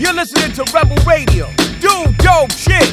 You're 0.00 0.14
listening 0.14 0.52
to 0.52 0.64
Rebel 0.72 0.96
Radio. 1.04 1.46
Do 1.80 2.06
dope 2.18 2.50
shit. 2.52 2.88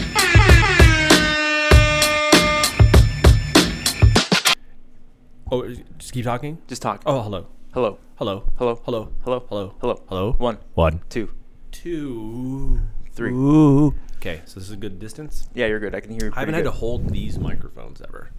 Oh, 5.49 5.65
just 5.97 6.11
keep 6.11 6.25
talking. 6.25 6.57
Just 6.67 6.81
talk. 6.81 7.01
Oh, 7.05 7.21
hello, 7.21 7.47
Hello. 7.73 7.99
hello, 8.17 8.43
Hello. 8.57 8.81
hello, 8.83 9.05
Hello. 9.23 9.43
hello, 9.49 9.75
Hello. 9.79 10.03
hello. 10.09 10.31
One, 10.33 10.57
One, 10.73 10.99
two, 11.09 11.29
two, 11.71 12.81
three. 13.13 13.31
Ooh. 13.31 13.95
Okay, 14.17 14.41
so 14.45 14.59
this 14.59 14.67
is 14.67 14.71
a 14.71 14.77
good 14.77 14.99
distance. 14.99 15.47
Yeah, 15.53 15.67
you're 15.67 15.79
good. 15.79 15.95
I 15.95 16.01
can 16.01 16.11
hear 16.11 16.25
you. 16.25 16.31
I 16.35 16.41
haven't 16.41 16.55
had 16.55 16.65
to 16.65 16.71
hold 16.71 17.09
these 17.09 17.39
microphones 17.39 18.01
ever. 18.01 18.31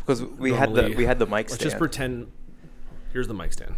because 0.00 0.22
we 0.22 0.52
had 0.52 0.74
the 0.74 0.94
we 0.96 1.06
had 1.06 1.18
the 1.18 1.26
mic 1.26 1.48
Let's 1.48 1.54
stand. 1.54 1.62
just 1.70 1.78
pretend. 1.78 2.30
Here's 3.14 3.28
the 3.28 3.34
mic 3.34 3.54
stand. 3.54 3.74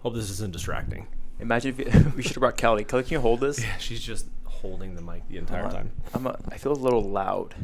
Hope 0.00 0.14
this 0.14 0.30
isn't 0.30 0.52
distracting. 0.52 1.06
Imagine 1.40 1.74
if 1.78 1.94
you, 1.94 2.12
we 2.16 2.22
should 2.22 2.32
have 2.34 2.40
brought 2.40 2.56
Kelly. 2.56 2.84
Kelly, 2.84 3.02
can 3.02 3.12
you 3.12 3.20
hold 3.20 3.40
this? 3.40 3.60
Yeah, 3.62 3.76
she's 3.78 4.00
just 4.02 4.26
holding 4.44 4.94
the 4.94 5.02
mic 5.02 5.26
the 5.28 5.36
entire 5.36 5.70
time. 5.70 5.92
I'm 6.14 6.26
a, 6.26 6.38
I 6.48 6.56
feel 6.58 6.72
a 6.72 6.74
little 6.74 7.02
loud. 7.02 7.54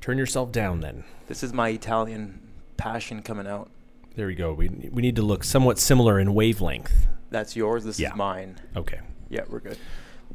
Turn 0.00 0.18
yourself 0.18 0.50
down, 0.52 0.80
then. 0.80 1.04
This 1.28 1.42
is 1.42 1.52
my 1.52 1.68
Italian 1.70 2.40
passion 2.76 3.22
coming 3.22 3.46
out. 3.46 3.70
There 4.16 4.26
we 4.26 4.34
go. 4.34 4.52
We 4.52 4.68
we 4.68 5.00
need 5.00 5.16
to 5.16 5.22
look 5.22 5.42
somewhat 5.44 5.78
similar 5.78 6.18
in 6.20 6.34
wavelength. 6.34 7.06
That's 7.30 7.56
yours. 7.56 7.84
This 7.84 7.98
Yeah. 7.98 8.10
is 8.10 8.16
mine. 8.16 8.56
Okay. 8.76 9.00
Yeah, 9.30 9.44
we're 9.48 9.60
good. 9.60 9.78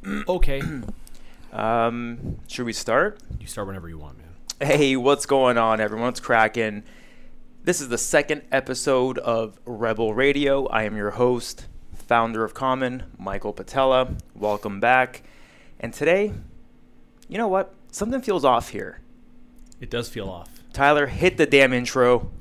Okay. 0.28 0.62
Um, 1.54 2.40
should 2.48 2.66
we 2.66 2.74
start? 2.74 3.20
you 3.40 3.48
start 3.48 3.68
whenever 3.68 3.88
you 3.88 3.98
want, 3.98 4.18
man. 4.18 4.28
Hey, 4.60 4.98
what's 4.98 5.26
going 5.26 5.58
on, 5.58 5.80
everyone? 5.80 6.10
It's 6.10 6.20
cracking. 6.20 6.84
This 7.68 7.82
is 7.82 7.90
the 7.90 7.98
second 7.98 8.44
episode 8.50 9.18
of 9.18 9.60
Rebel 9.66 10.14
Radio. 10.14 10.68
I 10.68 10.84
am 10.84 10.96
your 10.96 11.12
host, 11.12 11.68
founder 11.94 12.46
of 12.46 12.54
Common, 12.54 13.04
Michael 13.20 13.52
Patella. 13.52 14.16
Welcome 14.34 14.80
back. 14.80 15.24
And 15.78 15.94
today, 15.94 16.32
you 17.28 17.38
know 17.38 17.50
what? 17.50 17.76
Something 17.92 18.22
feels 18.22 18.46
off 18.46 18.70
here. 18.70 19.02
It 19.82 19.90
does 19.90 20.08
feel 20.08 20.30
off. 20.30 20.48
Tyler, 20.72 21.08
hit 21.08 21.36
the 21.36 21.46
damn 21.46 21.74
intro. 21.74 22.32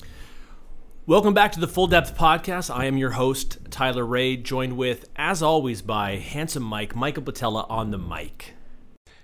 Welcome 1.06 1.34
back 1.34 1.50
to 1.50 1.61
the 1.61 1.67
Full 1.67 1.89
Depth 1.89 2.17
Podcast. 2.17 2.72
I 2.72 2.84
am 2.84 2.97
your 2.97 3.11
host, 3.11 3.59
Tyler 3.69 4.06
Ray, 4.06 4.37
joined 4.37 4.77
with, 4.77 5.06
as 5.17 5.43
always, 5.43 5.83
by 5.83 6.19
handsome 6.19 6.62
Mike, 6.62 6.95
Michael 6.95 7.25
Patella 7.25 7.67
on 7.69 7.91
the 7.91 7.98
mic. 7.98 8.55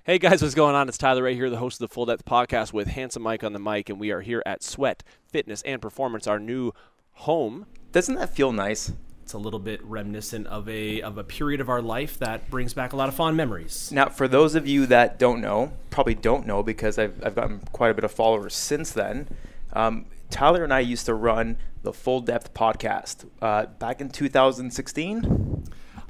Hey 0.04 0.18
guys, 0.18 0.42
what's 0.42 0.56
going 0.56 0.74
on? 0.74 0.88
It's 0.88 0.98
Tyler 0.98 1.22
Ray 1.22 1.36
here, 1.36 1.48
the 1.48 1.58
host 1.58 1.80
of 1.80 1.88
the 1.88 1.94
Full 1.94 2.06
Depth 2.06 2.24
Podcast 2.24 2.72
with 2.72 2.88
Handsome 2.88 3.22
Mike 3.22 3.44
on 3.44 3.52
the 3.52 3.60
mic, 3.60 3.88
and 3.88 4.00
we 4.00 4.10
are 4.10 4.20
here 4.20 4.42
at 4.44 4.64
Sweat 4.64 5.04
Fitness 5.32 5.62
and 5.62 5.82
Performance, 5.82 6.26
our 6.26 6.38
new 6.38 6.72
home. 7.12 7.66
Doesn't 7.90 8.14
that 8.14 8.34
feel 8.34 8.52
nice? 8.52 8.92
It's 9.22 9.32
a 9.32 9.38
little 9.38 9.60
bit 9.60 9.82
reminiscent 9.84 10.46
of 10.48 10.68
a 10.68 11.00
of 11.00 11.16
a 11.16 11.24
period 11.24 11.60
of 11.60 11.68
our 11.68 11.80
life 11.80 12.18
that 12.18 12.50
brings 12.50 12.74
back 12.74 12.92
a 12.92 12.96
lot 12.96 13.08
of 13.08 13.14
fond 13.14 13.36
memories. 13.36 13.90
Now, 13.92 14.08
for 14.08 14.28
those 14.28 14.54
of 14.54 14.66
you 14.68 14.86
that 14.86 15.18
don't 15.18 15.40
know, 15.40 15.72
probably 15.90 16.14
don't 16.14 16.46
know 16.46 16.62
because 16.62 16.98
I've, 16.98 17.18
I've 17.24 17.34
gotten 17.34 17.60
quite 17.72 17.90
a 17.90 17.94
bit 17.94 18.04
of 18.04 18.12
followers 18.12 18.54
since 18.54 18.90
then. 18.90 19.28
Um, 19.72 20.06
Tyler 20.28 20.64
and 20.64 20.72
I 20.72 20.80
used 20.80 21.06
to 21.06 21.14
run 21.14 21.56
the 21.82 21.92
Full 21.92 22.20
Depth 22.20 22.52
podcast 22.54 23.26
uh, 23.40 23.66
back 23.66 24.00
in 24.00 24.08
2016. 24.08 25.64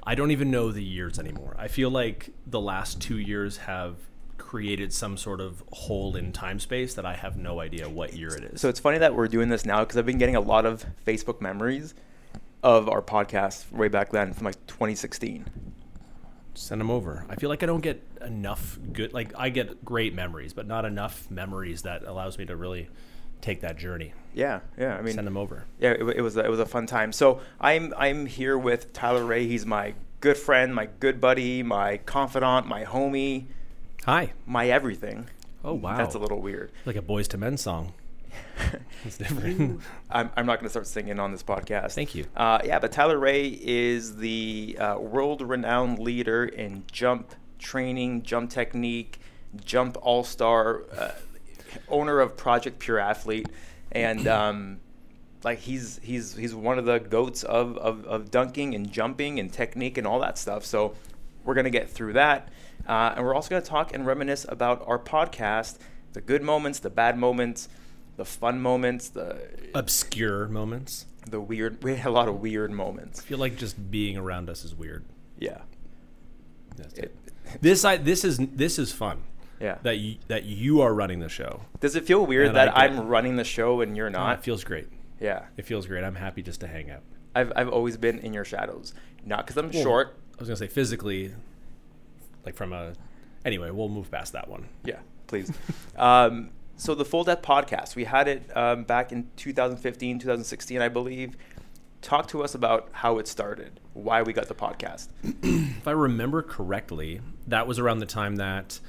I 0.04 0.14
don't 0.14 0.30
even 0.30 0.50
know 0.50 0.72
the 0.72 0.82
years 0.82 1.18
anymore. 1.18 1.54
I 1.58 1.68
feel 1.68 1.90
like 1.90 2.30
the 2.46 2.60
last 2.60 3.00
two 3.00 3.18
years 3.18 3.58
have 3.58 3.96
created 4.42 4.92
some 4.92 5.16
sort 5.16 5.40
of 5.40 5.62
hole 5.72 6.16
in 6.16 6.32
time 6.32 6.58
space 6.58 6.94
that 6.94 7.06
I 7.06 7.14
have 7.14 7.36
no 7.36 7.60
idea 7.60 7.88
what 7.88 8.12
year 8.14 8.34
it 8.34 8.42
is. 8.44 8.60
So 8.60 8.68
it's 8.68 8.80
funny 8.80 8.98
that 8.98 9.14
we're 9.14 9.28
doing 9.28 9.48
this 9.48 9.64
now 9.64 9.80
because 9.80 9.96
I've 9.96 10.04
been 10.04 10.18
getting 10.18 10.36
a 10.36 10.40
lot 10.40 10.66
of 10.66 10.84
Facebook 11.06 11.40
memories 11.40 11.94
of 12.62 12.88
our 12.88 13.00
podcast 13.00 13.70
way 13.72 13.88
back 13.88 14.10
then 14.10 14.32
from 14.32 14.44
like 14.44 14.66
2016. 14.66 15.46
send 16.54 16.80
them 16.80 16.90
over. 16.90 17.24
I 17.30 17.36
feel 17.36 17.48
like 17.48 17.62
I 17.62 17.66
don't 17.66 17.80
get 17.80 18.02
enough 18.20 18.78
good. 18.92 19.12
Like 19.14 19.32
I 19.38 19.48
get 19.48 19.84
great 19.84 20.12
memories, 20.14 20.52
but 20.52 20.66
not 20.66 20.84
enough 20.84 21.30
memories 21.30 21.82
that 21.82 22.02
allows 22.04 22.36
me 22.36 22.44
to 22.46 22.56
really 22.56 22.88
take 23.40 23.60
that 23.62 23.78
journey. 23.78 24.12
Yeah, 24.34 24.60
yeah. 24.78 24.96
I 24.96 25.02
mean, 25.02 25.14
Send 25.14 25.26
them 25.26 25.36
over. 25.36 25.64
yeah, 25.78 25.90
it, 25.92 26.02
it 26.18 26.20
was 26.22 26.36
a, 26.36 26.44
it 26.44 26.50
was 26.50 26.60
a 26.60 26.66
fun 26.66 26.86
time. 26.86 27.12
So 27.12 27.40
I'm 27.60 27.94
I'm 27.96 28.26
here 28.26 28.58
with 28.58 28.92
Tyler 28.92 29.24
Ray. 29.24 29.46
He's 29.46 29.64
my 29.64 29.94
good 30.20 30.36
friend, 30.36 30.74
my 30.74 30.86
good 31.00 31.20
buddy, 31.20 31.62
my 31.62 31.96
confidant, 31.98 32.66
my 32.66 32.84
homie, 32.84 33.46
Hi. 34.04 34.32
my 34.46 34.68
everything. 34.68 35.28
Oh 35.64 35.74
wow. 35.74 35.96
That's 35.96 36.14
a 36.14 36.18
little 36.18 36.40
weird. 36.40 36.72
like 36.86 36.96
a 36.96 37.02
Boyz 37.02 37.32
II 37.32 37.40
Men 37.40 37.56
song. 37.56 37.92
It's 39.04 39.18
different. 39.18 39.80
I'm, 40.10 40.30
I'm 40.36 40.46
not 40.46 40.60
going 40.60 40.66
to 40.66 40.70
start 40.70 40.86
singing 40.86 41.18
on 41.18 41.32
this 41.32 41.42
podcast. 41.42 41.94
Thank 41.94 42.14
you. 42.14 42.24
Uh, 42.36 42.60
yeah, 42.64 42.78
but 42.78 42.92
Tyler 42.92 43.18
Ray 43.18 43.48
is 43.48 44.16
the 44.16 44.76
uh, 44.78 44.98
world 44.98 45.42
renowned 45.42 45.98
leader 45.98 46.44
in 46.44 46.84
jump 46.90 47.34
training, 47.58 48.22
jump 48.22 48.50
technique, 48.50 49.18
jump 49.64 49.96
all 50.00 50.22
star, 50.22 50.82
uh, 50.96 51.10
owner 51.88 52.20
of 52.20 52.36
Project 52.36 52.78
Pure 52.78 53.00
Athlete. 53.00 53.48
And 53.90 54.28
um, 54.28 54.80
like 55.42 55.58
he's 55.58 55.98
he's 56.02 56.36
he's 56.36 56.54
one 56.54 56.78
of 56.78 56.84
the 56.84 56.98
goats 56.98 57.42
of, 57.42 57.76
of, 57.78 58.04
of 58.04 58.30
dunking 58.30 58.74
and 58.76 58.90
jumping 58.92 59.40
and 59.40 59.52
technique 59.52 59.98
and 59.98 60.06
all 60.06 60.20
that 60.20 60.38
stuff. 60.38 60.64
So 60.64 60.94
we're 61.44 61.54
gonna 61.54 61.70
get 61.70 61.90
through 61.90 62.12
that, 62.12 62.50
uh, 62.88 63.14
and 63.16 63.24
we're 63.24 63.34
also 63.34 63.48
gonna 63.50 63.62
talk 63.62 63.94
and 63.94 64.06
reminisce 64.06 64.44
about 64.48 64.82
our 64.86 64.98
podcast, 64.98 65.78
the 66.12 66.20
good 66.20 66.42
moments, 66.42 66.78
the 66.78 66.90
bad 66.90 67.16
moments, 67.18 67.68
the 68.16 68.24
fun 68.24 68.60
moments, 68.60 69.08
the 69.08 69.38
Obscure 69.74 70.48
moments. 70.48 71.06
the 71.28 71.40
weird. 71.40 71.82
We 71.82 71.96
had 71.96 72.06
a 72.06 72.10
lot 72.10 72.28
of 72.28 72.40
weird 72.40 72.70
moments. 72.70 73.20
I 73.20 73.22
feel 73.24 73.38
like 73.38 73.56
just 73.56 73.90
being 73.90 74.16
around 74.16 74.50
us 74.50 74.64
is 74.64 74.74
weird. 74.74 75.04
Yeah, 75.38 75.62
That's 76.76 76.94
It- 76.94 77.04
it. 77.04 77.60
This 77.60 77.84
I 77.84 77.96
this 77.96 78.24
is 78.24 78.38
this 78.38 78.78
is 78.78 78.92
fun. 78.92 79.22
yeah. 79.60 79.78
That 79.82 79.98
you, 79.98 80.16
that 80.28 80.44
you 80.44 80.80
are 80.80 80.94
running 80.94 81.20
the 81.20 81.28
show. 81.28 81.62
Does 81.80 81.96
it 81.96 82.04
feel 82.04 82.24
weird 82.24 82.48
And 82.48 82.56
that 82.56 82.76
I'm 82.76 83.06
running 83.08 83.36
the 83.36 83.44
show 83.44 83.80
and 83.80 83.96
you're 83.96 84.10
not? 84.10 84.38
it 84.38 84.44
feels 84.44 84.64
great. 84.64 84.88
yeah, 85.20 85.44
It 85.56 85.66
feels 85.66 85.86
great. 85.86 86.02
I'm 86.04 86.14
happy 86.16 86.42
just 86.42 86.60
to 86.60 86.66
hang 86.66 86.90
out. 86.90 87.02
I've 87.34 87.52
I've 87.56 87.68
always 87.68 87.96
been 87.96 88.18
in 88.20 88.32
your 88.32 88.44
shadows, 88.44 88.94
not 89.24 89.46
because 89.46 89.56
I'm 89.56 89.70
Well, 89.70 89.82
short. 89.82 90.16
I 90.36 90.40
was 90.40 90.48
gonna 90.48 90.56
say 90.56 90.66
physically, 90.66 91.32
like 92.44 92.54
from 92.54 92.72
a. 92.72 92.94
Anyway, 93.44 93.70
we'll 93.70 93.88
move 93.88 94.10
past 94.10 94.32
that 94.34 94.48
one. 94.48 94.68
Yeah, 94.84 95.00
please. 95.26 95.50
um, 95.96 96.50
so 96.76 96.94
the 96.94 97.04
Full 97.04 97.24
Depth 97.24 97.44
podcast, 97.44 97.96
we 97.96 98.04
had 98.04 98.28
it 98.28 98.56
um, 98.56 98.84
back 98.84 99.12
in 99.12 99.28
2015, 99.36 100.18
2016, 100.18 100.80
I 100.80 100.88
believe. 100.88 101.36
Talk 102.00 102.28
to 102.28 102.42
us 102.42 102.54
about 102.54 102.88
how 102.92 103.18
it 103.18 103.28
started, 103.28 103.78
why 103.92 104.22
we 104.22 104.32
got 104.32 104.48
the 104.48 104.54
podcast. 104.54 105.08
if 105.22 105.86
I 105.86 105.92
remember 105.92 106.42
correctly, 106.42 107.20
that 107.46 107.66
was 107.66 107.78
around 107.78 107.98
the 108.00 108.06
time 108.06 108.36
that 108.36 108.80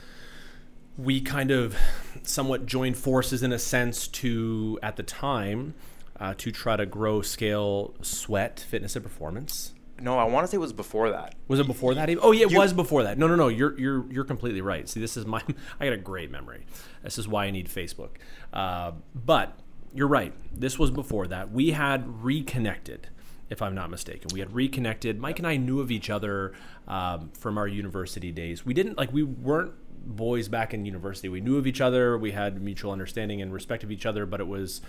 we 0.98 1.22
kind 1.22 1.52
of 1.52 1.76
somewhat 2.24 2.66
joined 2.66 2.98
forces 2.98 3.44
in 3.44 3.52
a 3.52 3.60
sense 3.60 4.08
to, 4.08 4.80
at 4.82 4.96
the 4.96 5.04
time, 5.04 5.74
uh, 6.20 6.34
to 6.38 6.52
try 6.52 6.76
to 6.76 6.86
grow, 6.86 7.22
scale, 7.22 7.94
sweat, 8.02 8.60
fitness, 8.60 8.96
and 8.96 9.04
performance. 9.04 9.74
No, 10.04 10.20
I 10.20 10.26
want 10.26 10.44
to 10.46 10.52
say 10.52 10.58
it 10.58 10.60
was 10.60 10.74
before 10.74 11.10
that. 11.12 11.36
Was 11.48 11.60
it 11.60 11.68
before 11.68 11.96
that? 11.96 12.10
Even? 12.10 12.24
Oh, 12.24 12.32
yeah, 12.34 12.46
it 12.46 12.52
You- 12.52 12.58
was 12.60 12.74
before 12.74 13.04
that. 13.04 13.18
No, 13.18 13.26
no, 13.28 13.36
no. 13.36 13.48
You're 13.48 13.80
you're 13.80 14.12
you're 14.12 14.26
completely 14.26 14.62
right. 14.62 14.88
See, 14.90 15.00
this 15.00 15.16
is 15.16 15.26
my. 15.26 15.42
I 15.80 15.86
got 15.86 15.94
a 15.94 15.98
great 15.98 16.30
memory. 16.30 16.66
This 17.04 17.18
is 17.18 17.28
why 17.28 17.46
I 17.46 17.52
need 17.52 17.70
Facebook. 17.70 18.10
Uh, 18.52 18.92
but 19.16 19.58
you're 19.94 20.08
right. 20.08 20.34
This 20.54 20.78
was 20.78 20.92
before 20.92 21.28
that. 21.28 21.52
We 21.52 21.72
had 21.72 22.24
reconnected, 22.24 23.08
if 23.50 23.62
I'm 23.62 23.76
not 23.76 23.90
mistaken. 23.90 24.30
We 24.34 24.40
had 24.42 24.54
reconnected. 24.54 25.20
Mike 25.20 25.40
and 25.40 25.48
I 25.48 25.56
knew 25.58 25.80
of 25.80 25.90
each 25.92 26.10
other 26.10 26.54
um, 26.88 27.30
from 27.38 27.58
our 27.58 27.68
university 27.68 28.32
days. 28.32 28.66
We 28.66 28.74
didn't 28.74 28.98
like 28.98 29.14
we 29.14 29.24
weren't 29.24 29.72
boys 30.06 30.50
back 30.50 30.74
in 30.74 30.86
university. 30.86 31.30
We 31.30 31.40
knew 31.40 31.58
of 31.58 31.66
each 31.66 31.80
other. 31.80 32.18
We 32.18 32.32
had 32.32 32.62
mutual 32.62 32.92
understanding 32.92 33.42
and 33.42 33.54
respect 33.54 33.84
of 33.86 33.92
each 33.92 34.06
other. 34.06 34.26
But 34.26 34.42
it 34.42 34.48
was, 34.48 34.82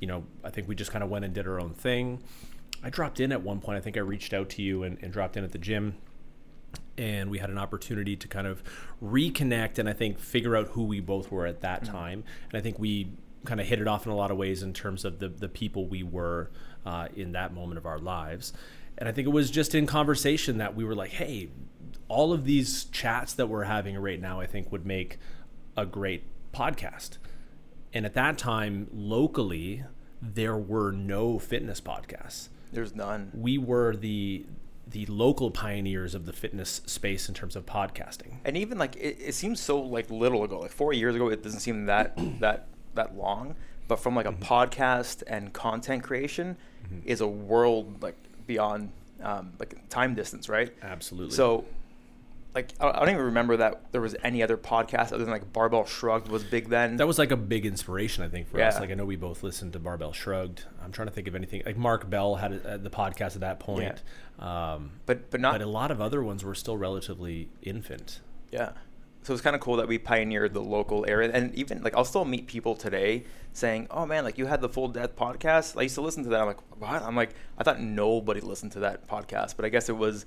you 0.00 0.06
know, 0.06 0.24
I 0.44 0.50
think 0.50 0.68
we 0.68 0.74
just 0.74 0.90
kind 0.92 1.02
of 1.02 1.08
went 1.08 1.24
and 1.24 1.32
did 1.32 1.46
our 1.46 1.58
own 1.58 1.72
thing. 1.72 2.22
I 2.82 2.90
dropped 2.90 3.20
in 3.20 3.32
at 3.32 3.42
one 3.42 3.60
point. 3.60 3.78
I 3.78 3.80
think 3.80 3.96
I 3.96 4.00
reached 4.00 4.32
out 4.32 4.48
to 4.50 4.62
you 4.62 4.82
and, 4.82 4.98
and 5.02 5.12
dropped 5.12 5.36
in 5.36 5.44
at 5.44 5.52
the 5.52 5.58
gym 5.58 5.96
and 7.00 7.30
we 7.30 7.38
had 7.38 7.50
an 7.50 7.58
opportunity 7.58 8.14
to 8.14 8.28
kind 8.28 8.46
of 8.46 8.62
reconnect 9.02 9.78
and 9.78 9.88
I 9.88 9.92
think 9.92 10.18
figure 10.18 10.54
out 10.54 10.68
who 10.68 10.84
we 10.84 11.00
both 11.00 11.32
were 11.32 11.46
at 11.46 11.62
that 11.62 11.84
time. 11.84 12.24
And 12.50 12.58
I 12.58 12.60
think 12.60 12.78
we 12.78 13.10
kind 13.44 13.60
of 13.60 13.66
hit 13.66 13.80
it 13.80 13.88
off 13.88 14.04
in 14.04 14.12
a 14.12 14.16
lot 14.16 14.30
of 14.30 14.36
ways 14.36 14.62
in 14.62 14.74
terms 14.74 15.04
of 15.04 15.18
the 15.18 15.28
the 15.28 15.48
people 15.48 15.86
we 15.86 16.02
were 16.02 16.50
uh, 16.84 17.08
in 17.16 17.32
that 17.32 17.54
moment 17.54 17.78
of 17.78 17.86
our 17.86 17.98
lives. 17.98 18.52
And 18.98 19.08
I 19.08 19.12
think 19.12 19.26
it 19.26 19.30
was 19.30 19.50
just 19.50 19.74
in 19.74 19.86
conversation 19.86 20.58
that 20.58 20.74
we 20.74 20.84
were 20.84 20.94
like, 20.94 21.12
hey, 21.12 21.48
all 22.08 22.34
of 22.34 22.44
these 22.44 22.84
chats 22.84 23.32
that 23.34 23.46
we're 23.46 23.64
having 23.64 23.96
right 23.96 24.20
now, 24.20 24.40
I 24.40 24.46
think 24.46 24.70
would 24.70 24.84
make 24.84 25.18
a 25.76 25.86
great 25.86 26.24
podcast. 26.52 27.16
And 27.94 28.04
at 28.04 28.12
that 28.14 28.36
time, 28.36 28.88
locally, 28.92 29.84
there 30.20 30.56
were 30.56 30.92
no 30.92 31.38
fitness 31.38 31.80
podcasts 31.80 32.50
There's 32.72 32.94
none. 32.94 33.30
we 33.34 33.58
were 33.58 33.94
the 33.96 34.46
the 34.88 35.06
local 35.06 35.52
pioneers 35.52 36.16
of 36.16 36.26
the 36.26 36.32
fitness 36.32 36.80
space 36.86 37.28
in 37.28 37.34
terms 37.34 37.54
of 37.54 37.64
podcasting. 37.64 38.38
And 38.44 38.56
even 38.56 38.76
like 38.76 38.96
it, 38.96 39.18
it 39.20 39.34
seems 39.34 39.60
so 39.60 39.80
like 39.80 40.10
little 40.10 40.42
ago, 40.42 40.58
like 40.60 40.72
four 40.72 40.92
years 40.92 41.14
ago, 41.14 41.28
it 41.28 41.42
doesn't 41.44 41.60
seem 41.60 41.86
that 41.86 42.14
that 42.40 42.66
that 42.94 43.16
long. 43.16 43.54
But 43.86 43.96
from 44.00 44.14
like 44.16 44.26
a 44.26 44.32
Mm-hmm. 44.32 44.42
podcast 44.44 45.22
and 45.26 45.52
content 45.52 46.02
creation 46.02 46.56
is 47.04 47.20
a 47.20 47.26
world 47.26 48.02
like 48.02 48.16
beyond 48.46 48.90
um, 49.22 49.52
like 49.60 49.88
time 49.88 50.14
distance, 50.14 50.48
right? 50.48 50.72
Absolutely. 50.82 51.34
So, 51.36 51.64
like, 52.54 52.72
I 52.80 52.98
don't 52.98 53.10
even 53.10 53.24
remember 53.26 53.56
that 53.58 53.92
there 53.92 54.00
was 54.00 54.16
any 54.24 54.42
other 54.42 54.56
podcast 54.56 55.12
other 55.12 55.18
than 55.18 55.30
like 55.30 55.52
Barbell 55.52 55.84
Shrugged 55.84 56.28
was 56.28 56.42
big 56.42 56.68
then. 56.68 56.96
that 56.96 57.06
was 57.06 57.18
like 57.18 57.30
a 57.30 57.36
big 57.36 57.64
inspiration, 57.64 58.24
I 58.24 58.28
think, 58.28 58.48
for 58.48 58.60
us. 58.60 58.80
Like 58.80 58.90
I 58.90 58.94
know 58.94 59.04
we 59.04 59.16
both 59.16 59.42
listened 59.42 59.72
to 59.74 59.78
Barbell 59.78 60.12
Shrugged. 60.12 60.64
I'm 60.82 60.92
trying 60.92 61.08
to 61.08 61.14
think 61.14 61.28
of 61.28 61.34
anything. 61.34 61.62
Like 61.64 61.76
Mark 61.76 62.10
Bell 62.10 62.36
had 62.36 62.52
a, 62.52 62.74
uh, 62.74 62.76
the 62.76 62.90
podcast 62.90 63.34
at 63.34 63.40
that 63.40 63.60
point. 63.60 64.02
Um, 64.38 64.92
but 65.06 65.30
but 65.30 65.40
not 65.40 65.52
but 65.54 65.62
a 65.62 65.66
lot 65.66 65.90
of 65.90 66.00
other 66.00 66.22
ones 66.22 66.44
were 66.44 66.54
still 66.54 66.76
relatively 66.76 67.48
infant. 67.62 68.20
Yeah. 68.50 68.72
So 69.22 69.34
it's 69.34 69.42
kind 69.42 69.54
of 69.54 69.60
cool 69.60 69.76
that 69.76 69.86
we 69.86 69.98
pioneered 69.98 70.54
the 70.54 70.62
local 70.62 71.04
area, 71.06 71.30
and 71.32 71.54
even 71.54 71.82
like 71.82 71.94
I'll 71.94 72.06
still 72.06 72.24
meet 72.24 72.46
people 72.46 72.74
today 72.74 73.24
saying, 73.52 73.86
"Oh 73.90 74.06
man, 74.06 74.24
like 74.24 74.38
you 74.38 74.46
had 74.46 74.62
the 74.62 74.68
Full 74.68 74.88
Depth 74.88 75.14
podcast. 75.14 75.78
I 75.78 75.82
used 75.82 75.94
to 75.96 76.00
listen 76.00 76.24
to 76.24 76.30
that." 76.30 76.40
I'm 76.40 76.46
like, 76.46 76.80
"What?" 76.80 77.02
I'm 77.02 77.14
like, 77.14 77.34
I 77.58 77.62
thought 77.62 77.80
nobody 77.80 78.40
listened 78.40 78.72
to 78.72 78.80
that 78.80 79.06
podcast, 79.06 79.56
but 79.56 79.64
I 79.64 79.68
guess 79.68 79.88
it 79.88 79.96
was. 79.96 80.24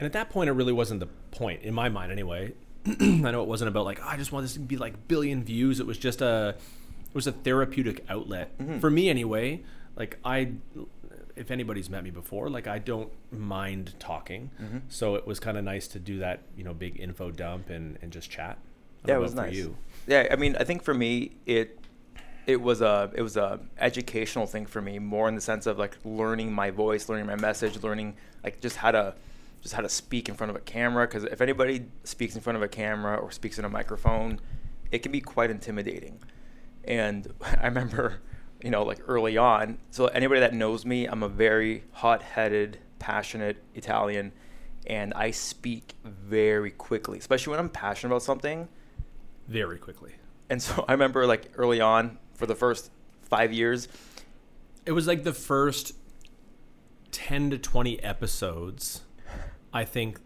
And 0.00 0.06
at 0.06 0.14
that 0.14 0.30
point, 0.30 0.48
it 0.48 0.54
really 0.54 0.72
wasn't 0.72 1.00
the 1.00 1.08
point 1.30 1.62
in 1.62 1.74
my 1.74 1.90
mind, 1.90 2.10
anyway. 2.10 2.54
I 2.86 3.04
know 3.04 3.42
it 3.42 3.48
wasn't 3.48 3.68
about 3.68 3.84
like 3.84 4.00
oh, 4.02 4.08
I 4.08 4.16
just 4.16 4.32
want 4.32 4.44
this 4.44 4.54
to 4.54 4.60
be 4.60 4.78
like 4.78 5.08
billion 5.08 5.44
views. 5.44 5.78
It 5.78 5.86
was 5.86 5.98
just 5.98 6.22
a 6.22 6.54
it 6.56 7.14
was 7.14 7.26
a 7.26 7.32
therapeutic 7.32 8.04
outlet 8.08 8.56
mm-hmm. 8.56 8.78
for 8.78 8.88
me, 8.88 9.10
anyway. 9.10 9.62
Like 9.96 10.18
I, 10.24 10.52
if 11.36 11.50
anybody's 11.50 11.90
met 11.90 12.02
me 12.02 12.10
before, 12.10 12.48
like 12.48 12.66
I 12.66 12.78
don't 12.78 13.12
mind 13.30 13.94
talking. 13.98 14.50
Mm-hmm. 14.58 14.78
So 14.88 15.16
it 15.16 15.26
was 15.26 15.38
kind 15.38 15.58
of 15.58 15.64
nice 15.64 15.86
to 15.88 15.98
do 15.98 16.20
that, 16.20 16.40
you 16.56 16.64
know, 16.64 16.72
big 16.72 16.98
info 16.98 17.30
dump 17.30 17.68
and 17.68 17.98
and 18.00 18.10
just 18.10 18.30
chat. 18.30 18.56
Yeah, 19.06 19.16
it 19.16 19.20
was 19.20 19.34
nice. 19.34 19.50
For 19.50 19.54
you. 19.54 19.76
Yeah, 20.06 20.28
I 20.30 20.36
mean, 20.36 20.56
I 20.56 20.64
think 20.64 20.82
for 20.82 20.94
me, 20.94 21.32
it 21.44 21.78
it 22.46 22.62
was 22.62 22.80
a 22.80 23.10
it 23.14 23.20
was 23.20 23.36
a 23.36 23.60
educational 23.78 24.46
thing 24.46 24.64
for 24.64 24.80
me, 24.80 24.98
more 24.98 25.28
in 25.28 25.34
the 25.34 25.40
sense 25.42 25.66
of 25.66 25.78
like 25.78 25.98
learning 26.04 26.50
my 26.50 26.70
voice, 26.70 27.10
learning 27.10 27.26
my 27.26 27.36
message, 27.36 27.82
learning 27.82 28.16
like 28.42 28.62
just 28.62 28.76
how 28.76 28.90
to 28.92 29.14
just 29.60 29.74
how 29.74 29.82
to 29.82 29.88
speak 29.88 30.28
in 30.28 30.34
front 30.34 30.50
of 30.50 30.56
a 30.56 30.60
camera. 30.60 31.06
Because 31.06 31.24
if 31.24 31.40
anybody 31.40 31.86
speaks 32.04 32.34
in 32.34 32.40
front 32.40 32.56
of 32.56 32.62
a 32.62 32.68
camera 32.68 33.16
or 33.16 33.30
speaks 33.30 33.58
in 33.58 33.64
a 33.64 33.68
microphone, 33.68 34.40
it 34.90 35.00
can 35.00 35.12
be 35.12 35.20
quite 35.20 35.50
intimidating. 35.50 36.20
And 36.84 37.32
I 37.60 37.66
remember, 37.66 38.20
you 38.62 38.70
know, 38.70 38.82
like 38.82 39.00
early 39.06 39.36
on. 39.36 39.78
So 39.90 40.06
anybody 40.06 40.40
that 40.40 40.54
knows 40.54 40.84
me, 40.84 41.06
I'm 41.06 41.22
a 41.22 41.28
very 41.28 41.84
hot-headed, 41.92 42.78
passionate 42.98 43.62
Italian, 43.74 44.32
and 44.86 45.12
I 45.14 45.30
speak 45.30 45.94
very 46.04 46.70
quickly, 46.70 47.18
especially 47.18 47.50
when 47.52 47.60
I'm 47.60 47.68
passionate 47.68 48.14
about 48.14 48.22
something. 48.22 48.68
Very 49.48 49.78
quickly. 49.78 50.14
And 50.48 50.62
so 50.62 50.84
I 50.88 50.92
remember 50.92 51.26
like 51.26 51.52
early 51.56 51.80
on 51.80 52.18
for 52.34 52.46
the 52.46 52.54
first 52.54 52.90
five 53.22 53.52
years, 53.52 53.88
It 54.86 54.92
was 54.92 55.06
like 55.06 55.24
the 55.24 55.32
first 55.34 55.94
10 57.12 57.50
to 57.50 57.58
20 57.58 58.02
episodes. 58.02 59.02
I 59.72 59.84
think 59.84 60.18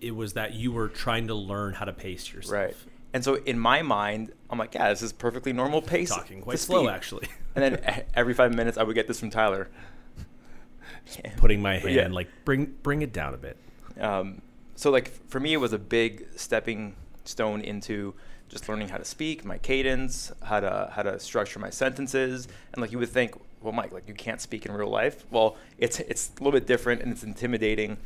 it 0.00 0.14
was 0.16 0.32
that 0.34 0.54
you 0.54 0.72
were 0.72 0.88
trying 0.88 1.26
to 1.28 1.34
learn 1.34 1.74
how 1.74 1.84
to 1.84 1.92
pace 1.92 2.32
yourself. 2.32 2.52
right? 2.54 2.76
And 3.12 3.22
so 3.22 3.34
in 3.34 3.58
my 3.58 3.82
mind, 3.82 4.32
I'm 4.50 4.58
like, 4.58 4.74
yeah, 4.74 4.88
this 4.88 5.02
is 5.02 5.12
perfectly 5.12 5.52
normal 5.52 5.82
pace. 5.82 6.08
Talking 6.08 6.40
quite 6.40 6.58
slow, 6.58 6.88
actually. 6.88 7.28
And 7.54 7.62
then 7.76 8.04
every 8.14 8.34
five 8.34 8.52
minutes, 8.54 8.76
I 8.78 8.82
would 8.82 8.94
get 8.94 9.06
this 9.06 9.20
from 9.20 9.30
Tyler. 9.30 9.68
Putting 11.36 11.60
my 11.62 11.78
hand, 11.78 11.94
Yeah. 11.94 12.08
like, 12.08 12.28
bring 12.44 12.74
bring 12.82 13.02
it 13.02 13.12
down 13.12 13.34
a 13.34 13.36
bit. 13.36 13.56
Um, 14.00 14.40
so 14.74 14.90
like 14.90 15.10
for 15.28 15.38
me, 15.38 15.52
it 15.52 15.58
was 15.58 15.72
a 15.72 15.78
big 15.78 16.26
stepping 16.34 16.96
stone 17.24 17.60
into 17.60 18.14
just 18.48 18.68
learning 18.68 18.88
how 18.88 18.96
to 18.96 19.04
speak, 19.04 19.44
my 19.44 19.58
cadence, 19.58 20.32
how 20.42 20.60
to 20.60 20.90
how 20.92 21.02
to 21.02 21.20
structure 21.20 21.58
my 21.60 21.70
sentences, 21.70 22.48
and 22.72 22.80
like 22.82 22.90
you 22.90 22.98
would 22.98 23.08
think, 23.10 23.34
well, 23.60 23.72
Mike, 23.72 23.92
like 23.92 24.08
you 24.08 24.14
can't 24.14 24.40
speak 24.40 24.66
in 24.66 24.72
real 24.72 24.88
life. 24.88 25.24
Well, 25.30 25.56
it's 25.78 26.00
it's 26.00 26.30
a 26.40 26.42
little 26.42 26.58
bit 26.58 26.66
different 26.66 27.02
and 27.02 27.12
it's 27.12 27.22
intimidating 27.22 27.98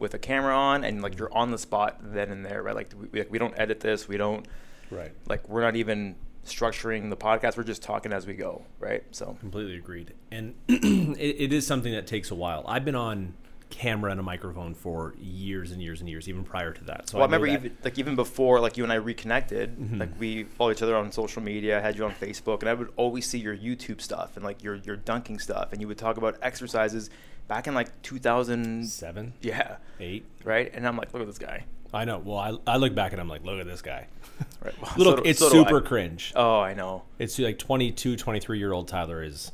with 0.00 0.14
a 0.14 0.18
camera 0.18 0.56
on 0.56 0.82
and 0.82 1.02
like 1.02 1.16
you're 1.18 1.32
on 1.32 1.52
the 1.52 1.58
spot 1.58 1.98
then 2.02 2.30
and 2.32 2.44
there, 2.44 2.62
right? 2.62 2.74
Like 2.74 2.92
we, 2.98 3.06
we, 3.20 3.26
we 3.30 3.38
don't 3.38 3.54
edit 3.56 3.78
this, 3.80 4.08
we 4.08 4.16
don't 4.16 4.46
Right. 4.90 5.12
like 5.28 5.48
we're 5.48 5.60
not 5.62 5.76
even 5.76 6.16
structuring 6.44 7.10
the 7.10 7.16
podcast. 7.16 7.56
We're 7.56 7.62
just 7.64 7.82
talking 7.82 8.12
as 8.12 8.26
we 8.26 8.34
go, 8.34 8.64
right? 8.80 9.04
So 9.12 9.36
Completely 9.38 9.76
agreed. 9.76 10.14
And 10.32 10.54
it, 10.68 11.18
it 11.38 11.52
is 11.52 11.66
something 11.66 11.92
that 11.92 12.06
takes 12.08 12.30
a 12.30 12.34
while. 12.34 12.64
I've 12.66 12.84
been 12.84 12.96
on 12.96 13.34
camera 13.68 14.10
and 14.10 14.18
a 14.18 14.22
microphone 14.22 14.74
for 14.74 15.14
years 15.20 15.70
and 15.70 15.80
years 15.80 16.00
and 16.00 16.08
years, 16.08 16.28
even 16.28 16.42
prior 16.42 16.72
to 16.72 16.84
that. 16.86 17.08
So 17.08 17.18
well, 17.18 17.28
I, 17.28 17.30
know 17.30 17.38
remember 17.38 17.66
even 17.66 17.76
like 17.84 17.98
even 18.00 18.16
before 18.16 18.58
like 18.58 18.76
you 18.76 18.82
and 18.82 18.92
I 18.92 18.96
reconnected, 18.96 19.78
Mhm. 19.78 20.00
like 20.00 20.18
we 20.18 20.42
follow 20.44 20.72
each 20.72 20.82
other 20.82 20.96
on 20.96 21.12
social 21.12 21.40
media. 21.40 21.78
I 21.78 21.80
had 21.80 21.96
you 21.96 22.04
on 22.04 22.10
Facebook, 22.12 22.60
and 22.60 22.68
I 22.68 22.74
would 22.74 22.90
always 22.96 23.26
see 23.26 23.38
your 23.38 23.56
YouTube 23.56 24.00
stuff 24.00 24.36
and 24.36 24.44
like 24.44 24.64
your 24.64 24.74
your 24.76 24.96
dunking 24.96 25.38
stuff, 25.38 25.72
and 25.72 25.80
you 25.80 25.86
would 25.86 25.98
talk 25.98 26.16
about 26.16 26.36
exercises 26.42 27.10
back 27.50 27.66
in 27.66 27.74
like 27.74 27.90
2007. 28.02 29.34
Yeah, 29.42 29.76
eight. 29.98 30.24
right. 30.44 30.70
And 30.72 30.86
I'm 30.86 30.96
like, 30.96 31.12
look 31.12 31.20
at 31.20 31.26
this 31.28 31.38
guy. 31.38 31.64
I 31.92 32.04
know. 32.04 32.18
Well, 32.24 32.38
I, 32.38 32.56
I 32.74 32.76
look 32.76 32.94
back 32.94 33.10
and 33.10 33.20
I'm 33.20 33.28
like, 33.28 33.44
look 33.44 33.58
at 33.60 33.66
this 33.66 33.82
guy. 33.82 34.06
Right. 34.64 34.74
Well, 34.80 34.92
look, 34.96 35.18
so 35.18 35.22
do- 35.22 35.28
it's 35.28 35.38
so 35.38 35.48
super 35.50 35.80
cringe. 35.82 36.32
Oh, 36.36 36.60
I 36.60 36.72
know. 36.74 37.02
It's 37.18 37.38
like 37.38 37.58
22, 37.58 38.16
23 38.16 38.58
year 38.58 38.72
old 38.72 38.88
Tyler 38.88 39.22
is 39.22 39.52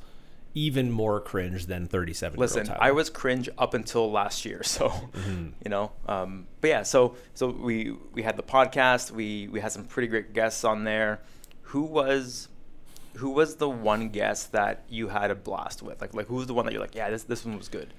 even 0.54 0.90
more 0.92 1.20
cringe 1.20 1.66
than 1.66 1.86
37 1.88 2.38
Listen, 2.38 2.68
I 2.78 2.90
was 2.92 3.08
cringe 3.10 3.48
up 3.58 3.74
until 3.74 4.10
last 4.12 4.44
year, 4.44 4.62
so 4.64 4.88
Mm-hmm. 4.88 5.48
you 5.64 5.70
know. 5.70 5.90
Um, 6.06 6.46
but 6.60 6.68
yeah, 6.68 6.82
so 6.84 7.16
so 7.34 7.48
we 7.48 7.96
we 8.12 8.22
had 8.22 8.36
the 8.36 8.42
podcast. 8.44 9.10
We 9.10 9.48
we 9.48 9.60
had 9.60 9.72
some 9.72 9.84
pretty 9.84 10.06
great 10.08 10.32
guests 10.34 10.62
on 10.64 10.84
there. 10.84 11.20
Who 11.62 11.82
was 11.82 12.48
who 13.16 13.30
was 13.30 13.56
the 13.56 13.68
one 13.68 14.08
guest 14.10 14.52
that 14.52 14.84
you 14.88 15.08
had 15.08 15.30
a 15.30 15.34
blast 15.34 15.82
with? 15.82 16.00
Like 16.00 16.14
like 16.14 16.26
who 16.26 16.36
was 16.36 16.46
the 16.46 16.54
one 16.54 16.66
that 16.66 16.72
you're 16.72 16.80
like, 16.80 16.94
yeah, 16.94 17.10
this 17.10 17.24
this 17.24 17.44
one 17.44 17.56
was 17.56 17.68
good. 17.68 17.92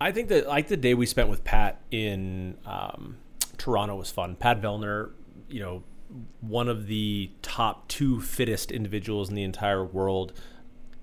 I 0.00 0.12
think 0.12 0.28
that 0.28 0.46
like 0.46 0.68
the 0.68 0.76
day 0.76 0.94
we 0.94 1.06
spent 1.06 1.28
with 1.28 1.44
Pat 1.44 1.80
in 1.90 2.56
um, 2.66 3.16
Toronto 3.56 3.96
was 3.96 4.10
fun. 4.10 4.36
Pat 4.36 4.60
Vellner, 4.60 5.10
you 5.48 5.60
know, 5.60 5.82
one 6.40 6.68
of 6.68 6.86
the 6.86 7.30
top 7.42 7.88
two 7.88 8.20
fittest 8.20 8.70
individuals 8.70 9.28
in 9.28 9.34
the 9.34 9.42
entire 9.42 9.84
world, 9.84 10.32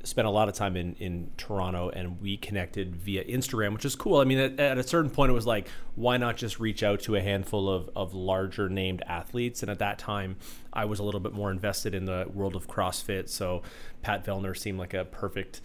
spent 0.04 0.28
a 0.28 0.32
lot 0.32 0.50
of 0.50 0.54
time 0.54 0.76
in, 0.76 0.96
in 0.96 1.32
Toronto, 1.38 1.90
and 1.90 2.22
we 2.22 2.36
connected 2.38 2.96
via 2.96 3.24
Instagram, 3.24 3.74
which 3.74 3.86
is 3.86 3.96
cool. 3.96 4.20
I 4.20 4.26
mean, 4.26 4.38
at, 4.38 4.60
at 4.60 4.78
a 4.78 4.84
certain 4.84 5.10
point, 5.10 5.32
it 5.32 5.34
was 5.34 5.48
like, 5.48 5.70
why 5.96 6.18
not 6.18 6.36
just 6.36 6.60
reach 6.60 6.84
out 6.84 7.00
to 7.02 7.16
a 7.16 7.22
handful 7.22 7.70
of, 7.70 7.90
of 7.96 8.14
larger 8.14 8.70
named 8.70 9.02
athletes? 9.08 9.64
And 9.64 9.72
at 9.72 9.80
that 9.80 9.98
time, 9.98 10.36
I 10.74 10.86
was 10.86 11.00
a 11.00 11.04
little 11.04 11.22
bit 11.22 11.34
more 11.34 11.52
invested 11.52 11.96
in 11.96 12.06
the 12.06 12.28
world 12.34 12.56
of 12.56 12.68
CrossFit, 12.68 13.30
so 13.30 13.62
Pat 14.02 14.26
Vellner 14.26 14.56
seemed 14.58 14.78
like 14.78 14.94
a 14.94 15.06
perfect 15.06 15.62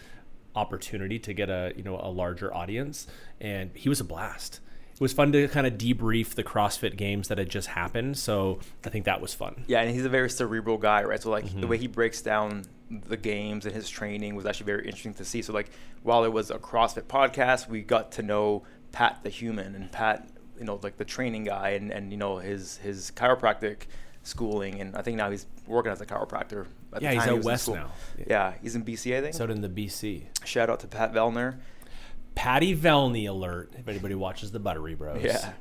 opportunity 0.54 1.18
to 1.20 1.32
get 1.32 1.48
a 1.48 1.72
you 1.76 1.84
know 1.84 2.00
a 2.02 2.10
larger 2.10 2.52
audience 2.52 3.06
and 3.40 3.70
he 3.74 3.88
was 3.88 4.00
a 4.00 4.04
blast 4.04 4.58
it 4.98 5.00
was 5.00 5.12
fun 5.12 5.30
to 5.32 5.46
kind 5.48 5.66
of 5.66 5.74
debrief 5.74 6.30
the 6.34 6.42
crossfit 6.42 6.96
games 6.96 7.28
that 7.28 7.38
had 7.38 7.48
just 7.48 7.68
happened 7.68 8.18
so 8.18 8.58
i 8.84 8.88
think 8.88 9.04
that 9.04 9.20
was 9.20 9.32
fun 9.34 9.64
Yeah, 9.68 9.80
and 9.82 9.94
he's 9.94 10.04
a 10.04 10.08
very 10.08 10.28
cerebral 10.30 10.76
guy, 10.78 11.04
right? 11.04 11.22
So 11.22 11.30
like 11.30 11.44
the 11.44 11.50
Mm-hmm. 11.50 11.68
way 11.68 11.78
he 11.78 11.86
breaks 11.86 12.20
down 12.22 12.64
the 12.90 13.16
games 13.18 13.66
and 13.66 13.74
his 13.74 13.88
training 13.88 14.34
was 14.34 14.46
actually 14.46 14.66
very 14.66 14.84
interesting 14.86 15.14
to 15.14 15.24
see. 15.24 15.42
So 15.42 15.52
like 15.52 15.70
while 16.02 16.24
it 16.24 16.32
was 16.32 16.50
a 16.50 16.58
CrossFit 16.58 17.02
podcast, 17.04 17.68
we 17.68 17.82
got 17.82 18.12
to 18.12 18.22
know 18.22 18.64
Pat 18.92 19.20
the 19.22 19.28
human 19.28 19.74
and 19.74 19.92
Pat, 19.92 20.26
you 20.58 20.64
know, 20.64 20.80
like 20.82 20.96
the 20.96 21.04
training 21.04 21.44
guy 21.44 21.70
and, 21.70 21.90
and 21.92 22.10
you 22.10 22.16
know 22.16 22.38
his 22.38 22.78
his 22.78 23.12
chiropractic 23.14 23.82
schooling 24.22 24.80
and 24.80 24.96
I 24.96 25.02
think 25.02 25.16
now 25.16 25.30
he's 25.30 25.46
working 25.66 25.92
as 25.92 26.00
a 26.00 26.06
chiropractor. 26.06 26.66
At 26.92 27.00
the 27.00 27.02
Yeah, 27.02 27.12
he's 27.12 27.26
in 27.26 27.42
west 27.42 27.68
now. 27.68 27.90
Yeah, 28.26 28.54
he's 28.62 28.74
in 28.74 28.84
BC, 28.84 29.16
I 29.16 29.20
think. 29.20 29.34
so 29.34 29.44
in 29.44 29.60
the 29.60 29.68
bc 29.68 30.22
Shout 30.44 30.70
out 30.70 30.80
to 30.80 30.86
Pat 30.86 31.12
Vellner. 31.12 31.56
Patty 32.38 32.76
velney 32.76 33.28
alert 33.28 33.72
if 33.76 33.88
anybody 33.88 34.14
watches 34.14 34.52
the 34.52 34.60
buttery 34.60 34.94
bros 34.94 35.20
Yeah. 35.22 35.52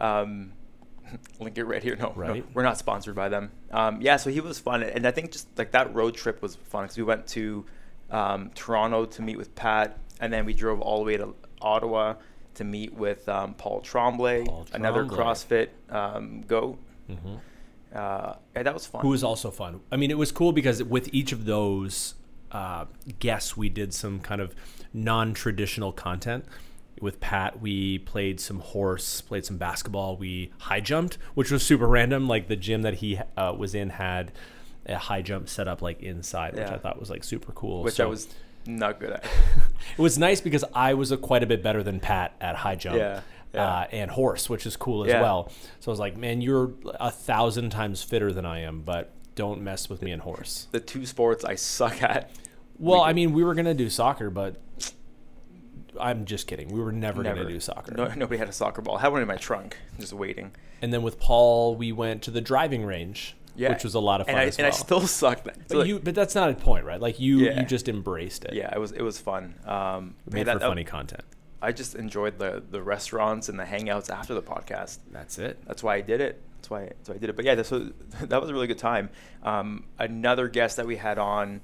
Um, 0.00 0.52
link 1.38 1.56
it 1.56 1.64
right 1.64 1.80
here. 1.82 1.94
No, 1.94 2.12
no, 2.16 2.42
we're 2.54 2.64
not 2.64 2.76
sponsored 2.76 3.14
by 3.14 3.28
them. 3.28 3.52
Um, 3.70 4.00
yeah, 4.00 4.16
so 4.16 4.30
he 4.30 4.40
was 4.40 4.58
fun, 4.58 4.82
and 4.82 5.06
I 5.06 5.12
think 5.12 5.30
just 5.30 5.46
like 5.56 5.70
that 5.70 5.94
road 5.94 6.14
trip 6.14 6.42
was 6.42 6.56
fun 6.56 6.84
because 6.84 6.96
we 6.96 7.04
went 7.04 7.26
to 7.28 7.64
um, 8.10 8.50
Toronto 8.56 9.04
to 9.04 9.22
meet 9.22 9.36
with 9.38 9.54
Pat, 9.54 9.96
and 10.20 10.32
then 10.32 10.44
we 10.44 10.54
drove 10.54 10.80
all 10.80 10.98
the 10.98 11.04
way 11.04 11.16
to 11.16 11.36
Ottawa 11.62 12.14
to 12.54 12.64
meet 12.64 12.92
with 12.94 13.28
um, 13.28 13.54
Paul 13.54 13.80
Tremblay, 13.80 14.44
Paul 14.46 14.66
another 14.72 15.04
CrossFit 15.04 15.68
um, 15.90 16.42
goat. 16.42 16.78
Mhm. 17.08 17.38
Uh, 17.94 18.34
yeah, 18.56 18.62
that 18.64 18.74
was 18.74 18.86
fun. 18.86 19.02
who 19.02 19.08
was 19.10 19.22
also 19.22 19.52
fun 19.52 19.78
i 19.92 19.96
mean 19.96 20.10
it 20.10 20.18
was 20.18 20.32
cool 20.32 20.50
because 20.50 20.82
with 20.82 21.08
each 21.14 21.30
of 21.30 21.44
those 21.44 22.14
uh, 22.50 22.86
guests 23.20 23.56
we 23.56 23.68
did 23.68 23.94
some 23.94 24.18
kind 24.18 24.40
of 24.40 24.52
non-traditional 24.94 25.92
content 25.92 26.44
with 27.00 27.18
pat 27.20 27.60
we 27.60 27.98
played 27.98 28.38
some 28.40 28.60
horse 28.60 29.20
played 29.20 29.44
some 29.44 29.56
basketball 29.58 30.16
we 30.16 30.50
high 30.58 30.80
jumped 30.80 31.18
which 31.34 31.50
was 31.50 31.62
super 31.66 31.86
random 31.88 32.28
like 32.28 32.46
the 32.46 32.54
gym 32.56 32.82
that 32.82 32.94
he 32.94 33.18
uh, 33.36 33.52
was 33.58 33.74
in 33.74 33.90
had 33.90 34.30
a 34.86 34.96
high 34.96 35.20
jump 35.20 35.48
set 35.48 35.66
up 35.66 35.82
like 35.82 36.00
inside 36.00 36.52
which 36.54 36.68
Yeah. 36.68 36.74
i 36.74 36.78
thought 36.78 36.98
was 37.00 37.10
like 37.10 37.24
super 37.24 37.50
cool 37.52 37.82
which 37.82 37.98
I 37.98 38.06
was 38.06 38.28
not 38.66 38.98
good 39.00 39.10
at. 39.10 39.24
it 39.98 40.00
was 40.00 40.16
nice 40.16 40.40
because 40.40 40.64
i 40.72 40.94
was 40.94 41.10
a 41.10 41.16
quite 41.16 41.42
a 41.42 41.46
bit 41.46 41.62
better 41.62 41.82
than 41.82 41.98
pat 41.98 42.34
at 42.40 42.54
high 42.56 42.76
jump 42.76 42.96
Yeah, 42.96 43.20
yeah. 43.52 43.66
Uh, 43.80 43.86
and 43.90 44.10
horse 44.12 44.48
which 44.48 44.64
is 44.64 44.76
cool 44.76 45.04
as 45.04 45.10
Yeah. 45.10 45.20
well 45.20 45.50
so 45.80 45.90
i 45.90 45.92
was 45.92 45.98
like 45.98 46.16
man 46.16 46.40
you're 46.40 46.72
a 47.00 47.10
thousand 47.10 47.70
times 47.70 48.02
fitter 48.04 48.32
than 48.32 48.46
i 48.46 48.60
am 48.60 48.82
but 48.82 49.10
don't 49.34 49.60
mess 49.60 49.90
with 49.90 50.00
me 50.00 50.12
in 50.12 50.20
horse 50.20 50.68
the 50.70 50.78
two 50.78 51.04
sports 51.04 51.44
I 51.44 51.56
suck 51.56 52.00
at. 52.04 52.30
Well, 52.78 53.02
I 53.02 53.12
mean, 53.12 53.32
we 53.32 53.44
were 53.44 53.54
gonna 53.54 53.74
do 53.74 53.88
soccer, 53.90 54.30
but 54.30 54.56
I'm 56.00 56.24
just 56.24 56.46
kidding. 56.46 56.68
We 56.68 56.80
were 56.80 56.92
never, 56.92 57.22
going 57.22 57.36
to 57.36 57.44
do 57.46 57.60
soccer. 57.60 57.92
No, 57.94 58.08
nobody 58.14 58.38
had 58.38 58.48
a 58.48 58.52
soccer 58.52 58.82
ball. 58.82 58.96
I 58.96 59.02
had 59.02 59.12
one 59.12 59.22
in 59.22 59.28
my 59.28 59.36
trunk, 59.36 59.76
just 59.98 60.12
waiting. 60.12 60.52
And 60.82 60.92
then 60.92 61.02
with 61.02 61.18
Paul, 61.18 61.76
we 61.76 61.92
went 61.92 62.22
to 62.22 62.30
the 62.30 62.40
driving 62.40 62.84
range, 62.84 63.36
Yeah, 63.56 63.70
which 63.70 63.84
was 63.84 63.94
a 63.94 64.00
lot 64.00 64.20
of 64.20 64.26
fun 64.26 64.34
and 64.36 64.42
I, 64.44 64.46
as 64.46 64.58
and. 64.58 64.66
I 64.66 64.70
still 64.70 65.00
sucked. 65.06 65.44
That. 65.44 65.54
So, 65.56 65.62
but 65.68 65.78
like, 65.78 65.86
you, 65.88 65.98
but 66.00 66.14
that's 66.14 66.34
not 66.34 66.50
a 66.50 66.54
point, 66.54 66.84
right? 66.84 67.00
Like 67.00 67.20
you, 67.20 67.38
Yeah. 67.38 67.60
you 67.60 67.66
just 67.66 67.88
embraced 67.88 68.44
it. 68.44 68.54
yeah, 68.54 68.74
it 68.74 68.78
was 68.78 68.92
it 68.92 69.02
was 69.02 69.18
fun. 69.18 69.54
Um, 69.66 70.14
made 70.30 70.46
that- 70.46 70.54
for 70.54 70.58
that- 70.60 70.68
funny 70.68 70.84
content. 70.84 71.22
I 71.62 71.72
just 71.72 71.94
enjoyed 71.94 72.38
the 72.38 72.62
the 72.70 72.82
restaurants 72.82 73.48
and 73.48 73.58
the 73.58 73.64
hangouts 73.64 74.10
after 74.10 74.34
the 74.34 74.42
podcast. 74.42 74.98
That's 75.10 75.38
it. 75.38 75.64
That's 75.66 75.82
why 75.82 75.94
I 75.94 76.00
did 76.02 76.20
it. 76.20 76.42
That's 76.58 76.68
why 76.68 76.80
that's 76.84 77.08
why 77.08 77.14
I 77.14 77.18
did 77.18 77.30
it. 77.30 77.36
But 77.36 77.46
yeah, 77.46 77.54
this 77.54 77.70
was, 77.70 77.90
that 78.20 78.38
was 78.38 78.50
a 78.50 78.52
really 78.52 78.66
good 78.66 78.76
time. 78.78 79.08
Um, 79.42 79.84
another 79.98 80.48
guest 80.48 80.76
that 80.76 80.86
we 80.86 80.96
had 80.96 81.18
on, 81.18 81.62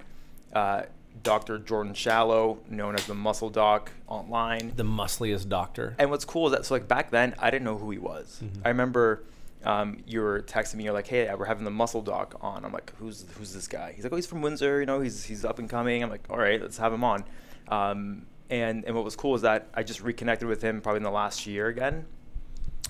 uh, 0.54 0.84
Dr. 1.22 1.58
Jordan 1.58 1.94
Shallow, 1.94 2.58
known 2.68 2.94
as 2.94 3.06
the 3.06 3.14
Muscle 3.14 3.50
Doc 3.50 3.92
online. 4.06 4.72
The 4.76 4.84
muscliest 4.84 5.48
doctor. 5.48 5.94
And 5.98 6.10
what's 6.10 6.24
cool 6.24 6.46
is 6.46 6.52
that 6.52 6.64
so 6.64 6.74
like 6.74 6.88
back 6.88 7.10
then 7.10 7.34
I 7.38 7.50
didn't 7.50 7.64
know 7.64 7.78
who 7.78 7.90
he 7.90 7.98
was. 7.98 8.40
Mm-hmm. 8.42 8.62
I 8.64 8.68
remember 8.68 9.24
um, 9.64 9.98
you 10.06 10.20
were 10.22 10.40
texting 10.40 10.76
me. 10.76 10.84
You're 10.84 10.94
like, 10.94 11.06
"Hey, 11.06 11.30
we're 11.34 11.44
having 11.44 11.64
the 11.64 11.70
Muscle 11.70 12.02
Doc 12.02 12.36
on." 12.40 12.64
I'm 12.64 12.72
like, 12.72 12.92
"Who's 12.96 13.26
who's 13.36 13.52
this 13.52 13.68
guy?" 13.68 13.92
He's 13.94 14.04
like, 14.04 14.12
"Oh, 14.12 14.16
he's 14.16 14.26
from 14.26 14.40
Windsor. 14.40 14.80
You 14.80 14.86
know, 14.86 15.00
he's 15.00 15.24
he's 15.24 15.44
up 15.44 15.58
and 15.58 15.68
coming." 15.68 16.02
I'm 16.02 16.10
like, 16.10 16.24
"All 16.30 16.38
right, 16.38 16.60
let's 16.60 16.78
have 16.78 16.92
him 16.92 17.04
on." 17.04 17.24
Um, 17.68 18.26
and 18.48 18.84
and 18.84 18.94
what 18.94 19.04
was 19.04 19.16
cool 19.16 19.34
is 19.34 19.42
that 19.42 19.68
I 19.74 19.82
just 19.82 20.00
reconnected 20.00 20.48
with 20.48 20.62
him 20.62 20.80
probably 20.80 20.98
in 20.98 21.02
the 21.02 21.10
last 21.10 21.46
year 21.46 21.66
again. 21.68 22.06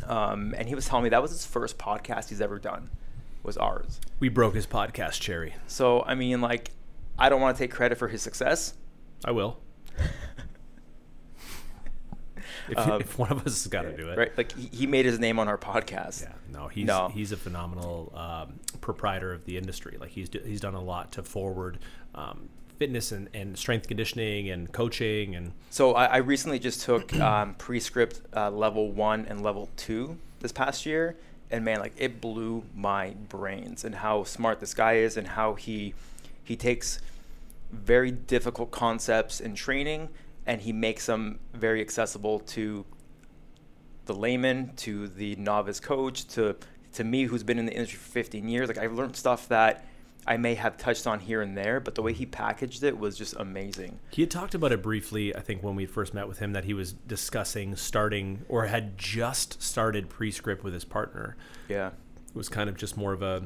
Um, 0.07 0.55
and 0.57 0.69
he 0.69 0.75
was 0.75 0.87
telling 0.87 1.05
me 1.05 1.11
that 1.11 1.21
was 1.23 1.31
his 1.31 1.45
first 1.45 1.77
podcast 1.77 2.29
he's 2.31 2.41
ever 2.41 2.59
done, 2.59 2.89
was 3.43 3.57
ours. 3.57 4.01
we 4.19 4.29
broke 4.29 4.55
his 4.55 4.67
podcast 4.67 5.21
cherry. 5.21 5.55
So 5.67 6.03
I 6.05 6.15
mean, 6.15 6.41
like, 6.41 6.71
I 7.19 7.29
don't 7.29 7.40
want 7.40 7.57
to 7.57 7.62
take 7.62 7.71
credit 7.71 7.99
for 7.99 8.09
his 8.09 8.23
success. 8.23 8.75
I 9.25 9.31
will. 9.33 9.59
If, 12.69 12.79
Um, 12.79 13.00
if 13.00 13.19
one 13.19 13.31
of 13.33 13.38
us 13.38 13.64
has 13.64 13.67
got 13.67 13.83
to 13.83 13.97
do 13.97 14.11
it. 14.11 14.19
Right? 14.19 14.37
Like 14.37 14.52
he, 14.52 14.69
he 14.69 14.87
made 14.87 15.05
his 15.05 15.19
name 15.19 15.38
on 15.40 15.49
our 15.49 15.59
podcast. 15.59 16.23
Yeah, 16.23 16.33
no, 16.52 16.69
he's 16.69 16.87
No. 16.87 17.09
he's 17.09 17.33
a 17.33 17.37
phenomenal 17.37 18.12
um, 18.14 18.61
proprietor 18.81 19.33
of 19.33 19.45
the 19.45 19.57
industry. 19.57 19.97
Like 19.99 20.11
he's 20.11 20.29
he's 20.45 20.61
done 20.61 20.75
a 20.75 20.81
lot 20.81 21.11
to 21.12 21.23
forward 21.25 21.79
um, 22.14 22.49
fitness 22.79 23.11
and, 23.12 23.29
and 23.35 23.59
strength 23.59 23.88
conditioning 23.88 24.50
and 24.50 24.71
coaching 24.73 25.35
and 25.35 25.52
So 25.71 25.95
I, 25.95 26.05
I 26.07 26.17
recently 26.19 26.59
just 26.61 26.83
took 26.83 27.12
um, 27.21 27.55
Pre-Script 27.55 28.21
uh, 28.37 28.50
level 28.50 28.93
one 28.93 29.26
and 29.26 29.43
level 29.43 29.69
two 29.76 30.19
this 30.38 30.52
past 30.52 30.87
year, 30.87 31.17
and 31.50 31.64
man, 31.64 31.81
like 31.81 31.95
it 31.97 32.21
blew 32.21 32.62
my 32.75 33.14
brains 33.29 33.85
and 33.85 33.97
how 33.97 34.23
smart 34.25 34.61
this 34.61 34.75
guy 34.75 34.95
is 34.95 35.17
and 35.17 35.26
how 35.26 35.55
he 35.55 35.95
he 36.50 36.57
takes 36.57 36.99
very 37.71 38.11
difficult 38.11 38.73
concepts 38.73 39.38
in 39.38 39.54
training 39.54 40.09
and 40.47 40.61
he 40.61 40.73
makes 40.73 41.07
them 41.07 41.38
very 41.54 41.80
accessible 41.80 42.40
to 42.40 42.85
the 44.07 44.12
layman, 44.12 44.75
to 44.75 45.07
the 45.07 45.37
novice 45.37 45.78
coach, 45.78 46.26
to 46.26 46.57
to 46.95 47.04
me 47.04 47.23
who's 47.23 47.45
been 47.45 47.61
in 47.61 47.66
the 47.66 47.73
industry 47.73 48.00
for 48.00 48.11
15 48.11 48.49
years. 48.49 48.66
Like 48.66 48.78
I've 48.78 48.95
learned 48.95 49.14
stuff 49.14 49.47
that 49.47 49.87
I 50.26 50.38
may 50.38 50.57
have 50.57 50.76
touched 50.76 51.07
on 51.07 51.21
here 51.21 51.40
and 51.40 51.57
there, 51.57 51.78
but 51.78 51.95
the 51.95 52.02
way 52.02 52.12
he 52.12 52.26
packaged 52.26 52.83
it 52.83 52.99
was 52.99 53.16
just 53.16 53.37
amazing. 53.38 54.00
He 54.11 54.23
had 54.23 54.30
talked 54.33 54.57
about 54.57 54.73
it 54.73 54.83
briefly, 54.83 55.33
I 55.37 55.40
think, 55.42 55.62
when 55.62 55.76
we 55.76 55.87
first 55.87 56.14
met 56.14 56.26
with 56.26 56.40
him, 56.40 56.52
that 56.54 56.64
he 56.64 56.75
was 56.75 56.95
discussing 56.95 57.76
starting 57.76 58.45
or 58.49 58.66
had 58.66 58.99
just 58.99 59.62
started 59.62 60.09
Pre-Script 60.09 60.64
with 60.64 60.75
his 60.75 60.85
partner. 60.85 61.37
Yeah. 61.69 61.90
It 62.28 62.35
was 62.35 62.49
kind 62.49 62.69
of 62.69 62.76
just 62.76 62.97
more 62.97 63.12
of 63.12 63.23
a, 63.23 63.45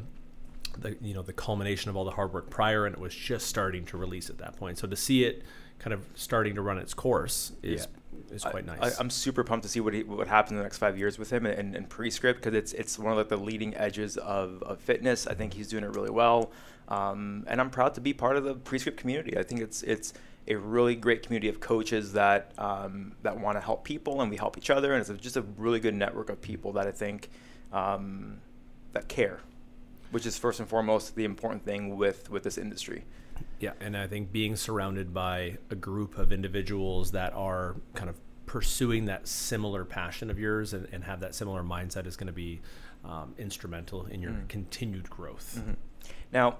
the, 0.80 0.96
you 1.00 1.14
know, 1.14 1.22
the 1.22 1.32
culmination 1.32 1.90
of 1.90 1.96
all 1.96 2.04
the 2.04 2.10
hard 2.10 2.32
work 2.32 2.50
prior, 2.50 2.86
and 2.86 2.94
it 2.94 3.00
was 3.00 3.14
just 3.14 3.46
starting 3.46 3.84
to 3.86 3.96
release 3.96 4.30
at 4.30 4.38
that 4.38 4.56
point. 4.56 4.78
So 4.78 4.86
to 4.86 4.96
see 4.96 5.24
it 5.24 5.42
kind 5.78 5.92
of 5.92 6.06
starting 6.14 6.54
to 6.54 6.62
run 6.62 6.78
its 6.78 6.94
course 6.94 7.52
is 7.62 7.88
is 8.30 8.42
quite 8.44 8.64
nice. 8.64 8.98
I, 8.98 9.00
am 9.00 9.10
super 9.10 9.44
pumped 9.44 9.64
to 9.64 9.68
see 9.68 9.80
what 9.80 9.92
he, 9.92 10.02
what 10.02 10.28
happens 10.28 10.52
in 10.52 10.56
the 10.56 10.62
next 10.62 10.78
five 10.78 10.98
years 10.98 11.18
with 11.18 11.30
him 11.30 11.46
and, 11.46 11.74
and 11.74 11.88
Pre-Script 11.88 12.40
because 12.40 12.54
it's 12.54 12.72
it's 12.72 12.98
one 12.98 13.12
of 13.12 13.18
like 13.18 13.28
the 13.28 13.36
leading 13.36 13.74
edges 13.76 14.16
of, 14.16 14.62
of 14.62 14.80
fitness. 14.80 15.26
I 15.26 15.34
think 15.34 15.54
he's 15.54 15.68
doing 15.68 15.84
it 15.84 15.94
really 15.94 16.10
well, 16.10 16.52
um, 16.88 17.44
and 17.46 17.60
I'm 17.60 17.70
proud 17.70 17.94
to 17.94 18.00
be 18.00 18.12
part 18.12 18.36
of 18.36 18.44
the 18.44 18.54
Pre-Script 18.54 18.98
community. 18.98 19.36
I 19.36 19.42
think 19.42 19.60
it's 19.60 19.82
it's 19.82 20.14
a 20.46 20.56
really 20.56 20.94
great 20.94 21.22
community 21.22 21.48
of 21.48 21.60
coaches 21.60 22.12
that 22.12 22.52
um, 22.58 23.12
that 23.22 23.38
want 23.38 23.56
to 23.56 23.60
help 23.60 23.84
people 23.84 24.20
and 24.20 24.30
we 24.30 24.36
help 24.36 24.58
each 24.58 24.70
other, 24.70 24.92
and 24.92 25.08
it's 25.08 25.22
just 25.22 25.36
a 25.36 25.42
really 25.56 25.80
good 25.80 25.94
network 25.94 26.30
of 26.30 26.40
people 26.40 26.72
that 26.72 26.86
I 26.86 26.92
think 26.92 27.30
um, 27.72 28.38
that 28.92 29.08
care, 29.08 29.40
which 30.10 30.26
is 30.26 30.38
first 30.38 30.60
and 30.60 30.68
foremost 30.68 31.14
the 31.16 31.24
important 31.24 31.64
thing 31.64 31.96
with 31.96 32.30
with 32.30 32.42
this 32.42 32.58
industry. 32.58 33.04
Yeah, 33.60 33.72
and 33.80 33.96
I 33.96 34.06
think 34.06 34.30
being 34.32 34.56
surrounded 34.56 35.12
by 35.12 35.58
a 35.70 35.74
group 35.74 36.18
of 36.18 36.32
individuals 36.32 37.10
that 37.12 37.32
are 37.34 37.76
kind 37.94 38.08
of 38.08 38.16
pursuing 38.46 39.06
that 39.06 39.26
similar 39.26 39.84
passion 39.84 40.30
of 40.30 40.38
yours 40.38 40.72
and, 40.74 40.86
and 40.92 41.02
have 41.04 41.20
that 41.20 41.34
similar 41.34 41.62
mindset 41.62 42.06
is 42.06 42.16
going 42.16 42.26
to 42.28 42.32
be 42.32 42.60
um, 43.04 43.34
instrumental 43.38 44.06
in 44.06 44.20
your 44.22 44.32
Mm. 44.32 44.48
continued 44.48 45.10
growth. 45.10 45.60
Mhm. 45.64 45.76
Now, 46.32 46.58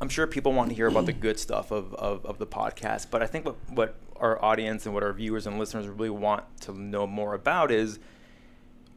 I'm 0.00 0.08
sure 0.08 0.26
people 0.26 0.52
want 0.52 0.68
to 0.70 0.74
hear 0.74 0.86
about 0.88 1.06
the 1.06 1.12
good 1.12 1.38
stuff 1.38 1.70
of, 1.70 1.94
of, 1.94 2.24
of 2.26 2.38
the 2.38 2.46
podcast, 2.46 3.06
but 3.10 3.22
I 3.22 3.26
think 3.26 3.44
what, 3.46 3.56
what 3.70 3.96
our 4.16 4.42
audience 4.44 4.86
and 4.86 4.94
what 4.94 5.02
our 5.02 5.12
viewers 5.12 5.46
and 5.46 5.58
listeners 5.58 5.86
really 5.88 6.10
want 6.10 6.44
to 6.62 6.72
know 6.78 7.06
more 7.06 7.34
about 7.34 7.70
is 7.70 7.98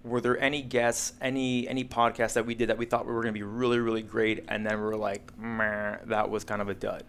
were 0.03 0.19
there 0.19 0.37
any 0.39 0.61
guests, 0.61 1.13
any 1.21 1.67
any 1.67 1.83
podcasts 1.83 2.33
that 2.33 2.45
we 2.45 2.55
did 2.55 2.69
that 2.69 2.77
we 2.77 2.85
thought 2.85 3.05
we 3.05 3.13
were 3.13 3.21
going 3.21 3.33
to 3.33 3.39
be 3.39 3.43
really, 3.43 3.79
really 3.79 4.01
great, 4.01 4.43
and 4.49 4.65
then 4.65 4.77
we 4.77 4.83
were 4.83 4.97
like, 4.97 5.37
Meh, 5.37 5.97
that 6.05 6.29
was 6.29 6.43
kind 6.43 6.61
of 6.61 6.69
a 6.69 6.73
dud? 6.73 7.03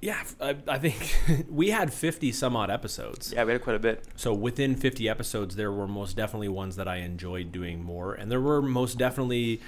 Yeah, 0.00 0.22
I 0.38 0.78
think 0.78 1.46
we 1.50 1.70
had 1.70 1.90
50 1.90 2.30
some 2.32 2.56
odd 2.56 2.70
episodes. 2.70 3.32
Yeah, 3.32 3.44
we 3.44 3.52
had 3.52 3.62
quite 3.62 3.76
a 3.76 3.78
bit. 3.78 4.04
So 4.16 4.34
within 4.34 4.76
50 4.76 5.08
episodes, 5.08 5.56
there 5.56 5.72
were 5.72 5.88
most 5.88 6.14
definitely 6.14 6.50
ones 6.50 6.76
that 6.76 6.86
I 6.86 6.96
enjoyed 6.96 7.52
doing 7.52 7.82
more, 7.82 8.12
and 8.12 8.30
there 8.30 8.40
were 8.40 8.60
most 8.60 8.98
definitely 8.98 9.62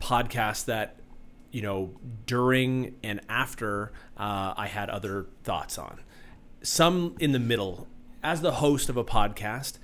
podcasts 0.00 0.64
that, 0.66 0.96
you 1.50 1.62
know, 1.62 1.90
during 2.26 2.94
and 3.02 3.20
after 3.28 3.90
uh, 4.16 4.54
I 4.56 4.68
had 4.68 4.90
other 4.90 5.26
thoughts 5.42 5.76
on. 5.76 6.00
Some 6.62 7.16
in 7.18 7.32
the 7.32 7.40
middle. 7.40 7.88
As 8.22 8.40
the 8.40 8.52
host 8.52 8.88
of 8.88 8.96
a 8.96 9.04
podcast, 9.04 9.78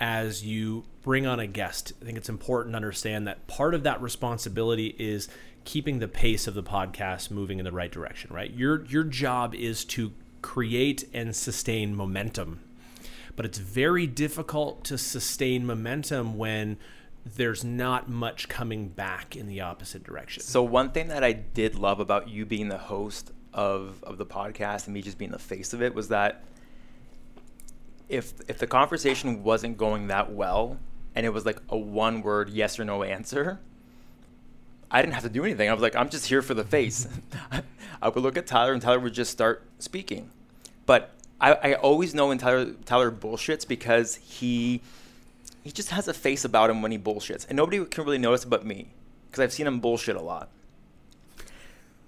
as 0.00 0.44
you 0.44 0.84
bring 1.02 1.26
on 1.26 1.40
a 1.40 1.46
guest, 1.46 1.92
I 2.00 2.04
think 2.04 2.18
it's 2.18 2.28
important 2.28 2.72
to 2.74 2.76
understand 2.76 3.26
that 3.26 3.46
part 3.46 3.74
of 3.74 3.82
that 3.82 4.00
responsibility 4.00 4.94
is 4.98 5.28
keeping 5.64 5.98
the 5.98 6.08
pace 6.08 6.46
of 6.46 6.54
the 6.54 6.62
podcast 6.62 7.30
moving 7.30 7.58
in 7.58 7.64
the 7.64 7.72
right 7.72 7.90
direction, 7.90 8.32
right? 8.32 8.52
Your 8.52 8.84
your 8.86 9.04
job 9.04 9.54
is 9.54 9.84
to 9.86 10.12
create 10.42 11.08
and 11.12 11.34
sustain 11.34 11.94
momentum. 11.94 12.60
But 13.36 13.46
it's 13.46 13.58
very 13.58 14.06
difficult 14.06 14.84
to 14.84 14.98
sustain 14.98 15.66
momentum 15.66 16.36
when 16.36 16.76
there's 17.36 17.64
not 17.64 18.08
much 18.08 18.48
coming 18.48 18.88
back 18.88 19.36
in 19.36 19.46
the 19.46 19.60
opposite 19.60 20.02
direction. 20.02 20.42
So 20.42 20.62
one 20.62 20.90
thing 20.90 21.08
that 21.08 21.22
I 21.22 21.32
did 21.32 21.74
love 21.74 22.00
about 22.00 22.28
you 22.28 22.46
being 22.46 22.68
the 22.68 22.78
host 22.78 23.32
of, 23.52 24.02
of 24.04 24.18
the 24.18 24.26
podcast 24.26 24.86
and 24.86 24.94
me 24.94 25.02
just 25.02 25.18
being 25.18 25.30
the 25.30 25.38
face 25.38 25.72
of 25.72 25.82
it 25.82 25.94
was 25.94 26.08
that 26.08 26.44
if 28.08 28.34
if 28.48 28.58
the 28.58 28.66
conversation 28.66 29.42
wasn't 29.42 29.76
going 29.76 30.08
that 30.08 30.32
well 30.32 30.78
and 31.14 31.26
it 31.26 31.30
was 31.30 31.44
like 31.44 31.58
a 31.68 31.76
one 31.76 32.22
word 32.22 32.50
yes 32.50 32.78
or 32.78 32.84
no 32.84 33.02
answer, 33.02 33.60
I 34.90 35.02
didn't 35.02 35.14
have 35.14 35.24
to 35.24 35.28
do 35.28 35.44
anything. 35.44 35.68
I 35.68 35.72
was 35.72 35.82
like, 35.82 35.96
I'm 35.96 36.08
just 36.08 36.26
here 36.26 36.42
for 36.42 36.54
the 36.54 36.64
face. 36.64 37.06
I 38.02 38.08
would 38.08 38.22
look 38.22 38.36
at 38.36 38.46
Tyler 38.46 38.72
and 38.72 38.80
Tyler 38.80 39.00
would 39.00 39.14
just 39.14 39.30
start 39.30 39.62
speaking. 39.78 40.30
But 40.86 41.10
I, 41.40 41.52
I 41.52 41.74
always 41.74 42.14
know 42.14 42.28
when 42.28 42.38
Tyler 42.38 42.72
Tyler 42.84 43.10
bullshits 43.10 43.66
because 43.66 44.16
he 44.16 44.80
he 45.62 45.70
just 45.70 45.90
has 45.90 46.08
a 46.08 46.14
face 46.14 46.44
about 46.44 46.70
him 46.70 46.80
when 46.80 46.92
he 46.92 46.98
bullshits, 46.98 47.46
and 47.48 47.56
nobody 47.56 47.84
can 47.84 48.04
really 48.04 48.18
notice 48.18 48.44
but 48.44 48.64
me 48.64 48.88
because 49.30 49.42
I've 49.42 49.52
seen 49.52 49.66
him 49.66 49.80
bullshit 49.80 50.16
a 50.16 50.22
lot. 50.22 50.48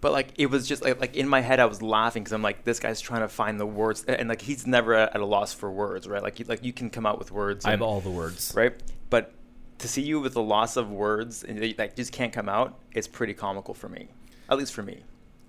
But 0.00 0.12
like 0.12 0.32
it 0.38 0.46
was 0.46 0.66
just 0.66 0.82
like, 0.82 0.98
like 1.00 1.16
in 1.16 1.28
my 1.28 1.40
head, 1.40 1.60
I 1.60 1.66
was 1.66 1.82
laughing 1.82 2.22
because 2.22 2.32
I'm 2.32 2.42
like, 2.42 2.64
this 2.64 2.80
guy's 2.80 3.00
trying 3.00 3.20
to 3.20 3.28
find 3.28 3.60
the 3.60 3.66
words, 3.66 4.04
and 4.04 4.28
like 4.28 4.40
he's 4.40 4.66
never 4.66 4.94
at 4.94 5.14
a 5.16 5.24
loss 5.26 5.52
for 5.52 5.70
words, 5.70 6.08
right? 6.08 6.22
Like 6.22 6.38
you, 6.38 6.46
like 6.46 6.64
you 6.64 6.72
can 6.72 6.88
come 6.90 7.04
out 7.06 7.18
with 7.18 7.30
words, 7.30 7.64
I 7.66 7.70
have 7.70 7.80
and- 7.80 7.82
all 7.86 8.00
the 8.00 8.10
words. 8.10 8.52
right? 8.56 8.72
But 9.10 9.32
to 9.78 9.88
see 9.88 10.02
you 10.02 10.20
with 10.20 10.34
the 10.34 10.42
loss 10.42 10.76
of 10.76 10.90
words 10.90 11.42
and 11.44 11.58
they 11.60 11.74
like 11.76 11.96
just 11.96 12.12
can't 12.12 12.32
come 12.32 12.48
out, 12.48 12.78
it's 12.92 13.08
pretty 13.08 13.34
comical 13.34 13.74
for 13.74 13.88
me, 13.88 14.08
at 14.48 14.56
least 14.58 14.72
for 14.72 14.82
me. 14.82 15.00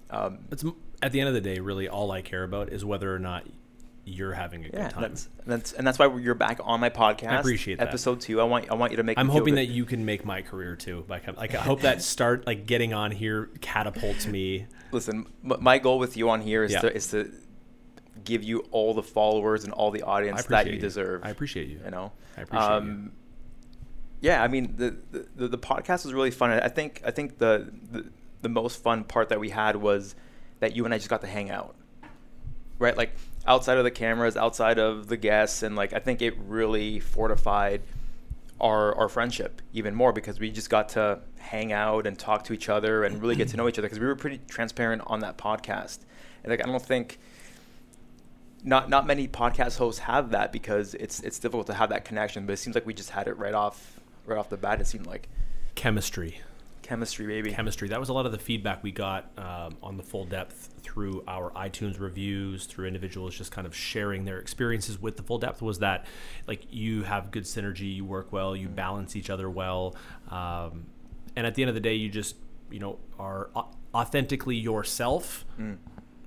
Um, 0.09 0.39
It's 0.51 0.63
at 1.01 1.11
the 1.13 1.19
end 1.21 1.29
of 1.29 1.33
the 1.33 1.41
day, 1.41 1.59
really 1.59 1.87
all 1.87 2.11
I 2.11 2.21
care 2.21 2.43
about 2.43 2.69
is 2.69 2.83
whether 2.83 3.13
or 3.13 3.19
not 3.19 3.45
you're 4.03 4.33
having 4.33 4.65
a 4.65 4.67
yeah, 4.67 4.83
good 4.83 4.89
time. 4.91 5.01
that's, 5.01 5.29
that's 5.45 5.73
and 5.73 5.85
that's 5.85 5.99
why 5.99 6.07
you're 6.17 6.33
back 6.35 6.59
on 6.63 6.79
my 6.79 6.89
podcast. 6.89 7.29
I 7.29 7.39
appreciate 7.39 7.77
that. 7.79 7.87
episode 7.89 8.21
two. 8.21 8.41
I 8.41 8.43
want 8.45 8.69
I 8.71 8.73
want 8.73 8.91
you 8.91 8.97
to 8.97 9.03
make. 9.03 9.17
I'm 9.17 9.29
hoping 9.29 9.55
that 9.55 9.67
you 9.67 9.85
can 9.85 10.05
make 10.05 10.25
my 10.25 10.41
career 10.41 10.75
too. 10.75 11.05
Like, 11.07 11.27
I- 11.27 11.33
like 11.33 11.55
I 11.55 11.59
hope 11.59 11.81
that 11.81 12.01
start 12.01 12.47
like 12.47 12.65
getting 12.65 12.93
on 12.93 13.11
here 13.11 13.49
catapults 13.61 14.25
me. 14.27 14.65
listen. 14.91 15.27
My 15.43 15.77
goal 15.77 15.99
with 15.99 16.17
you 16.17 16.29
on 16.29 16.41
here 16.41 16.63
is 16.63 16.71
Yeah. 16.71 16.79
to 16.81 16.95
is 16.95 17.07
to 17.11 17.31
give 18.23 18.43
you 18.43 18.59
all 18.71 18.93
the 18.93 19.03
followers 19.03 19.63
and 19.63 19.73
all 19.73 19.91
the 19.91 20.03
audience 20.03 20.43
that 20.45 20.67
you 20.67 20.77
deserve. 20.79 21.21
I 21.23 21.29
appreciate 21.29 21.69
you. 21.69 21.79
you 21.83 21.91
know 21.91 22.11
I 22.37 22.41
appreciate 22.41 22.67
um, 22.69 23.11
yeah 24.21 24.43
i 24.43 24.47
mean 24.47 24.75
the, 24.77 24.95
the 25.35 25.47
the 25.47 25.57
podcast 25.57 26.05
was 26.05 26.13
really 26.13 26.29
fun 26.29 26.51
i 26.51 26.67
think 26.67 27.01
i 27.03 27.09
think 27.11 27.39
the, 27.39 27.71
the 27.91 28.05
the 28.43 28.49
most 28.49 28.81
fun 28.83 29.03
part 29.03 29.29
that 29.29 29.39
we 29.39 29.49
had 29.49 29.75
was 29.75 30.15
that 30.59 30.75
you 30.75 30.85
and 30.85 30.93
i 30.93 30.97
just 30.97 31.09
got 31.09 31.21
to 31.21 31.27
hang 31.27 31.49
out 31.49 31.75
right? 32.81 32.97
Like 32.97 33.11
outside 33.45 33.77
of 33.77 33.83
the 33.83 33.91
cameras, 33.91 34.35
outside 34.35 34.79
of 34.79 35.07
the 35.07 35.17
guests, 35.17 35.63
and 35.63 35.75
like 35.75 35.93
I 35.93 35.99
think 35.99 36.21
it 36.21 36.35
really 36.47 36.99
fortified 36.99 37.81
our 38.59 38.95
our 38.95 39.09
friendship 39.09 39.61
even 39.73 39.95
more 39.95 40.11
because 40.11 40.39
we 40.39 40.51
just 40.51 40.69
got 40.69 40.89
to 40.89 41.19
hang 41.37 41.71
out 41.71 42.05
and 42.05 42.17
talk 42.17 42.43
to 42.45 42.53
each 42.53 42.69
other 42.69 43.03
and 43.03 43.21
really 43.21 43.35
get 43.35 43.47
to 43.49 43.57
know 43.57 43.67
each 43.67 43.79
other 43.79 43.87
because 43.87 43.99
we 43.99 44.05
were 44.05 44.15
pretty 44.15 44.39
transparent 44.47 45.01
on 45.07 45.21
that 45.21 45.37
podcast. 45.37 45.99
And 46.43 46.51
like 46.51 46.65
I 46.65 46.69
don't 46.69 46.81
think 46.81 47.19
not 48.63 48.89
not 48.89 49.07
many 49.07 49.27
podcast 49.27 49.77
hosts 49.77 50.01
have 50.01 50.31
that 50.31 50.51
because 50.51 50.93
it's 50.95 51.19
it's 51.21 51.39
difficult 51.39 51.67
to 51.67 51.73
have 51.73 51.89
that 51.89 52.03
connection. 52.03 52.45
But 52.45 52.53
it 52.53 52.57
seems 52.57 52.75
like 52.75 52.85
we 52.85 52.93
just 52.93 53.11
had 53.11 53.27
it 53.27 53.37
right 53.37 53.53
off 53.53 53.99
right 54.25 54.37
off 54.37 54.49
the 54.49 54.57
bat. 54.57 54.81
It 54.81 54.87
seemed 54.87 55.05
like 55.05 55.27
Chemistry. 55.75 56.41
Chemistry, 56.81 57.27
baby. 57.27 57.51
chemistry. 57.51 57.87
That 57.89 57.99
was 57.99 58.09
a 58.09 58.13
lot 58.13 58.25
of 58.25 58.31
the 58.31 58.37
feedback 58.37 58.83
we 58.83 58.91
got 58.91 59.31
um, 59.37 59.77
on 59.81 59.97
the 59.97 60.03
full 60.03 60.25
depth 60.25 60.69
through 60.81 61.23
our 61.27 61.51
iTunes 61.51 61.99
reviews, 61.99 62.65
through 62.65 62.87
individuals 62.87 63.35
just 63.35 63.51
kind 63.51 63.65
of 63.67 63.75
sharing 63.75 64.25
their 64.25 64.39
experiences 64.39 65.01
with 65.01 65.17
the 65.17 65.23
full 65.23 65.37
depth. 65.37 65.61
Was 65.61 65.79
that 65.79 66.05
like 66.47 66.65
you 66.69 67.03
have 67.03 67.31
good 67.31 67.43
synergy, 67.43 67.95
you 67.95 68.05
work 68.05 68.31
well, 68.31 68.55
you 68.55 68.67
balance 68.67 69.15
each 69.15 69.29
other 69.29 69.49
well, 69.49 69.95
um, 70.29 70.87
and 71.35 71.47
at 71.47 71.55
the 71.55 71.63
end 71.63 71.69
of 71.69 71.75
the 71.75 71.81
day, 71.81 71.95
you 71.95 72.09
just 72.09 72.35
you 72.69 72.79
know 72.79 72.99
are 73.19 73.49
authentically 73.93 74.55
yourself, 74.55 75.45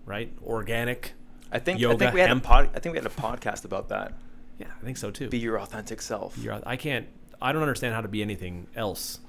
right? 0.07 0.33
Organic. 0.45 1.15
I 1.53 1.59
think 1.59 1.83
I 1.83 1.95
think 1.97 2.15
we 2.15 2.21
had 2.21 2.29
hemp. 2.31 2.45
a 2.45 2.47
pod, 2.47 2.71
I 2.75 2.81
think 2.81 2.95
we 2.95 2.99
had 2.99 3.07
a 3.07 3.11
podcast 3.11 3.65
about 3.65 3.89
that. 3.91 4.15
Yeah, 4.59 4.67
I 4.81 4.85
think 4.85 4.97
so 4.97 5.11
too. 5.11 5.29
Be 5.29 5.39
your 5.39 5.61
authentic 5.61 6.01
self. 6.03 6.37
You're, 6.39 6.61
I 6.65 6.77
can't. 6.77 7.07
I 7.43 7.53
don't 7.53 7.63
understand 7.63 7.95
how 7.95 8.01
to 8.01 8.09
be 8.09 8.23
anything 8.23 8.67
else. 8.75 9.21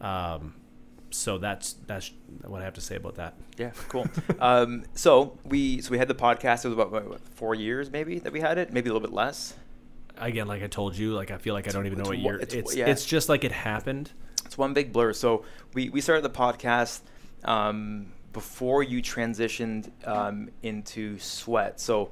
Um, 0.00 0.54
so 1.10 1.38
that's 1.38 1.74
that's 1.86 2.12
what 2.44 2.62
I 2.62 2.64
have 2.64 2.74
to 2.74 2.80
say 2.80 2.96
about 2.96 3.16
that. 3.16 3.34
Yeah, 3.58 3.70
cool. 3.88 4.06
um, 4.40 4.84
so 4.94 5.38
we 5.44 5.80
so 5.80 5.90
we 5.90 5.98
had 5.98 6.08
the 6.08 6.14
podcast. 6.14 6.64
It 6.64 6.68
was 6.68 6.74
about 6.74 6.92
what, 6.92 7.08
what, 7.08 7.20
four 7.20 7.54
years, 7.54 7.90
maybe 7.90 8.18
that 8.20 8.32
we 8.32 8.40
had 8.40 8.58
it, 8.58 8.72
maybe 8.72 8.88
a 8.88 8.92
little 8.92 9.06
bit 9.06 9.14
less. 9.14 9.54
Again, 10.18 10.46
like 10.46 10.62
I 10.62 10.66
told 10.66 10.96
you, 10.96 11.14
like 11.14 11.30
I 11.30 11.38
feel 11.38 11.54
like 11.54 11.66
I 11.66 11.70
don't 11.70 11.86
even 11.86 11.98
know 11.98 12.08
what 12.08 12.18
year. 12.18 12.38
it's 12.38 12.54
It's 12.54 12.76
one- 12.76 12.88
it's, 12.88 13.04
just 13.04 13.28
like 13.28 13.42
it 13.42 13.52
happened. 13.52 14.10
It's 14.44 14.58
one 14.58 14.74
big 14.74 14.92
blur. 14.92 15.12
So 15.12 15.44
we, 15.74 15.88
we 15.88 16.00
started 16.00 16.22
the 16.22 16.30
podcast 16.30 17.00
um, 17.44 18.12
before 18.32 18.82
you 18.82 19.00
transitioned 19.00 19.90
um, 20.06 20.50
into 20.62 21.18
sweat. 21.18 21.80
So 21.80 22.10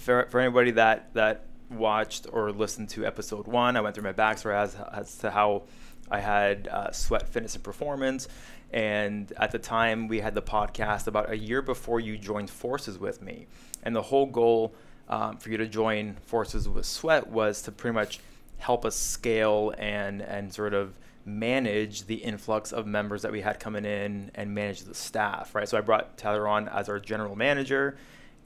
for, 0.00 0.26
for 0.30 0.40
anybody 0.40 0.72
that 0.72 1.14
that 1.14 1.46
watched 1.70 2.26
or 2.32 2.50
listened 2.52 2.88
to 2.90 3.06
episode 3.06 3.46
one, 3.46 3.76
I 3.76 3.80
went 3.80 3.94
through 3.94 4.04
my 4.04 4.12
backstory 4.12 4.56
as, 4.56 4.76
as 4.92 5.16
to 5.18 5.30
how 5.30 5.62
I 6.10 6.20
had 6.20 6.68
uh, 6.68 6.92
sweat 6.92 7.28
fitness 7.28 7.54
and 7.54 7.64
performance. 7.64 8.28
And 8.72 9.32
at 9.36 9.52
the 9.52 9.58
time, 9.58 10.08
we 10.08 10.20
had 10.20 10.34
the 10.34 10.42
podcast 10.42 11.06
about 11.06 11.30
a 11.30 11.36
year 11.36 11.62
before 11.62 12.00
you 12.00 12.18
joined 12.18 12.50
forces 12.50 12.98
with 12.98 13.22
me. 13.22 13.46
And 13.82 13.94
the 13.94 14.02
whole 14.02 14.26
goal 14.26 14.74
um, 15.08 15.36
for 15.36 15.50
you 15.50 15.56
to 15.58 15.66
join 15.66 16.16
forces 16.26 16.68
with 16.68 16.86
sweat 16.86 17.28
was 17.28 17.62
to 17.62 17.72
pretty 17.72 17.94
much 17.94 18.20
help 18.58 18.84
us 18.84 18.96
scale 18.96 19.74
and 19.78 20.22
and 20.22 20.52
sort 20.52 20.74
of 20.74 20.98
manage 21.26 22.06
the 22.06 22.16
influx 22.16 22.72
of 22.72 22.86
members 22.86 23.22
that 23.22 23.32
we 23.32 23.40
had 23.40 23.58
coming 23.58 23.84
in 23.84 24.30
and 24.34 24.54
manage 24.54 24.82
the 24.82 24.94
staff 24.94 25.54
right 25.54 25.68
so 25.68 25.76
i 25.76 25.80
brought 25.80 26.16
tyler 26.16 26.46
on 26.46 26.68
as 26.68 26.88
our 26.88 26.98
general 26.98 27.34
manager 27.34 27.96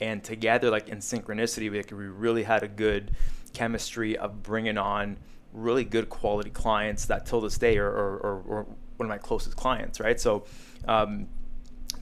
and 0.00 0.24
together 0.24 0.70
like 0.70 0.88
in 0.88 0.98
synchronicity 0.98 1.70
we, 1.70 1.96
we 1.96 2.06
really 2.06 2.44
had 2.44 2.62
a 2.62 2.68
good 2.68 3.10
chemistry 3.52 4.16
of 4.16 4.42
bringing 4.42 4.78
on 4.78 5.16
really 5.52 5.84
good 5.84 6.08
quality 6.08 6.50
clients 6.50 7.06
that 7.06 7.26
till 7.26 7.40
this 7.40 7.58
day 7.58 7.78
are, 7.78 7.86
are, 7.86 8.16
are, 8.16 8.58
are 8.58 8.66
one 8.96 9.06
of 9.06 9.08
my 9.08 9.18
closest 9.18 9.56
clients 9.56 10.00
right? 10.00 10.20
So 10.20 10.44
um, 10.86 11.28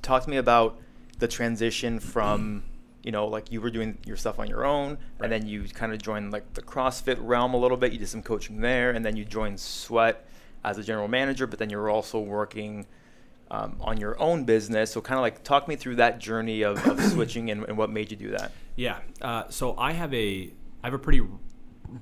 talk 0.03 0.25
to 0.25 0.31
me 0.31 0.37
about 0.37 0.79
the 1.19 1.29
transition 1.29 1.99
from 1.99 2.63
you 3.03 3.13
know 3.13 3.27
like 3.27 3.53
you 3.53 3.61
were 3.61 3.71
doing 3.71 3.99
your 4.05 4.17
stuff 4.17 4.39
on 4.39 4.49
your 4.49 4.65
own 4.65 4.99
and 5.21 5.31
then 5.31 5.47
you 5.47 5.65
kind 5.65 5.93
of 5.93 6.03
joined 6.03 6.33
like 6.33 6.55
the 6.55 6.63
crossfit 6.63 7.17
realm 7.21 7.55
a 7.55 7.57
little 7.57 7.77
bit. 7.77 7.93
You 7.93 7.99
did 7.99 8.09
some 8.09 8.23
coaching 8.23 8.61
there 8.61 8.91
and 8.91 9.05
then 9.05 9.17
you 9.17 9.25
joined 9.25 9.61
sweat 9.61 10.27
as 10.65 10.79
a 10.79 10.83
general 10.83 11.09
manager 11.09 11.47
but 11.47 11.59
then 11.59 11.71
you're 11.71 11.89
also 11.89 12.19
working 12.19 12.87
um, 13.51 13.77
on 13.81 13.99
your 13.99 14.21
own 14.21 14.45
business. 14.45 14.91
So 14.91 15.01
kind 15.01 15.19
of 15.19 15.23
like 15.23 15.43
talk 15.45 15.69
me 15.69 15.77
through 15.77 15.97
that 15.97 16.19
journey 16.19 16.63
of, 16.63 16.85
of 16.87 17.01
switching 17.13 17.51
and, 17.51 17.65
and 17.65 17.79
what 17.79 17.91
made 17.91 18.11
you 18.11 18.17
do 18.17 18.31
that. 18.31 18.53
Yeah. 18.75 18.99
Uh, 19.21 19.45
so 19.49 19.77
I 19.79 19.93
have 19.93 20.13
a 20.13 20.51
I 20.83 20.87
have 20.87 20.95
a 20.95 20.99
pretty 20.99 21.23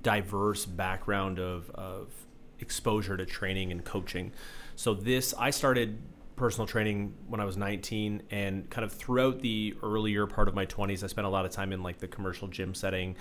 diverse 0.03 0.67
background 0.67 1.39
of 1.39 1.71
of 1.71 2.13
exposure 2.61 3.17
to 3.17 3.27
training 3.27 3.73
and 3.73 3.85
coaching. 3.85 4.33
So 4.77 4.95
this 4.95 5.35
I 5.39 5.51
started 5.51 5.99
personal 6.37 6.67
training 6.67 7.15
when 7.29 7.41
I 7.41 7.45
was 7.45 7.57
19 7.57 8.25
and 8.31 8.69
kind 8.69 8.85
of 8.85 8.93
throughout 8.93 9.41
the 9.41 9.75
earlier 9.83 10.27
part 10.27 10.49
of 10.49 10.55
my 10.55 10.67
20s 10.67 11.05
I 11.05 11.07
spent 11.07 11.29
a 11.29 11.31
lot 11.31 11.45
of 11.45 11.53
time 11.53 11.73
in 11.73 11.83
like 11.83 11.99
the 11.99 12.09
commercial 12.09 12.49
gym 12.49 12.75
setting 12.75 13.15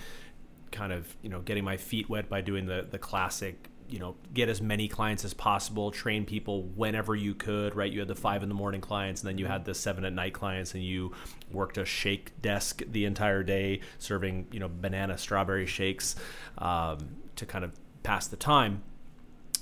kind 0.72 0.92
of 0.92 1.16
you 1.22 1.28
know 1.28 1.40
getting 1.40 1.62
my 1.62 1.76
feet 1.76 2.08
wet 2.08 2.28
by 2.28 2.40
doing 2.40 2.66
the 2.66 2.86
the 2.90 2.98
classic 2.98 3.70
you 3.88 3.98
know 3.98 4.16
get 4.32 4.48
as 4.48 4.60
many 4.60 4.88
clients 4.88 5.24
as 5.24 5.34
possible 5.34 5.90
train 5.90 6.24
people 6.24 6.62
whenever 6.74 7.14
you 7.14 7.34
could 7.34 7.74
right? 7.74 7.92
You 7.92 8.00
had 8.00 8.08
the 8.08 8.14
five 8.14 8.42
in 8.42 8.48
the 8.48 8.54
morning 8.54 8.80
clients 8.80 9.22
and 9.22 9.28
then 9.28 9.38
you 9.38 9.46
had 9.46 9.64
the 9.64 9.74
seven 9.74 10.04
at 10.04 10.12
night 10.12 10.32
clients 10.32 10.74
and 10.74 10.82
you 10.82 11.12
worked 11.50 11.78
a 11.78 11.84
shake 11.84 12.40
desk 12.40 12.82
the 12.90 13.04
entire 13.04 13.42
day 13.42 13.80
serving 13.98 14.46
you 14.50 14.60
know 14.60 14.68
banana 14.68 15.18
strawberry 15.18 15.66
shakes 15.66 16.16
um, 16.58 16.98
to 17.36 17.46
kind 17.46 17.64
of 17.64 17.72
pass 18.02 18.28
the 18.28 18.36
time. 18.36 18.82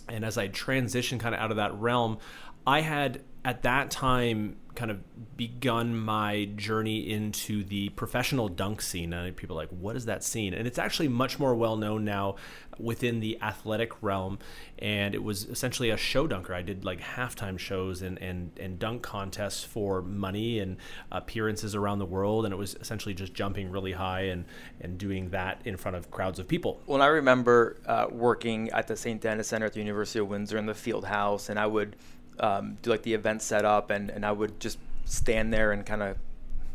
And 0.09 0.25
as 0.25 0.37
I 0.37 0.49
transitioned 0.49 1.21
kind 1.21 1.35
of 1.35 1.41
out 1.41 1.51
of 1.51 1.57
that 1.57 1.75
realm, 1.75 2.19
I 2.67 2.81
had 2.81 3.23
at 3.45 3.63
that 3.63 3.91
time 3.91 4.57
kind 4.75 4.91
of 4.91 5.37
begun 5.37 5.97
my 5.97 6.49
journey 6.57 7.11
into 7.11 7.63
the 7.65 7.91
professional 7.91 8.49
dunk 8.49 8.81
scene. 8.81 9.13
And 9.13 9.37
people 9.37 9.57
are 9.57 9.63
like, 9.63 9.71
what 9.71 9.97
is 9.97 10.07
that 10.07 10.25
scene? 10.25 10.55
And 10.55 10.67
it's 10.67 10.79
actually 10.79 11.09
much 11.09 11.39
more 11.39 11.55
well 11.55 11.77
known 11.77 12.05
now 12.05 12.37
within 12.79 13.21
the 13.21 13.39
athletic 13.43 14.03
realm. 14.03 14.39
And 14.79 15.15
it 15.15 15.23
was 15.23 15.45
essentially 15.45 15.91
a 15.91 15.97
show 15.97 16.27
dunker. 16.27 16.55
I 16.55 16.63
did 16.63 16.85
like 16.85 17.01
halftime 17.01 17.59
shows 17.59 18.03
and, 18.03 18.19
and, 18.19 18.51
and 18.59 18.79
dunk 18.79 19.03
contests 19.03 19.63
for 19.63 20.01
money 20.01 20.59
and 20.59 20.79
appearances 21.11 21.75
around 21.75 21.99
the 21.99 22.07
world. 22.07 22.45
And 22.45 22.55
it 22.55 22.59
was 22.59 22.75
essentially 22.77 23.15
just 23.15 23.35
jumping 23.35 23.71
really 23.71 23.93
high 23.93 24.23
and, 24.23 24.45
and 24.81 24.97
doing 24.97 25.31
that 25.31 25.61
in 25.65 25.77
front 25.77 25.97
of 25.97 26.11
crowds 26.11 26.39
of 26.39 26.49
people. 26.49 26.81
Well, 26.87 27.03
I 27.03 27.09
remember 27.09 27.77
uh, 27.87 28.07
working 28.11 28.71
at 28.71 28.87
the 28.87 28.97
St. 28.97 29.21
Denis 29.21 29.49
Center 29.49 29.67
at 29.67 29.75
the 29.75 29.81
University 29.81 30.19
of 30.19 30.29
Windsor 30.29 30.57
in 30.57 30.67
the 30.67 30.75
field 30.75 31.05
house, 31.05 31.49
and 31.49 31.59
I 31.59 31.67
would 31.67 31.97
um, 32.41 32.79
do 32.83 32.91
like 32.91 33.03
the 33.03 33.15
event 33.15 33.43
setup, 33.43 33.91
and, 33.91 34.11
and 34.11 34.25
I 34.25 34.33
would 34.33 34.61
just 34.61 34.79
stand 35.05 35.53
there 35.53 35.73
and 35.73 35.85
kind 35.85 36.03
of. 36.03 36.17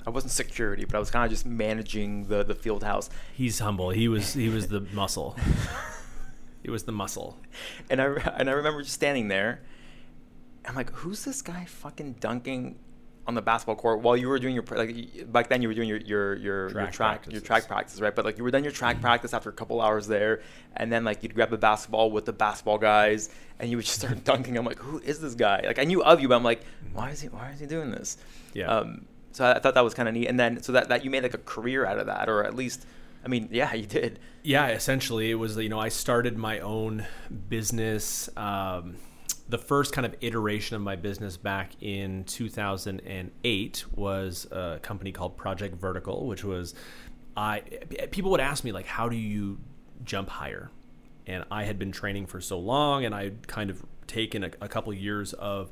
I 0.05 0.09
wasn't 0.09 0.31
security, 0.31 0.85
but 0.85 0.95
I 0.95 0.99
was 0.99 1.11
kind 1.11 1.25
of 1.25 1.29
just 1.29 1.45
managing 1.45 2.27
the, 2.27 2.41
the 2.41 2.55
field 2.55 2.81
house. 2.81 3.09
He's 3.33 3.59
humble. 3.59 3.89
He 3.89 4.07
was 4.07 4.33
he 4.33 4.47
was 4.47 4.67
the 4.67 4.79
muscle. 4.79 5.35
He 6.67 6.71
was 6.71 6.83
the 6.83 6.91
muscle. 6.91 7.37
And 7.89 8.01
I, 8.01 8.07
and 8.37 8.49
I 8.49 8.51
remember 8.51 8.81
just 8.81 8.93
standing 8.93 9.29
there. 9.29 9.61
I'm 10.65 10.75
like, 10.75 10.91
who's 10.91 11.23
this 11.23 11.41
guy 11.41 11.63
fucking 11.63 12.17
dunking 12.19 12.77
on 13.27 13.33
the 13.35 13.41
basketball 13.41 13.75
court 13.75 13.99
while 13.99 14.15
you 14.15 14.29
were 14.29 14.39
doing 14.39 14.55
your 14.55 14.63
like 14.71 15.31
back 15.31 15.49
then 15.49 15.61
you 15.61 15.67
were 15.67 15.73
doing 15.73 15.89
your 15.89 15.97
your 15.97 16.35
your 16.35 16.69
your 16.69 16.69
Track 16.69 16.91
track 16.93 17.25
your 17.29 17.41
track 17.41 17.67
practice 17.67 17.99
right? 17.99 18.15
But 18.15 18.23
like 18.25 18.37
you 18.37 18.43
were 18.43 18.51
done 18.51 18.63
your 18.63 18.71
track 18.71 19.01
practice 19.01 19.33
after 19.33 19.49
a 19.49 19.53
couple 19.53 19.81
hours 19.81 20.07
there 20.07 20.41
and 20.77 20.91
then 20.91 21.03
like 21.03 21.23
you'd 21.23 21.35
grab 21.35 21.49
the 21.49 21.57
basketball 21.57 22.09
with 22.09 22.25
the 22.25 22.33
basketball 22.33 22.77
guys 22.77 23.29
and 23.59 23.69
you 23.69 23.77
would 23.77 23.85
just 23.85 23.99
start 23.99 24.23
dunking. 24.31 24.57
I'm 24.57 24.65
like 24.65 24.79
who 24.79 24.99
is 24.99 25.19
this 25.19 25.35
guy? 25.35 25.61
Like 25.65 25.77
I 25.77 25.83
knew 25.83 26.01
of 26.03 26.21
you 26.21 26.29
but 26.29 26.35
I'm 26.35 26.43
like 26.43 26.61
why 26.93 27.09
is 27.09 27.21
he 27.21 27.27
why 27.27 27.51
is 27.51 27.59
he 27.59 27.65
doing 27.65 27.91
this? 27.91 28.17
Yeah. 28.53 28.67
um 28.67 29.05
so 29.33 29.45
I, 29.45 29.55
I 29.55 29.59
thought 29.59 29.73
that 29.73 29.83
was 29.83 29.93
kind 29.93 30.07
of 30.07 30.15
neat 30.15 30.27
and 30.27 30.39
then 30.39 30.63
so 30.63 30.71
that 30.71 30.87
that 30.89 31.03
you 31.03 31.11
made 31.11 31.23
like 31.23 31.33
a 31.33 31.39
career 31.39 31.85
out 31.85 31.99
of 31.99 32.05
that 32.07 32.29
or 32.29 32.45
at 32.45 32.55
least 32.55 32.85
I 33.25 33.27
mean 33.27 33.49
yeah 33.51 33.73
you 33.73 33.85
did. 33.85 34.19
Yeah, 34.43 34.67
essentially, 34.69 35.29
it 35.29 35.35
was 35.35 35.57
you 35.57 35.67
know 35.67 35.79
I 35.79 35.89
started 35.89 36.37
my 36.37 36.59
own 36.59 37.05
business. 37.49 38.29
Um, 38.37 38.95
the 39.49 39.57
first 39.57 39.93
kind 39.93 40.05
of 40.05 40.15
iteration 40.21 40.75
of 40.75 40.81
my 40.81 40.95
business 40.95 41.37
back 41.37 41.71
in 41.81 42.25
2008 42.25 43.85
was 43.95 44.47
a 44.51 44.79
company 44.81 45.11
called 45.11 45.37
Project 45.37 45.75
Vertical, 45.79 46.27
which 46.27 46.43
was 46.43 46.73
I 47.35 47.59
people 48.11 48.31
would 48.31 48.41
ask 48.41 48.63
me 48.63 48.71
like, 48.71 48.85
how 48.85 49.07
do 49.07 49.15
you 49.15 49.59
jump 50.03 50.29
higher? 50.29 50.69
And 51.25 51.45
I 51.51 51.63
had 51.63 51.77
been 51.77 51.91
training 51.91 52.25
for 52.27 52.41
so 52.41 52.57
long, 52.57 53.05
and 53.05 53.13
I'd 53.13 53.47
kind 53.47 53.69
of 53.69 53.85
taken 54.07 54.43
a, 54.43 54.51
a 54.61 54.67
couple 54.67 54.93
years 54.93 55.33
of 55.33 55.71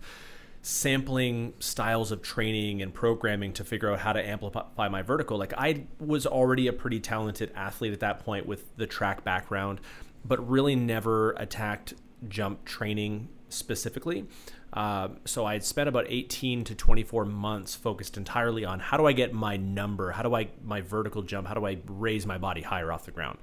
sampling 0.61 1.53
styles 1.59 2.11
of 2.11 2.21
training 2.21 2.81
and 2.81 2.93
programming 2.93 3.53
to 3.53 3.63
figure 3.63 3.91
out 3.91 3.99
how 3.99 4.13
to 4.13 4.25
amplify 4.25 4.87
my 4.89 5.01
vertical. 5.01 5.37
Like 5.37 5.53
I 5.57 5.85
was 5.99 6.25
already 6.25 6.67
a 6.67 6.73
pretty 6.73 6.99
talented 6.99 7.51
athlete 7.55 7.93
at 7.93 7.99
that 7.99 8.25
point 8.25 8.47
with 8.47 8.75
the 8.75 8.87
track 8.87 9.23
background, 9.23 9.79
but 10.23 10.47
really 10.49 10.75
never 10.75 11.31
attacked 11.33 11.93
jump 12.27 12.65
training 12.65 13.29
specifically. 13.49 14.25
Um, 14.73 15.17
so 15.25 15.45
I 15.45 15.53
had 15.53 15.63
spent 15.63 15.87
about 15.87 16.05
18 16.09 16.65
to 16.65 16.75
24 16.75 17.25
months 17.25 17.75
focused 17.75 18.17
entirely 18.17 18.65
on 18.65 18.79
how 18.79 18.97
do 18.97 19.05
I 19.05 19.13
get 19.13 19.33
my 19.33 19.55
number, 19.57 20.11
how 20.11 20.23
do 20.23 20.35
I 20.35 20.49
my 20.63 20.81
vertical 20.81 21.21
jump, 21.21 21.47
how 21.47 21.53
do 21.53 21.65
I 21.65 21.77
raise 21.87 22.25
my 22.25 22.37
body 22.37 22.61
higher 22.61 22.91
off 22.91 23.05
the 23.05 23.11
ground, 23.11 23.37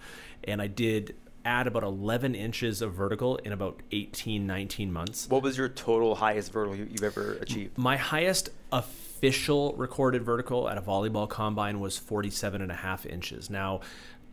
and 0.44 0.60
I 0.60 0.66
did 0.66 1.14
add 1.44 1.66
about 1.66 1.82
11 1.82 2.34
inches 2.34 2.82
of 2.82 2.94
vertical 2.94 3.36
in 3.38 3.52
about 3.52 3.80
18, 3.90 4.46
19 4.46 4.92
months. 4.92 5.28
What 5.28 5.42
was 5.42 5.58
your 5.58 5.68
total 5.68 6.14
highest 6.14 6.52
vertical 6.52 6.76
you've 6.76 7.02
ever 7.02 7.32
achieved? 7.40 7.76
My 7.78 7.96
highest 7.96 8.50
official 8.70 9.74
recorded 9.74 10.22
vertical 10.22 10.68
at 10.68 10.78
a 10.78 10.82
volleyball 10.82 11.28
combine 11.28 11.80
was 11.80 11.98
47 11.98 12.62
and 12.62 12.70
a 12.70 12.76
half 12.76 13.06
inches. 13.06 13.50
Now, 13.50 13.80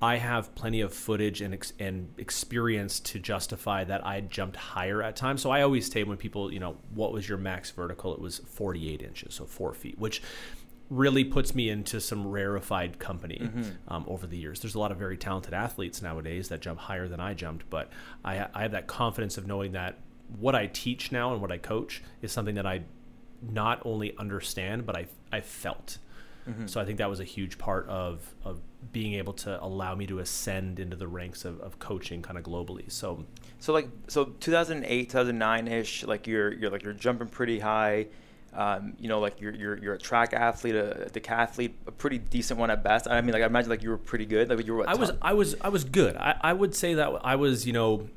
I 0.02 0.16
have 0.18 0.56
plenty 0.56 0.80
of 0.82 0.94
footage 0.94 1.42
and, 1.42 1.54
ex- 1.54 1.74
and 1.78 2.14
experience 2.18 3.00
to 3.02 3.20
justify 3.20 3.84
that 3.84 4.06
I 4.06 4.22
jumped 4.22 4.56
higher 4.56 5.04
at 5.04 5.16
times. 5.18 5.42
So 5.42 5.52
I 5.52 5.62
always 5.62 5.92
say 5.92 6.04
when 6.04 6.18
people, 6.18 6.54
you 6.54 6.60
know, 6.60 6.78
what 6.94 7.12
was 7.12 7.28
your 7.28 7.38
max 7.38 7.72
vertical? 7.72 8.14
It 8.14 8.22
was 8.22 8.40
48 8.40 9.02
inches, 9.02 9.34
so 9.36 9.46
four 9.46 9.74
feet, 9.74 10.00
which 10.00 10.22
really 10.90 11.24
puts 11.24 11.54
me 11.54 11.70
into 11.70 12.00
some 12.02 12.26
rarefied 12.26 12.98
company 12.98 13.38
um, 13.90 14.06
over 14.08 14.26
the 14.26 14.38
years. 14.38 14.60
There's 14.62 14.74
a 14.74 14.80
lot 14.80 14.92
of 14.92 14.98
very 14.98 15.18
talented 15.18 15.54
athletes 15.54 16.02
nowadays 16.02 16.48
that 16.50 16.62
jump 16.62 16.80
higher 16.80 17.08
than 17.08 17.20
I 17.20 17.34
jumped, 17.34 17.70
but 17.70 17.92
I, 18.26 18.48
I 18.56 18.62
have 18.64 18.72
that 18.72 18.88
confidence 18.88 19.38
of 19.38 19.46
knowing 19.46 19.74
that 19.74 20.00
what 20.40 20.56
I 20.56 20.66
teach 20.68 21.12
now 21.12 21.34
and 21.34 21.42
what 21.42 21.52
I 21.52 21.58
coach 21.58 22.02
is 22.22 22.32
something 22.32 22.56
that 22.56 22.66
I 22.66 22.84
not 23.42 23.82
only 23.86 24.18
understand, 24.18 24.86
but 24.86 24.96
I, 24.96 25.08
I 25.32 25.42
felt. 25.42 25.98
So 26.68 26.82
I 26.82 26.86
think 26.86 26.98
that 26.98 27.10
was 27.10 27.20
a 27.20 27.24
huge 27.26 27.60
part 27.60 27.88
of, 27.88 28.34
of 28.44 28.60
being 28.92 29.14
able 29.14 29.34
to 29.34 29.64
allow 29.64 29.94
me 29.94 30.08
to 30.08 30.20
ascend 30.20 30.80
into 30.80 30.96
the 30.96 31.08
ranks 31.08 31.46
of, 31.46 31.60
of 31.62 31.80
coaching 31.80 32.22
kind 32.22 32.38
of 32.38 32.44
globally. 32.44 32.92
So 32.92 33.26
So 33.60 33.74
like 33.74 33.90
so 34.08 34.26
2008 34.26 35.10
2009 35.10 35.68
ish 35.68 36.04
like 36.06 36.28
you're 36.28 36.54
you're 36.54 36.70
like 36.70 36.84
you're 36.84 36.94
jumping 36.94 37.28
pretty 37.28 37.60
high. 37.60 38.08
Um, 38.52 38.94
you 38.98 39.08
know, 39.08 39.20
like 39.20 39.42
you're, 39.42 39.54
you're 39.54 39.78
you're 39.78 39.94
a 39.94 40.00
track 40.00 40.34
athlete, 40.34 40.74
a, 40.74 41.06
a 41.06 41.10
decathlete, 41.10 41.74
a 41.86 41.92
pretty 41.92 42.18
decent 42.18 42.60
one 42.60 42.72
at 42.72 42.84
best. 42.84 43.08
I 43.08 43.22
mean, 43.22 43.34
like 43.34 43.44
I 43.44 43.46
imagine 43.46 43.70
like 43.70 43.84
you 43.84 43.92
were 43.92 43.98
pretty 43.98 44.26
good. 44.26 44.50
Like 44.50 44.66
you 44.66 44.74
were. 44.74 44.90
I 44.90 44.96
was 44.96 45.12
I 45.22 45.34
was 45.34 45.56
I 45.62 45.70
was 45.70 45.84
good. 45.84 46.16
I, 46.18 46.36
I 46.42 46.54
would 46.54 46.74
say 46.74 46.96
that 46.96 47.12
I 47.24 47.36
was 47.36 47.68
you 47.68 47.74
know 47.74 48.10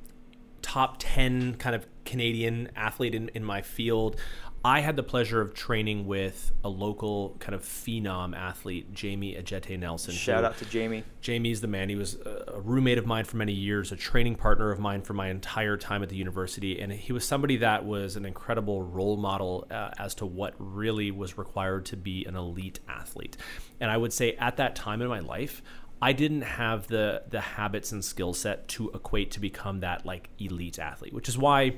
top 0.63 0.97
ten 0.99 1.55
kind 1.57 1.77
of 1.77 1.87
Canadian 2.05 2.71
athlete 2.75 3.15
in, 3.15 3.29
in 3.31 3.45
my 3.45 3.61
field. 3.61 4.17
I 4.65 4.81
had 4.81 4.97
the 4.97 5.03
pleasure 5.03 5.41
of 5.41 5.55
training 5.55 6.07
with 6.07 6.53
a 6.63 6.69
local 6.69 7.37
kind 7.41 7.55
of 7.55 7.63
phenom 7.63 8.37
athlete, 8.37 8.95
Jamie 8.95 9.35
Adjetey-Nelson. 9.35 10.15
Shout 10.15 10.45
out 10.45 10.57
to 10.59 10.65
Jamie. 10.67 11.03
Jamie's 11.21 11.61
the 11.61 11.67
man. 11.67 11.89
He 11.89 11.97
was 11.97 12.15
a 12.15 12.43
a 12.53 12.61
roommate 12.61 12.99
of 12.99 13.07
mine 13.07 13.25
for 13.25 13.37
many 13.37 13.53
years, 13.53 13.93
a 13.93 13.97
training 13.97 14.37
partner 14.37 14.71
of 14.71 14.79
mine 14.79 15.03
for 15.03 15.15
my 15.15 15.29
entire 15.29 15.77
time 15.77 16.03
at 16.03 16.09
the 16.09 16.17
university, 16.17 16.81
and 16.81 16.93
he 16.93 17.13
was 17.13 17.25
somebody 17.25 17.57
that 17.59 17.85
was 17.85 18.17
an 18.17 18.25
incredible 18.25 18.83
role 18.83 19.17
model 19.17 19.67
uh, 19.71 19.91
as 19.99 20.15
to 20.17 20.27
what 20.27 20.55
really 20.59 21.11
was 21.11 21.39
required 21.39 21.87
to 21.87 21.97
be 21.97 22.25
an 22.27 22.37
elite 22.37 22.81
athlete. 22.89 23.37
And 23.81 23.91
I 23.91 23.97
would 23.97 24.13
say 24.13 24.33
at 24.33 24.57
that 24.59 24.77
time 24.77 25.01
in 25.03 25.09
my 25.09 25.21
life, 25.21 25.63
I 26.01 26.13
didn't 26.13 26.43
have 26.43 26.89
the 26.89 27.23
the 27.29 27.41
habits 27.41 27.93
and 27.93 28.05
skill 28.05 28.35
set 28.35 28.69
to 28.69 28.91
equate 28.91 29.31
to 29.33 29.41
become 29.41 29.81
that 29.81 30.05
like 30.05 30.29
elite 30.39 30.79
athlete, 30.79 31.15
which 31.15 31.29
is 31.29 31.39
why 31.39 31.77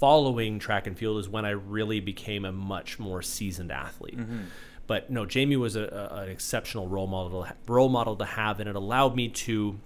following 0.00 0.58
track 0.58 0.86
and 0.86 0.98
field 0.98 1.18
is 1.18 1.28
when 1.28 1.44
I 1.44 1.50
really 1.50 2.00
became 2.00 2.44
a 2.46 2.52
much 2.52 2.98
more 2.98 3.20
seasoned 3.20 3.70
athlete. 3.70 4.18
Mm-hmm. 4.18 4.44
But 4.86 5.10
no, 5.10 5.26
Jamie 5.26 5.56
was 5.56 5.76
a, 5.76 5.82
a, 5.82 6.22
an 6.22 6.30
exceptional 6.30 6.88
role 6.88 7.06
model 7.06 7.46
role 7.68 7.88
model 7.88 8.16
to 8.16 8.24
have, 8.24 8.58
and 8.58 8.68
it 8.68 8.74
allowed 8.74 9.14
me 9.14 9.28
to 9.28 9.78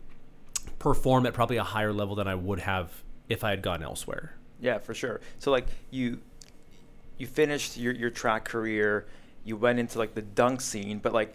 perform 0.78 1.26
at 1.26 1.34
probably 1.34 1.58
a 1.58 1.64
higher 1.64 1.92
level 1.92 2.14
than 2.14 2.26
I 2.26 2.34
would 2.34 2.60
have 2.60 3.02
if 3.28 3.44
I 3.44 3.50
had 3.50 3.60
gone 3.60 3.82
elsewhere. 3.82 4.36
Yeah, 4.60 4.78
for 4.78 4.94
sure. 4.94 5.20
So 5.40 5.50
like 5.50 5.66
you 5.90 6.20
you 7.18 7.26
finished 7.26 7.76
your 7.76 7.92
your 7.92 8.10
track 8.10 8.44
career, 8.44 9.06
you 9.44 9.56
went 9.56 9.78
into 9.78 9.98
like 9.98 10.14
the 10.14 10.22
dunk 10.22 10.60
scene, 10.60 11.00
but 11.00 11.12
like 11.12 11.34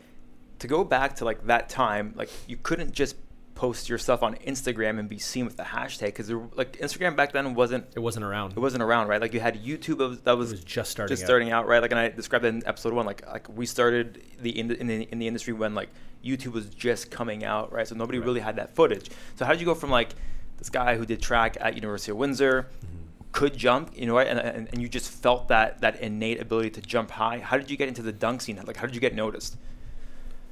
to 0.59 0.67
go 0.67 0.83
back 0.83 1.17
to 1.17 1.25
like 1.25 1.45
that 1.45 1.69
time, 1.69 2.13
like 2.15 2.29
you 2.47 2.57
couldn't 2.57 2.93
just 2.93 3.17
post 3.59 3.89
your 3.89 3.97
stuff 3.97 4.23
on 4.23 4.35
Instagram 4.51 4.99
and 4.99 5.09
be 5.09 5.19
seen 5.19 5.43
with 5.45 5.57
the 5.57 5.63
hashtag 5.63 6.05
because 6.15 6.29
like 6.55 6.71
Instagram 6.77 7.15
back 7.17 7.33
then 7.33 7.53
wasn't 7.55 7.83
It 7.93 7.99
wasn't 7.99 8.23
around. 8.23 8.53
it 8.53 8.59
wasn't 8.59 8.83
around, 8.83 9.07
right? 9.09 9.19
Like 9.19 9.33
you 9.33 9.41
had 9.41 9.61
YouTube 9.61 9.97
that 10.23 10.37
was, 10.37 10.51
was, 10.51 10.51
was 10.53 10.63
just 10.63 10.89
starting 10.91 11.11
just 11.13 11.23
out. 11.23 11.27
starting 11.27 11.51
out, 11.51 11.67
right? 11.67 11.81
Like, 11.81 11.91
and 11.91 11.99
I 11.99 12.07
described 12.07 12.45
that 12.45 12.53
in 12.53 12.65
episode 12.65 12.93
one. 12.93 13.05
Like, 13.05 13.21
like 13.27 13.45
we 13.59 13.65
started 13.65 14.23
the 14.41 14.51
in 14.57 14.67
the, 14.69 14.79
in 14.79 14.87
the 14.87 15.07
in 15.11 15.19
the 15.19 15.27
industry 15.27 15.51
when 15.53 15.75
like 15.75 15.89
YouTube 16.23 16.53
was 16.53 16.67
just 16.69 17.11
coming 17.11 17.43
out, 17.43 17.71
right? 17.73 17.85
So 17.87 17.95
nobody 17.95 18.19
Right. 18.19 18.27
really 18.27 18.39
had 18.39 18.55
that 18.55 18.75
footage. 18.75 19.09
So 19.35 19.43
how 19.45 19.51
did 19.51 19.59
you 19.59 19.65
go 19.65 19.75
from 19.75 19.89
like 19.89 20.11
this 20.57 20.69
guy 20.69 20.95
who 20.97 21.05
did 21.05 21.21
track 21.21 21.57
at 21.59 21.75
University 21.75 22.11
of 22.11 22.17
Windsor, 22.17 22.55
Mm-hmm. 22.63 23.31
could 23.33 23.55
jump, 23.57 23.91
you 23.93 24.05
know, 24.07 24.15
right? 24.15 24.27
And, 24.27 24.39
and 24.39 24.69
and 24.71 24.81
you 24.81 24.87
just 24.87 25.09
felt 25.11 25.49
that 25.49 25.81
that 25.81 25.99
innate 26.01 26.39
ability 26.41 26.69
to 26.77 26.81
jump 26.81 27.11
high. 27.11 27.39
How 27.39 27.57
did 27.57 27.69
you 27.69 27.75
get 27.77 27.87
into 27.89 28.01
the 28.01 28.13
dunk 28.13 28.39
scene? 28.41 28.57
Like, 28.65 28.77
how 28.77 28.85
did 28.87 28.95
you 28.95 29.01
get 29.01 29.13
noticed? 29.15 29.57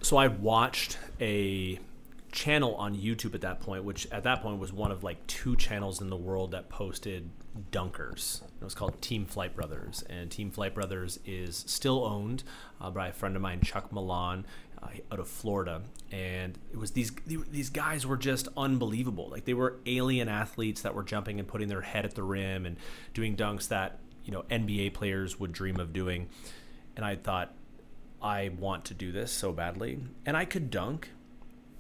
so 0.01 0.15
I 0.17 0.27
watched 0.27 0.97
a 1.19 1.79
channel 2.37 2.75
on 2.75 2.95
YouTube 2.95 3.33
at 3.33 3.41
that 3.41 3.59
point, 3.59 3.83
which 3.83 4.05
at 4.11 4.23
that 4.23 4.43
point 4.43 4.59
was 4.59 4.71
one 4.71 4.91
of 4.91 5.03
like 5.03 5.25
two 5.25 5.55
channels 5.55 6.01
in 6.01 6.11
the 6.11 6.15
world 6.15 6.51
that 6.51 6.69
posted 6.69 7.31
dunkers. 7.71 8.43
It 8.61 8.63
was 8.63 8.75
called 8.75 9.01
Team 9.01 9.25
Flight 9.25 9.55
Brothers, 9.55 10.03
and 10.07 10.29
Team 10.29 10.51
Flight 10.51 10.75
Brothers 10.75 11.17
is 11.25 11.63
still 11.67 12.05
owned 12.05 12.43
uh, 12.79 12.91
by 12.91 13.07
a 13.07 13.11
friend 13.11 13.35
of 13.35 13.41
mine, 13.41 13.61
Chuck 13.61 13.91
Milan, 13.91 14.45
uh, 14.83 14.89
out 15.11 15.19
of 15.19 15.27
Florida. 15.27 15.81
And 16.11 16.59
it 16.71 16.77
was 16.77 16.91
these 16.91 17.11
these 17.25 17.71
guys 17.71 18.05
were 18.05 18.17
just 18.17 18.49
unbelievable. 18.55 19.29
Like 19.31 19.45
they 19.45 19.55
were 19.55 19.79
alien 19.87 20.29
athletes 20.29 20.83
that 20.83 20.93
were 20.93 21.03
jumping 21.03 21.39
and 21.39 21.47
putting 21.47 21.69
their 21.69 21.81
head 21.81 22.05
at 22.05 22.13
the 22.13 22.23
rim 22.23 22.67
and 22.67 22.77
doing 23.15 23.35
dunks 23.35 23.67
that 23.69 23.97
you 24.23 24.31
know 24.31 24.43
NBA 24.43 24.93
players 24.93 25.39
would 25.39 25.53
dream 25.53 25.79
of 25.79 25.91
doing. 25.91 26.29
And 26.95 27.03
I 27.03 27.15
thought, 27.15 27.55
I 28.21 28.51
want 28.59 28.85
to 28.85 28.93
do 28.93 29.11
this 29.11 29.31
so 29.31 29.51
badly. 29.51 29.99
And 30.23 30.37
I 30.37 30.45
could 30.45 30.69
dunk. 30.69 31.09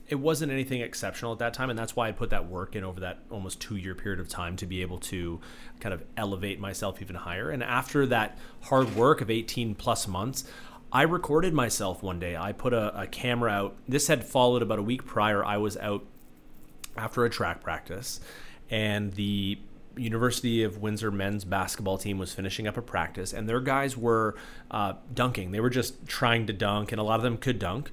It 0.07 0.15
wasn't 0.15 0.51
anything 0.51 0.81
exceptional 0.81 1.33
at 1.33 1.39
that 1.39 1.53
time, 1.53 1.69
and 1.69 1.77
that's 1.77 1.95
why 1.95 2.07
I 2.07 2.11
put 2.13 2.29
that 2.29 2.47
work 2.47 2.75
in 2.75 2.83
over 2.83 3.01
that 3.01 3.19
almost 3.29 3.59
two 3.59 3.75
year 3.75 3.93
period 3.93 4.19
of 4.19 4.29
time 4.29 4.55
to 4.57 4.65
be 4.65 4.81
able 4.81 4.99
to 4.99 5.41
kind 5.79 5.93
of 5.93 6.03
elevate 6.15 6.59
myself 6.59 7.01
even 7.01 7.15
higher. 7.15 7.49
And 7.49 7.61
after 7.61 8.05
that 8.07 8.37
hard 8.61 8.95
work 8.95 9.21
of 9.21 9.29
18 9.29 9.75
plus 9.75 10.07
months, 10.07 10.45
I 10.91 11.01
recorded 11.01 11.53
myself 11.53 12.01
one 12.01 12.19
day. 12.19 12.37
I 12.37 12.53
put 12.53 12.73
a, 12.73 13.01
a 13.01 13.07
camera 13.07 13.51
out. 13.51 13.75
This 13.87 14.07
had 14.07 14.23
followed 14.23 14.61
about 14.61 14.79
a 14.79 14.83
week 14.83 15.05
prior. 15.05 15.43
I 15.43 15.57
was 15.57 15.75
out 15.77 16.05
after 16.95 17.25
a 17.25 17.29
track 17.29 17.61
practice, 17.61 18.19
and 18.69 19.13
the 19.13 19.59
University 19.97 20.63
of 20.63 20.77
Windsor 20.77 21.11
men's 21.11 21.43
basketball 21.43 21.97
team 21.97 22.17
was 22.17 22.33
finishing 22.33 22.67
up 22.67 22.77
a 22.77 22.81
practice, 22.81 23.33
and 23.33 23.49
their 23.49 23.59
guys 23.59 23.97
were 23.97 24.35
uh, 24.71 24.93
dunking. 25.13 25.51
They 25.51 25.59
were 25.59 25.69
just 25.69 26.07
trying 26.07 26.47
to 26.47 26.53
dunk, 26.53 26.91
and 26.91 27.01
a 27.01 27.03
lot 27.03 27.15
of 27.15 27.23
them 27.23 27.37
could 27.37 27.59
dunk. 27.59 27.91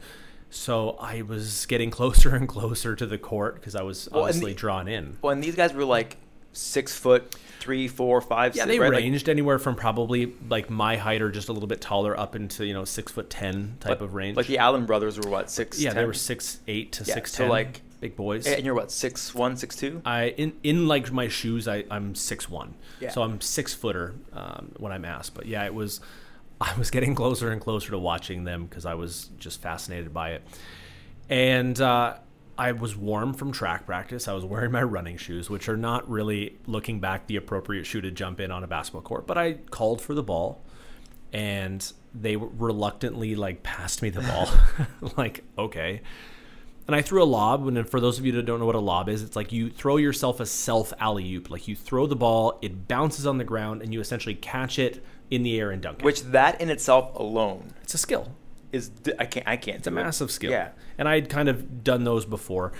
So 0.55 0.97
I 1.01 1.23
was 1.23 1.67
getting 1.67 1.91
closer 1.91 2.35
and 2.35 2.49
closer 2.49 2.95
to 2.95 3.07
the 3.07 3.19
court 3.19 3.57
because 3.57 3.75
I 3.75 3.83
was 3.83 4.09
Well, 4.13 4.23
obviously 4.25 4.53
the- 4.53 4.59
drawn 4.59 4.87
in. 4.89 5.17
Well, 5.21 5.33
and 5.33 5.43
these 5.43 5.57
guys 5.57 5.73
were 5.75 5.85
like 5.85 6.17
six 6.53 6.97
foot, 6.97 7.35
three, 7.59 7.89
four, 7.89 8.21
five. 8.21 8.55
Yeah, 8.55 8.63
six, 8.63 8.73
they 8.75 8.79
right? 8.79 8.93
Like, 8.93 9.03
ranged 9.03 9.29
anywhere 9.29 9.59
from 9.59 9.75
probably 9.75 10.33
like 10.49 10.71
my 10.71 10.97
height 10.97 11.23
or 11.23 11.31
just 11.33 11.49
a 11.49 11.53
little 11.53 11.67
bit 11.67 11.81
taller 11.81 12.19
up 12.19 12.37
into 12.37 12.65
you 12.65 12.73
know 12.73 12.85
six 12.85 13.11
foot 13.11 13.29
ten 13.31 13.77
type 13.81 14.01
of 14.01 14.15
range. 14.15 14.37
Like 14.37 14.47
the 14.47 14.59
Allen 14.59 14.87
brothers 14.87 15.19
were 15.19 15.29
what 15.29 15.51
six? 15.51 15.81
yeah, 15.81 15.93
they 15.93 16.05
were 16.05 16.15
six 16.15 16.61
eight 16.69 16.93
to 16.93 17.05
Yeah, 17.05 17.15
six 17.15 17.33
so, 17.33 17.39
ten. 17.45 17.49
like- 17.51 17.81
big 18.01 18.15
boys. 18.17 18.47
And 18.47 18.65
you're 18.67 18.75
what 18.75 18.91
six 18.93 19.35
one, 19.35 19.57
six 19.57 19.75
two? 19.77 20.03
I 20.05 20.29
in 20.37 20.53
in 20.63 20.87
like 20.87 21.11
my 21.11 21.27
shoes, 21.27 21.67
I 21.67 21.85
I'm 21.91 22.15
six 22.15 22.49
one, 22.49 22.75
Yeah. 23.01 23.11
so 23.11 23.23
I'm 23.23 23.41
six 23.41 23.73
footer 23.75 24.15
um, 24.33 24.73
when 24.77 24.93
I'm 24.93 25.05
asked. 25.07 25.35
But 25.35 25.47
yeah, 25.47 25.65
it 25.65 25.75
was 25.75 26.01
I 26.65 26.75
was 26.79 26.91
getting 26.91 27.15
closer 27.15 27.53
and 27.53 27.61
closer 27.61 27.91
to 27.91 27.99
watching 27.99 28.45
them 28.45 28.65
because 28.65 28.87
I 28.87 28.95
was 28.95 29.29
just 29.39 29.61
fascinated 29.61 30.15
by 30.15 30.31
it, 30.31 30.43
and 31.29 31.79
uh, 31.79 32.17
I 32.57 32.73
was 32.73 32.97
warm 32.97 33.35
from 33.35 33.53
track 33.53 33.85
practice. 33.85 34.29
I 34.29 34.33
was 34.33 34.47
wearing 34.47 34.73
my 34.73 34.83
running 34.83 35.19
shoes, 35.19 35.51
which 35.51 35.69
are 35.69 35.77
not 35.77 36.09
really 36.09 36.57
looking 36.67 37.01
back 37.01 37.27
the 37.27 37.37
appropriate 37.37 37.85
shoe 37.85 38.01
to 38.01 38.11
jump 38.11 38.41
in 38.41 38.51
on 38.51 38.65
a 38.65 38.67
basketball 38.67 39.03
court. 39.03 39.27
But 39.27 39.37
I 39.37 39.53
called 39.53 40.01
for 40.01 40.15
the 40.15 40.23
ball, 40.23 40.63
and 41.35 41.93
they 42.15 42.37
reluctantly 42.37 43.35
like 43.35 43.63
passed 43.63 44.01
me 44.01 44.09
the 44.09 44.23
ball, 44.23 44.49
like 45.19 45.45
okay 45.59 46.01
and 46.87 46.95
I 46.95 47.03
threw 47.03 47.23
a 47.23 47.25
lob. 47.25 47.67
And 47.67 47.89
for 47.89 48.01
those 48.01 48.19
of 48.19 48.27
you 48.27 48.33
that 48.33 48.45
don't 48.45 48.61
know 48.61 48.67
what 48.67 48.75
a 48.75 48.81
lob 48.81 49.09
is, 49.09 49.23
it's 49.23 49.37
like 49.37 49.53
you 49.53 49.71
throw 49.71 49.97
yourself 49.97 50.41
a 50.41 50.47
self 50.47 50.93
alley 50.99 51.33
oop. 51.35 51.51
Like 51.51 51.67
you 51.69 51.75
throw 51.75 52.07
the 52.07 52.17
ball, 52.17 52.59
it 52.63 52.89
bounces 52.89 53.27
on 53.27 53.39
the 53.39 53.45
ground, 53.45 53.83
and 53.83 53.93
you 53.93 54.01
essentially 54.01 54.35
catch 54.35 54.79
it 54.79 55.03
in 55.35 55.43
the 55.43 55.59
air 55.59 55.71
and 55.71 55.83
dunk 55.83 56.01
it. 56.01 56.05
Which 56.05 56.23
that 56.23 56.61
in 56.61 56.71
itself 56.71 57.15
alone 57.15 57.75
it's 57.83 57.95
a 57.95 57.99
skill. 57.99 58.33
is 58.73 58.91
I 59.19 59.27
can't 59.27 59.47
I 59.49 59.57
can't. 59.57 59.79
It's 59.79 59.87
a 59.87 59.91
massive 59.91 60.31
skill. 60.31 60.51
Yeah. 60.51 60.71
And 60.99 61.09
I 61.09 61.15
had 61.17 61.29
kind 61.29 61.49
of 61.49 61.83
done 61.85 62.05
those 62.05 62.25
before. 62.25 62.73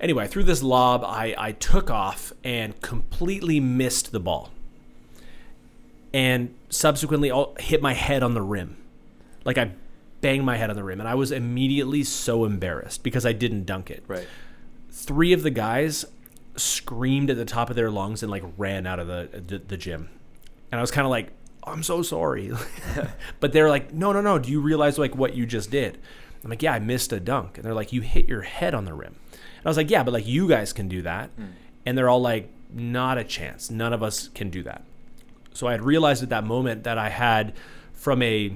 Anyway, 0.00 0.24
I 0.24 0.26
threw 0.26 0.42
this 0.42 0.62
lob. 0.62 1.02
I, 1.04 1.34
I 1.38 1.52
took 1.52 1.90
off 1.90 2.32
and 2.44 2.78
completely 2.82 3.60
missed 3.60 4.12
the 4.12 4.20
ball. 4.20 4.50
And 6.12 6.54
subsequently 6.68 7.30
I'll 7.30 7.54
hit 7.58 7.80
my 7.82 7.94
head 7.94 8.22
on 8.22 8.34
the 8.34 8.42
rim. 8.42 8.76
Like 9.44 9.58
I 9.58 9.72
banged 10.20 10.44
my 10.44 10.56
head 10.56 10.70
on 10.70 10.76
the 10.76 10.84
rim. 10.84 11.00
And 11.00 11.08
I 11.08 11.14
was 11.14 11.32
immediately 11.32 12.04
so 12.04 12.44
embarrassed 12.44 13.02
because 13.02 13.24
I 13.24 13.32
didn't 13.32 13.64
dunk 13.64 13.90
it. 13.90 14.04
Right. 14.06 14.26
three 14.90 15.32
of 15.32 15.42
the 15.42 15.50
guys 15.50 16.04
screamed 16.56 17.28
at 17.30 17.36
the 17.36 17.44
top 17.44 17.68
of 17.70 17.76
their 17.76 17.90
lungs 17.90 18.22
and 18.22 18.30
like 18.30 18.42
ran 18.56 18.86
out 18.86 18.98
of 18.98 19.06
the 19.08 19.28
the, 19.46 19.58
the 19.58 19.76
gym 19.76 20.08
and 20.72 20.78
i 20.78 20.82
was 20.82 20.90
kind 20.90 21.04
of 21.04 21.10
like 21.10 21.30
i'm 21.66 21.82
so 21.82 22.02
sorry 22.02 22.52
but 23.40 23.52
they're 23.52 23.68
like 23.68 23.92
no 23.92 24.12
no 24.12 24.20
no 24.20 24.38
do 24.38 24.50
you 24.50 24.60
realize 24.60 24.98
like 24.98 25.14
what 25.14 25.34
you 25.34 25.44
just 25.44 25.70
did 25.70 25.98
i'm 26.44 26.50
like 26.50 26.62
yeah 26.62 26.72
i 26.72 26.78
missed 26.78 27.12
a 27.12 27.20
dunk 27.20 27.56
and 27.56 27.64
they're 27.64 27.74
like 27.74 27.92
you 27.92 28.00
hit 28.00 28.28
your 28.28 28.42
head 28.42 28.74
on 28.74 28.84
the 28.84 28.94
rim 28.94 29.16
and 29.66 29.70
I 29.70 29.70
was 29.70 29.78
like, 29.78 29.90
yeah, 29.90 30.04
but 30.04 30.14
like 30.14 30.28
you 30.28 30.46
guys 30.46 30.72
can 30.72 30.86
do 30.86 31.02
that. 31.02 31.30
Hmm. 31.30 31.46
And 31.84 31.98
they're 31.98 32.08
all 32.08 32.20
like, 32.20 32.50
not 32.72 33.18
a 33.18 33.24
chance. 33.24 33.68
None 33.68 33.92
of 33.92 34.00
us 34.00 34.28
can 34.28 34.48
do 34.48 34.62
that. 34.62 34.84
So 35.54 35.66
I 35.66 35.72
had 35.72 35.82
realized 35.82 36.22
at 36.22 36.28
that 36.28 36.44
moment 36.44 36.84
that 36.84 36.98
I 36.98 37.08
had, 37.08 37.52
from 37.92 38.22
a 38.22 38.54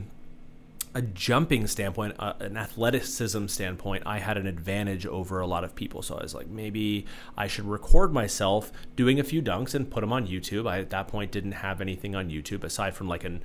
a 0.94 1.02
jumping 1.02 1.66
standpoint, 1.66 2.16
uh, 2.18 2.32
an 2.40 2.56
athleticism 2.56 3.46
standpoint, 3.46 4.02
I 4.06 4.18
had 4.18 4.36
an 4.36 4.46
advantage 4.46 5.06
over 5.06 5.40
a 5.40 5.46
lot 5.46 5.62
of 5.64 5.74
people. 5.74 6.02
So 6.02 6.16
I 6.16 6.22
was 6.22 6.34
like, 6.34 6.48
maybe 6.48 7.06
I 7.36 7.46
should 7.46 7.66
record 7.66 8.12
myself 8.12 8.72
doing 8.96 9.20
a 9.20 9.24
few 9.24 9.40
dunks 9.40 9.74
and 9.74 9.90
put 9.90 10.00
them 10.00 10.12
on 10.12 10.26
YouTube. 10.26 10.68
I 10.68 10.80
at 10.80 10.90
that 10.90 11.08
point 11.08 11.30
didn't 11.30 11.52
have 11.52 11.80
anything 11.80 12.14
on 12.14 12.28
YouTube 12.28 12.64
aside 12.64 12.94
from 12.94 13.08
like 13.08 13.24
an 13.24 13.42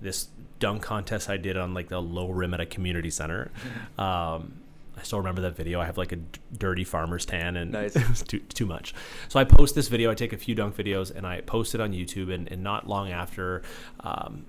this 0.00 0.28
dunk 0.60 0.82
contest 0.82 1.28
I 1.28 1.36
did 1.36 1.56
on 1.56 1.74
like 1.74 1.88
the 1.88 2.00
low 2.00 2.30
rim 2.30 2.54
at 2.54 2.60
a 2.60 2.66
community 2.66 3.10
center. 3.10 3.50
Um, 3.98 4.60
I 4.96 5.02
still 5.02 5.18
remember 5.18 5.42
that 5.42 5.56
video. 5.56 5.80
I 5.80 5.86
have 5.86 5.96
like 5.96 6.10
a 6.12 6.16
d- 6.16 6.40
dirty 6.56 6.82
farmer's 6.84 7.24
tan, 7.24 7.56
and 7.56 7.70
Nice. 7.72 7.94
it 7.96 8.08
was 8.08 8.22
too 8.22 8.40
too 8.40 8.66
much. 8.66 8.94
So 9.28 9.38
I 9.38 9.44
post 9.44 9.74
this 9.74 9.88
video. 9.88 10.10
I 10.10 10.14
take 10.14 10.32
a 10.32 10.36
few 10.36 10.54
dunk 10.54 10.76
videos, 10.76 11.14
and 11.14 11.26
I 11.26 11.40
post 11.42 11.74
it 11.74 11.80
on 11.80 11.92
YouTube. 11.92 12.32
And, 12.34 12.50
and 12.50 12.62
not 12.62 12.88
long 12.88 13.10
after, 13.10 13.62
um, 14.00 14.46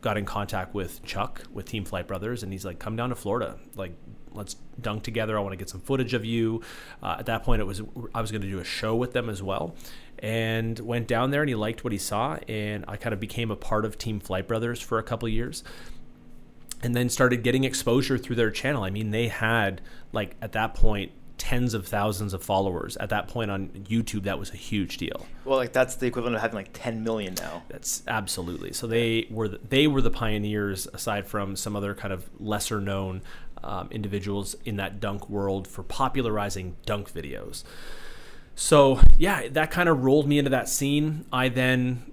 got 0.00 0.16
in 0.16 0.24
contact 0.24 0.74
with 0.74 1.04
Chuck 1.04 1.42
with 1.52 1.66
Team 1.66 1.84
Flight 1.84 2.06
Brothers, 2.06 2.42
and 2.42 2.52
he's 2.52 2.64
like, 2.64 2.78
"Come 2.78 2.96
down 2.96 3.10
to 3.10 3.14
Florida, 3.14 3.58
like." 3.76 3.92
Let's 4.30 4.56
dunk 4.80 5.02
together. 5.02 5.36
I 5.36 5.40
want 5.40 5.54
to 5.54 5.56
get 5.56 5.70
some 5.70 5.80
footage 5.80 6.12
of 6.12 6.22
you. 6.24 6.60
Uh, 7.02 7.16
at 7.18 7.26
that 7.26 7.42
point, 7.42 7.62
it 7.62 7.64
was 7.64 7.80
I 8.14 8.20
was 8.20 8.30
going 8.30 8.42
to 8.42 8.48
do 8.48 8.58
a 8.58 8.64
show 8.64 8.94
with 8.94 9.14
them 9.14 9.28
as 9.30 9.42
well, 9.42 9.74
and 10.18 10.78
went 10.78 11.08
down 11.08 11.30
there. 11.30 11.40
And 11.40 11.48
he 11.48 11.54
liked 11.54 11.82
what 11.82 11.94
he 11.94 11.98
saw, 11.98 12.36
and 12.46 12.84
I 12.86 12.98
kind 12.98 13.14
of 13.14 13.20
became 13.20 13.50
a 13.50 13.56
part 13.56 13.86
of 13.86 13.96
Team 13.96 14.20
Flight 14.20 14.46
Brothers 14.46 14.80
for 14.80 14.98
a 14.98 15.02
couple 15.02 15.28
years 15.30 15.64
and 16.82 16.94
then 16.94 17.08
started 17.08 17.42
getting 17.42 17.64
exposure 17.64 18.18
through 18.18 18.36
their 18.36 18.50
channel. 18.50 18.84
I 18.84 18.90
mean, 18.90 19.10
they 19.10 19.28
had 19.28 19.80
like 20.12 20.36
at 20.40 20.52
that 20.52 20.74
point 20.74 21.12
tens 21.38 21.72
of 21.72 21.86
thousands 21.86 22.34
of 22.34 22.42
followers. 22.42 22.96
At 22.98 23.10
that 23.10 23.28
point 23.28 23.50
on 23.50 23.68
YouTube, 23.68 24.24
that 24.24 24.38
was 24.38 24.50
a 24.50 24.56
huge 24.56 24.98
deal. 24.98 25.26
Well, 25.44 25.56
like 25.56 25.72
that's 25.72 25.94
the 25.96 26.06
equivalent 26.06 26.36
of 26.36 26.42
having 26.42 26.56
like 26.56 26.70
10 26.72 27.02
million 27.02 27.34
now. 27.34 27.62
That's 27.68 28.02
absolutely. 28.06 28.72
So 28.72 28.86
they 28.86 29.26
were 29.30 29.48
the, 29.48 29.60
they 29.66 29.86
were 29.86 30.02
the 30.02 30.10
pioneers, 30.10 30.86
aside 30.92 31.26
from 31.26 31.56
some 31.56 31.76
other 31.76 31.94
kind 31.94 32.12
of 32.12 32.28
lesser 32.38 32.80
known 32.80 33.22
um, 33.62 33.88
individuals 33.90 34.56
in 34.64 34.76
that 34.76 35.00
dunk 35.00 35.28
world 35.30 35.66
for 35.66 35.82
popularizing 35.82 36.76
dunk 36.84 37.12
videos. 37.12 37.64
So 38.54 39.00
yeah, 39.16 39.48
that 39.48 39.70
kind 39.70 39.88
of 39.88 40.02
rolled 40.02 40.26
me 40.26 40.38
into 40.38 40.50
that 40.50 40.68
scene. 40.68 41.24
I 41.32 41.48
then 41.48 42.12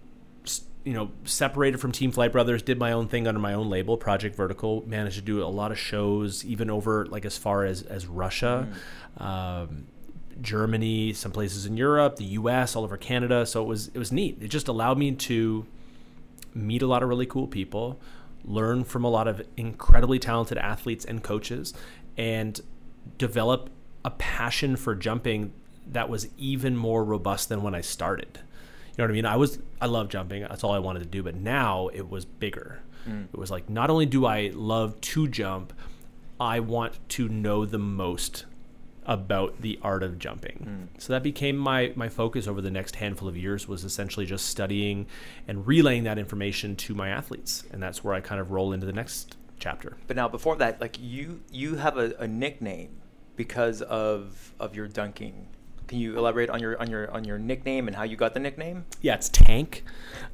you 0.85 0.93
know 0.93 1.11
separated 1.25 1.79
from 1.79 1.91
Team 1.91 2.11
Flight 2.11 2.31
Brothers, 2.31 2.61
did 2.61 2.79
my 2.79 2.93
own 2.93 3.07
thing 3.07 3.27
under 3.27 3.39
my 3.39 3.53
own 3.53 3.69
label, 3.69 3.97
Project 3.97 4.35
Vertical. 4.35 4.83
Managed 4.87 5.15
to 5.17 5.21
do 5.21 5.43
a 5.43 5.47
lot 5.49 5.71
of 5.71 5.79
shows, 5.79 6.45
even 6.45 6.69
over 6.69 7.05
like 7.07 7.25
as 7.25 7.37
far 7.37 7.65
as 7.65 7.81
as 7.81 8.05
Russia. 8.07 8.67
Um, 9.17 9.87
Germany, 10.41 11.13
some 11.13 11.31
places 11.31 11.65
in 11.65 11.77
Europe, 11.77 12.17
the 12.17 12.25
U.S., 12.25 12.75
all 12.75 12.83
over 12.83 12.97
Canada. 12.97 13.45
So 13.45 13.63
it 13.63 13.67
was 13.67 13.87
it 13.89 13.97
was 13.97 14.11
neat. 14.11 14.37
It 14.41 14.49
just 14.49 14.67
allowed 14.67 14.97
me 14.97 15.11
to 15.13 15.65
meet 16.53 16.81
a 16.81 16.87
lot 16.87 17.03
of 17.03 17.09
really 17.09 17.25
cool 17.25 17.47
people, 17.47 17.99
learn 18.43 18.83
from 18.83 19.03
a 19.03 19.09
lot 19.09 19.27
of 19.27 19.41
incredibly 19.57 20.19
talented 20.19 20.57
athletes 20.57 21.03
and 21.03 21.23
coaches, 21.23 21.73
and 22.15 22.61
develop 23.17 23.69
a 24.03 24.11
passion 24.11 24.75
for 24.75 24.93
jumping 24.93 25.51
that 25.87 26.09
was 26.09 26.27
even 26.37 26.75
more 26.75 27.03
robust 27.03 27.49
than 27.49 27.63
when 27.63 27.73
I 27.73 27.81
started. 27.81 28.39
You 28.97 29.03
know 29.03 29.05
what 29.05 29.11
I 29.11 29.13
mean? 29.13 29.25
I 29.25 29.35
was 29.35 29.59
I 29.81 29.87
love 29.87 30.09
jumping. 30.09 30.41
That's 30.43 30.63
all 30.63 30.71
I 30.71 30.79
wanted 30.79 30.99
to 30.99 31.05
do, 31.05 31.23
but 31.23 31.35
now 31.35 31.89
it 31.93 32.09
was 32.09 32.25
bigger. 32.25 32.81
Mm. 33.07 33.27
It 33.33 33.37
was 33.37 33.51
like 33.51 33.69
not 33.69 33.89
only 33.89 34.05
do 34.05 34.25
I 34.25 34.51
love 34.53 34.99
to 35.01 35.27
jump, 35.27 35.73
I 36.39 36.59
want 36.59 36.97
to 37.09 37.29
know 37.29 37.65
the 37.65 37.77
most 37.77 38.45
about 39.05 39.61
the 39.61 39.77
art 39.81 40.01
of 40.01 40.17
jumping. 40.17 40.89
Mm. 40.95 41.01
So 41.01 41.13
that 41.13 41.23
became 41.23 41.57
my 41.57 41.93
my 41.95 42.09
focus 42.09 42.47
over 42.47 42.61
the 42.61 42.71
next 42.71 42.95
handful 42.95 43.27
of 43.27 43.37
years 43.37 43.67
was 43.67 43.83
essentially 43.83 44.25
just 44.25 44.45
studying 44.47 45.07
and 45.47 45.67
relaying 45.67 46.03
that 46.05 46.17
information 46.17 46.75
to 46.77 46.95
my 46.95 47.09
athletes, 47.09 47.63
and 47.71 47.81
that's 47.81 48.03
where 48.03 48.13
I 48.13 48.21
kind 48.21 48.41
of 48.41 48.51
roll 48.51 48.73
into 48.73 48.85
the 48.85 48.93
next 48.93 49.37
chapter. 49.59 49.97
But 50.07 50.15
now 50.15 50.27
before 50.27 50.55
that, 50.57 50.81
like 50.81 50.97
you 50.99 51.41
you 51.51 51.75
have 51.75 51.97
a, 51.97 52.15
a 52.17 52.27
nickname 52.27 53.01
because 53.35 53.81
of 53.81 54.53
of 54.59 54.75
your 54.75 54.87
dunking. 54.87 55.47
Can 55.87 55.99
you 55.99 56.17
elaborate 56.17 56.49
on 56.49 56.59
your 56.59 56.79
on 56.81 56.89
your 56.89 57.11
on 57.11 57.23
your 57.23 57.37
nickname 57.37 57.87
and 57.87 57.95
how 57.95 58.03
you 58.03 58.15
got 58.15 58.33
the 58.33 58.39
nickname? 58.39 58.85
Yeah, 59.01 59.15
it's 59.15 59.29
Tank. 59.29 59.83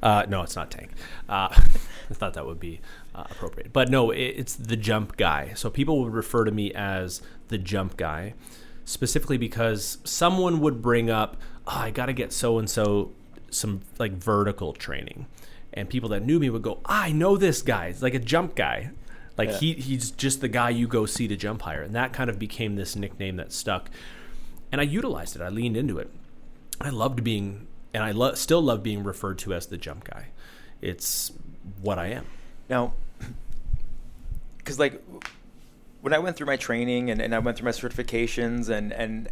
Uh, 0.02 0.24
no, 0.28 0.42
it's 0.42 0.56
not 0.56 0.70
Tank. 0.70 0.90
Uh, 1.28 1.48
I 2.10 2.14
thought 2.14 2.34
that 2.34 2.46
would 2.46 2.60
be 2.60 2.80
uh, 3.14 3.24
appropriate, 3.30 3.72
but 3.72 3.90
no, 3.90 4.10
it, 4.10 4.18
it's 4.20 4.54
the 4.54 4.76
Jump 4.76 5.16
Guy. 5.16 5.52
So 5.54 5.68
people 5.70 6.02
would 6.02 6.12
refer 6.12 6.44
to 6.44 6.50
me 6.50 6.72
as 6.72 7.20
the 7.48 7.58
Jump 7.58 7.96
Guy, 7.96 8.34
specifically 8.84 9.36
because 9.36 9.98
someone 10.04 10.60
would 10.60 10.80
bring 10.80 11.10
up, 11.10 11.36
oh, 11.66 11.72
"I 11.76 11.90
got 11.90 12.06
to 12.06 12.12
get 12.12 12.32
so 12.32 12.58
and 12.58 12.68
so 12.68 13.12
some 13.50 13.80
like 13.98 14.12
vertical 14.12 14.72
training," 14.72 15.26
and 15.74 15.88
people 15.88 16.08
that 16.10 16.24
knew 16.24 16.38
me 16.38 16.48
would 16.50 16.62
go, 16.62 16.80
"I 16.86 17.12
know 17.12 17.36
this 17.36 17.60
guy. 17.62 17.86
It's 17.88 18.02
like 18.02 18.14
a 18.14 18.18
jump 18.18 18.54
guy." 18.54 18.90
Like 19.38 19.48
Yeah. 19.50 19.58
he 19.58 19.72
he's 19.74 20.10
just 20.10 20.40
the 20.40 20.48
guy 20.48 20.70
you 20.70 20.86
go 20.86 21.06
see 21.06 21.26
to 21.28 21.36
jump 21.36 21.62
higher, 21.62 21.82
and 21.82 21.94
that 21.94 22.12
kind 22.12 22.28
of 22.30 22.38
became 22.38 22.76
this 22.76 22.96
nickname 22.96 23.36
that 23.36 23.52
stuck. 23.52 23.90
And 24.72 24.80
I 24.80 24.84
utilized 24.84 25.36
it. 25.36 25.42
I 25.42 25.48
leaned 25.50 25.76
into 25.76 25.98
it. 25.98 26.10
I 26.80 26.88
loved 26.88 27.22
being, 27.22 27.68
and 27.94 28.02
I 28.02 28.10
lo- 28.10 28.34
still 28.34 28.62
love 28.62 28.82
being 28.82 29.04
referred 29.04 29.38
to 29.40 29.54
as 29.54 29.66
the 29.66 29.76
jump 29.76 30.04
guy. 30.04 30.28
It's 30.80 31.30
what 31.80 31.98
I 31.98 32.08
am. 32.08 32.26
Now, 32.68 32.94
because 34.58 34.78
like 34.78 35.00
when 36.00 36.12
I 36.12 36.18
went 36.18 36.36
through 36.36 36.48
my 36.48 36.56
training 36.56 37.10
and, 37.10 37.20
and 37.20 37.34
I 37.34 37.38
went 37.38 37.58
through 37.58 37.66
my 37.66 37.72
certifications 37.72 38.68
and 38.68 38.92
and 38.92 39.30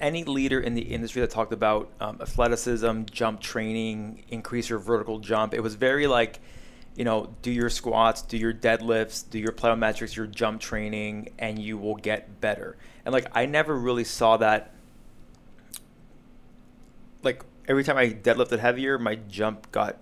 any 0.00 0.24
leader 0.24 0.60
in 0.60 0.74
the 0.74 0.82
industry 0.82 1.20
that 1.20 1.30
talked 1.30 1.52
about 1.52 1.90
um, 2.00 2.18
athleticism, 2.20 3.04
jump 3.10 3.40
training, 3.40 4.24
increase 4.28 4.68
your 4.68 4.78
vertical 4.78 5.18
jump, 5.18 5.52
it 5.54 5.60
was 5.60 5.74
very 5.74 6.06
like, 6.06 6.38
you 6.96 7.04
know, 7.04 7.34
do 7.42 7.50
your 7.50 7.70
squats, 7.70 8.22
do 8.22 8.36
your 8.36 8.52
deadlifts, 8.52 9.28
do 9.28 9.38
your 9.38 9.52
plyometrics, 9.52 10.14
your 10.14 10.26
jump 10.26 10.60
training, 10.60 11.30
and 11.38 11.58
you 11.58 11.76
will 11.76 11.96
get 11.96 12.40
better. 12.40 12.76
And 13.04 13.12
like 13.12 13.26
I 13.32 13.46
never 13.46 13.76
really 13.76 14.04
saw 14.04 14.36
that. 14.38 14.70
Like 17.22 17.42
every 17.66 17.84
time 17.84 17.96
I 17.96 18.10
deadlifted 18.10 18.58
heavier, 18.58 18.98
my 18.98 19.16
jump 19.16 19.72
got 19.72 19.96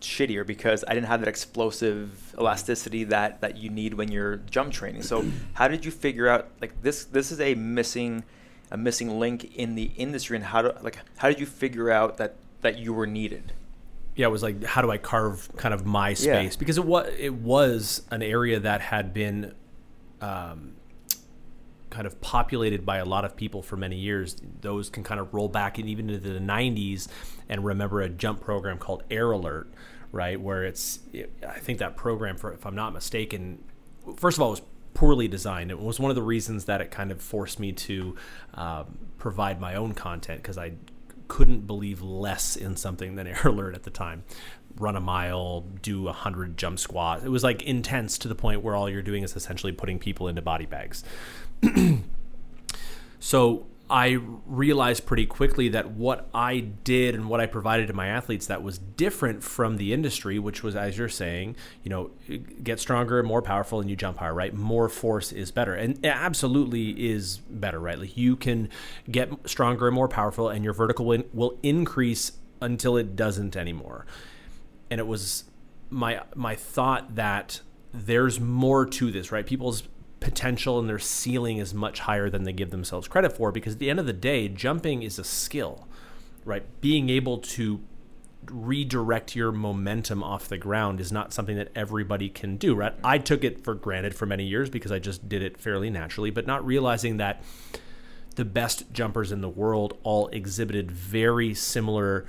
shittier 0.00 0.46
because 0.46 0.84
I 0.86 0.94
didn't 0.94 1.06
have 1.06 1.20
that 1.20 1.28
explosive 1.28 2.34
elasticity 2.38 3.04
that 3.04 3.40
that 3.40 3.56
you 3.56 3.70
need 3.70 3.94
when 3.94 4.10
you're 4.10 4.36
jump 4.36 4.72
training. 4.72 5.02
So 5.02 5.24
how 5.54 5.68
did 5.68 5.84
you 5.84 5.90
figure 5.90 6.28
out 6.28 6.48
like 6.60 6.82
this 6.82 7.04
this 7.04 7.32
is 7.32 7.40
a 7.40 7.54
missing 7.54 8.24
a 8.70 8.76
missing 8.76 9.18
link 9.18 9.56
in 9.56 9.74
the 9.74 9.90
industry 9.96 10.36
and 10.36 10.46
how 10.46 10.62
do 10.62 10.72
like 10.82 10.98
how 11.16 11.28
did 11.28 11.40
you 11.40 11.46
figure 11.46 11.90
out 11.90 12.18
that 12.18 12.36
that 12.60 12.78
you 12.78 12.92
were 12.92 13.06
needed? 13.06 13.52
Yeah, 14.16 14.26
it 14.26 14.30
was 14.30 14.42
like 14.42 14.64
how 14.64 14.80
do 14.82 14.90
I 14.90 14.96
carve 14.96 15.48
kind 15.56 15.74
of 15.74 15.84
my 15.84 16.14
space 16.14 16.56
because 16.56 16.78
it 16.78 16.84
was 16.84 17.08
it 17.18 17.34
was 17.34 18.02
an 18.10 18.22
area 18.22 18.58
that 18.60 18.80
had 18.80 19.12
been 19.12 19.54
um, 20.22 20.76
kind 21.90 22.06
of 22.06 22.18
populated 22.22 22.86
by 22.86 22.96
a 22.96 23.04
lot 23.04 23.26
of 23.26 23.36
people 23.36 23.62
for 23.62 23.76
many 23.76 23.96
years. 23.96 24.36
Those 24.62 24.88
can 24.88 25.04
kind 25.04 25.20
of 25.20 25.34
roll 25.34 25.48
back 25.48 25.78
and 25.78 25.86
even 25.88 26.08
into 26.08 26.30
the 26.30 26.40
'90s 26.40 27.08
and 27.48 27.62
remember 27.62 28.00
a 28.00 28.08
jump 28.08 28.40
program 28.40 28.78
called 28.78 29.02
Air 29.10 29.30
Alert, 29.32 29.70
right? 30.12 30.40
Where 30.40 30.64
it's 30.64 31.00
I 31.46 31.58
think 31.58 31.78
that 31.80 31.96
program, 31.96 32.38
for 32.38 32.52
if 32.52 32.64
I'm 32.64 32.74
not 32.74 32.94
mistaken, 32.94 33.62
first 34.16 34.38
of 34.38 34.42
all, 34.42 34.48
it 34.48 34.52
was 34.52 34.62
poorly 34.94 35.28
designed. 35.28 35.70
It 35.70 35.78
was 35.78 36.00
one 36.00 36.10
of 36.10 36.14
the 36.14 36.22
reasons 36.22 36.64
that 36.64 36.80
it 36.80 36.90
kind 36.90 37.12
of 37.12 37.20
forced 37.20 37.60
me 37.60 37.72
to 37.72 38.16
um, 38.54 38.96
provide 39.18 39.60
my 39.60 39.74
own 39.74 39.92
content 39.92 40.40
because 40.42 40.56
I 40.56 40.72
couldn't 41.28 41.66
believe 41.66 42.02
less 42.02 42.56
in 42.56 42.76
something 42.76 43.16
than 43.16 43.26
Air 43.26 43.40
Alert 43.44 43.74
at 43.74 43.82
the 43.84 43.90
time. 43.90 44.24
Run 44.78 44.96
a 44.96 45.00
mile, 45.00 45.64
do 45.82 46.08
a 46.08 46.12
hundred 46.12 46.56
jump 46.56 46.78
squats. 46.78 47.24
It 47.24 47.30
was 47.30 47.42
like 47.42 47.62
intense 47.62 48.18
to 48.18 48.28
the 48.28 48.34
point 48.34 48.62
where 48.62 48.74
all 48.74 48.90
you're 48.90 49.02
doing 49.02 49.22
is 49.22 49.34
essentially 49.34 49.72
putting 49.72 49.98
people 49.98 50.28
into 50.28 50.42
body 50.42 50.66
bags. 50.66 51.02
so 53.18 53.66
I 53.88 54.18
realized 54.46 55.06
pretty 55.06 55.26
quickly 55.26 55.68
that 55.68 55.90
what 55.92 56.28
I 56.34 56.58
did 56.60 57.14
and 57.14 57.28
what 57.28 57.40
I 57.40 57.46
provided 57.46 57.86
to 57.86 57.92
my 57.92 58.08
athletes 58.08 58.46
that 58.46 58.62
was 58.62 58.78
different 58.78 59.44
from 59.44 59.76
the 59.76 59.92
industry, 59.92 60.40
which 60.40 60.64
was, 60.64 60.74
as 60.74 60.98
you're 60.98 61.08
saying, 61.08 61.54
you 61.84 61.90
know, 61.90 62.10
get 62.64 62.80
stronger 62.80 63.20
and 63.20 63.28
more 63.28 63.42
powerful 63.42 63.80
and 63.80 63.88
you 63.88 63.94
jump 63.94 64.18
higher, 64.18 64.34
right? 64.34 64.52
More 64.52 64.88
force 64.88 65.30
is 65.30 65.52
better. 65.52 65.74
And 65.74 66.04
it 66.04 66.08
absolutely 66.08 67.10
is 67.10 67.38
better, 67.48 67.78
right? 67.78 67.98
Like 67.98 68.16
you 68.16 68.34
can 68.34 68.68
get 69.08 69.30
stronger 69.48 69.86
and 69.86 69.94
more 69.94 70.08
powerful 70.08 70.48
and 70.48 70.64
your 70.64 70.72
vertical 70.72 71.06
will 71.32 71.58
increase 71.62 72.32
until 72.60 72.96
it 72.96 73.14
doesn't 73.14 73.56
anymore. 73.56 74.04
And 74.90 74.98
it 74.98 75.06
was 75.06 75.44
my 75.90 76.22
my 76.34 76.56
thought 76.56 77.14
that 77.14 77.60
there's 77.92 78.40
more 78.40 78.84
to 78.84 79.10
this, 79.12 79.30
right? 79.30 79.46
People's 79.46 79.84
potential 80.26 80.80
and 80.80 80.88
their 80.88 80.98
ceiling 80.98 81.58
is 81.58 81.72
much 81.72 82.00
higher 82.00 82.28
than 82.28 82.42
they 82.42 82.52
give 82.52 82.70
themselves 82.70 83.06
credit 83.06 83.30
for 83.30 83.52
because 83.52 83.74
at 83.74 83.78
the 83.78 83.88
end 83.88 84.00
of 84.00 84.06
the 84.06 84.12
day, 84.12 84.48
jumping 84.48 85.04
is 85.04 85.20
a 85.20 85.24
skill, 85.24 85.86
right? 86.44 86.64
Being 86.80 87.08
able 87.10 87.38
to 87.38 87.80
redirect 88.50 89.36
your 89.36 89.52
momentum 89.52 90.24
off 90.24 90.48
the 90.48 90.58
ground 90.58 91.00
is 91.00 91.12
not 91.12 91.32
something 91.32 91.54
that 91.54 91.70
everybody 91.76 92.28
can 92.28 92.56
do, 92.56 92.74
right? 92.74 92.92
I 93.04 93.18
took 93.18 93.44
it 93.44 93.62
for 93.62 93.76
granted 93.76 94.16
for 94.16 94.26
many 94.26 94.42
years 94.42 94.68
because 94.68 94.90
I 94.90 94.98
just 94.98 95.28
did 95.28 95.44
it 95.44 95.58
fairly 95.58 95.90
naturally, 95.90 96.30
but 96.30 96.44
not 96.44 96.66
realizing 96.66 97.18
that 97.18 97.40
the 98.34 98.44
best 98.44 98.92
jumpers 98.92 99.30
in 99.30 99.42
the 99.42 99.48
world 99.48 99.96
all 100.02 100.26
exhibited 100.28 100.90
very 100.90 101.54
similar 101.54 102.26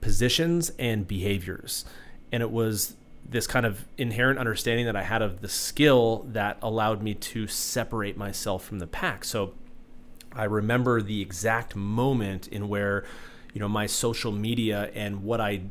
positions 0.00 0.72
and 0.78 1.06
behaviors. 1.06 1.84
And 2.32 2.42
it 2.42 2.50
was 2.50 2.96
this 3.28 3.46
kind 3.46 3.66
of 3.66 3.86
inherent 3.98 4.38
understanding 4.38 4.86
that 4.86 4.96
I 4.96 5.02
had 5.02 5.22
of 5.22 5.40
the 5.40 5.48
skill 5.48 6.26
that 6.28 6.58
allowed 6.62 7.02
me 7.02 7.14
to 7.14 7.46
separate 7.46 8.16
myself 8.16 8.64
from 8.64 8.78
the 8.78 8.86
pack. 8.86 9.24
So 9.24 9.54
I 10.32 10.44
remember 10.44 11.00
the 11.00 11.20
exact 11.22 11.74
moment 11.74 12.46
in 12.48 12.68
where, 12.68 13.04
you 13.52 13.60
know, 13.60 13.68
my 13.68 13.86
social 13.86 14.32
media 14.32 14.90
and 14.94 15.24
what 15.24 15.40
I 15.40 15.62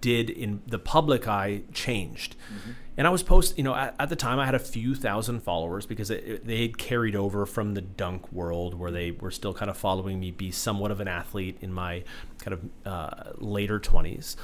did 0.00 0.30
in 0.30 0.62
the 0.66 0.78
public 0.78 1.28
eye 1.28 1.62
changed. 1.72 2.36
Mm-hmm. 2.52 2.70
And 2.96 3.06
I 3.06 3.10
was 3.10 3.22
post, 3.22 3.56
you 3.56 3.64
know, 3.64 3.74
at, 3.74 3.94
at, 3.98 4.08
the 4.08 4.16
time 4.16 4.38
I 4.38 4.44
had 4.44 4.54
a 4.54 4.60
few 4.60 4.94
thousand 4.94 5.40
followers 5.40 5.86
because 5.86 6.10
it, 6.10 6.24
it, 6.24 6.46
they 6.46 6.62
had 6.62 6.76
carried 6.76 7.16
over 7.16 7.46
from 7.46 7.74
the 7.74 7.80
dunk 7.80 8.30
world 8.30 8.74
where 8.74 8.90
they 8.90 9.10
were 9.10 9.30
still 9.30 9.54
kind 9.54 9.70
of 9.70 9.76
following 9.76 10.20
me 10.20 10.30
be 10.30 10.50
somewhat 10.50 10.90
of 10.90 11.00
an 11.00 11.08
athlete 11.08 11.56
in 11.60 11.72
my 11.72 12.04
kind 12.38 12.54
of 12.54 12.86
uh, 12.86 13.32
later 13.38 13.80
20s. 13.80 14.36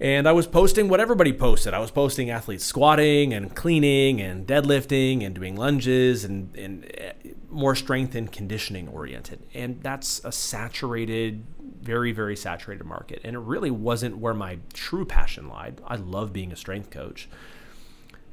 And 0.00 0.28
I 0.28 0.32
was 0.32 0.46
posting 0.46 0.88
what 0.88 1.00
everybody 1.00 1.32
posted. 1.32 1.74
I 1.74 1.80
was 1.80 1.90
posting 1.90 2.30
athletes 2.30 2.64
squatting 2.64 3.34
and 3.34 3.54
cleaning 3.54 4.20
and 4.20 4.46
deadlifting 4.46 5.24
and 5.24 5.34
doing 5.34 5.56
lunges 5.56 6.24
and, 6.24 6.54
and 6.56 6.90
eh, 6.96 7.12
more 7.50 7.74
strength 7.74 8.14
and 8.14 8.30
conditioning 8.30 8.86
oriented. 8.88 9.40
And 9.54 9.82
that's 9.82 10.20
a 10.24 10.30
saturated, 10.30 11.44
very, 11.80 12.12
very 12.12 12.36
saturated 12.36 12.84
market. 12.84 13.20
And 13.24 13.34
it 13.34 13.40
really 13.40 13.72
wasn't 13.72 14.18
where 14.18 14.34
my 14.34 14.58
true 14.72 15.04
passion 15.04 15.48
lied. 15.48 15.80
I 15.84 15.96
love 15.96 16.32
being 16.32 16.52
a 16.52 16.56
strength 16.56 16.90
coach. 16.90 17.28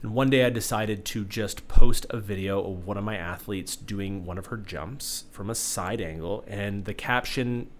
And 0.04 0.14
one 0.14 0.30
day 0.30 0.46
I 0.46 0.52
decided 0.52 1.04
to 1.06 1.26
just 1.26 1.68
post 1.68 2.06
a 2.12 2.18
video 2.18 2.64
of 2.64 2.86
one 2.86 2.98
of 2.98 3.04
my 3.04 3.18
athletes 3.18 3.76
doing 3.76 4.24
one 4.24 4.38
of 4.38 4.48
her 4.48 4.58
jumps 4.58 5.24
from 5.32 5.50
a 5.50 5.56
side 5.56 6.00
angle. 6.00 6.44
And 6.46 6.86
the 6.86 6.94
caption 6.94 7.72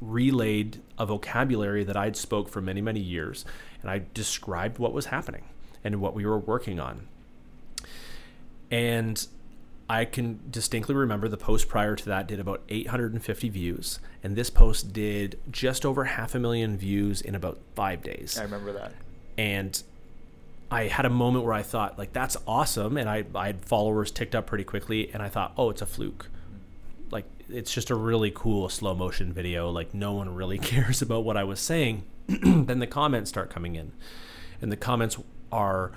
relayed 0.00 0.80
a 0.98 1.06
vocabulary 1.06 1.84
that 1.84 1.96
I'd 1.96 2.16
spoke 2.16 2.48
for 2.48 2.60
many, 2.60 2.80
many 2.80 3.00
years, 3.00 3.44
and 3.82 3.90
I 3.90 4.02
described 4.14 4.78
what 4.78 4.92
was 4.92 5.06
happening 5.06 5.44
and 5.84 6.00
what 6.00 6.14
we 6.14 6.26
were 6.26 6.38
working 6.38 6.78
on. 6.80 7.06
And 8.70 9.26
I 9.88 10.04
can 10.04 10.40
distinctly 10.50 10.94
remember 10.94 11.28
the 11.28 11.36
post 11.36 11.68
prior 11.68 11.96
to 11.96 12.04
that 12.06 12.26
did 12.26 12.40
about 12.40 12.62
850 12.68 13.48
views, 13.48 14.00
and 14.22 14.36
this 14.36 14.50
post 14.50 14.92
did 14.92 15.38
just 15.50 15.86
over 15.86 16.04
half 16.04 16.34
a 16.34 16.38
million 16.38 16.76
views 16.76 17.20
in 17.20 17.34
about 17.34 17.58
five 17.74 18.02
days. 18.02 18.38
I 18.38 18.42
remember 18.42 18.72
that. 18.74 18.92
And 19.36 19.82
I 20.70 20.84
had 20.84 21.06
a 21.06 21.10
moment 21.10 21.44
where 21.44 21.54
I 21.54 21.62
thought, 21.62 21.98
like, 21.98 22.12
that's 22.12 22.36
awesome. 22.46 22.98
And 22.98 23.08
I, 23.08 23.24
I 23.34 23.46
had 23.46 23.64
followers 23.64 24.10
ticked 24.10 24.34
up 24.34 24.46
pretty 24.46 24.64
quickly, 24.64 25.10
and 25.12 25.22
I 25.22 25.28
thought, 25.28 25.52
oh, 25.56 25.70
it's 25.70 25.80
a 25.80 25.86
fluke 25.86 26.26
it's 27.48 27.72
just 27.72 27.90
a 27.90 27.94
really 27.94 28.30
cool 28.30 28.68
slow 28.68 28.94
motion 28.94 29.32
video. 29.32 29.70
Like 29.70 29.94
no 29.94 30.12
one 30.12 30.34
really 30.34 30.58
cares 30.72 31.02
about 31.02 31.24
what 31.24 31.36
I 31.36 31.44
was 31.44 31.60
saying. 31.60 32.04
then 32.26 32.78
the 32.78 32.86
comments 32.86 33.30
start 33.30 33.50
coming 33.50 33.76
in, 33.76 33.92
and 34.60 34.70
the 34.70 34.76
comments 34.76 35.18
are, 35.50 35.92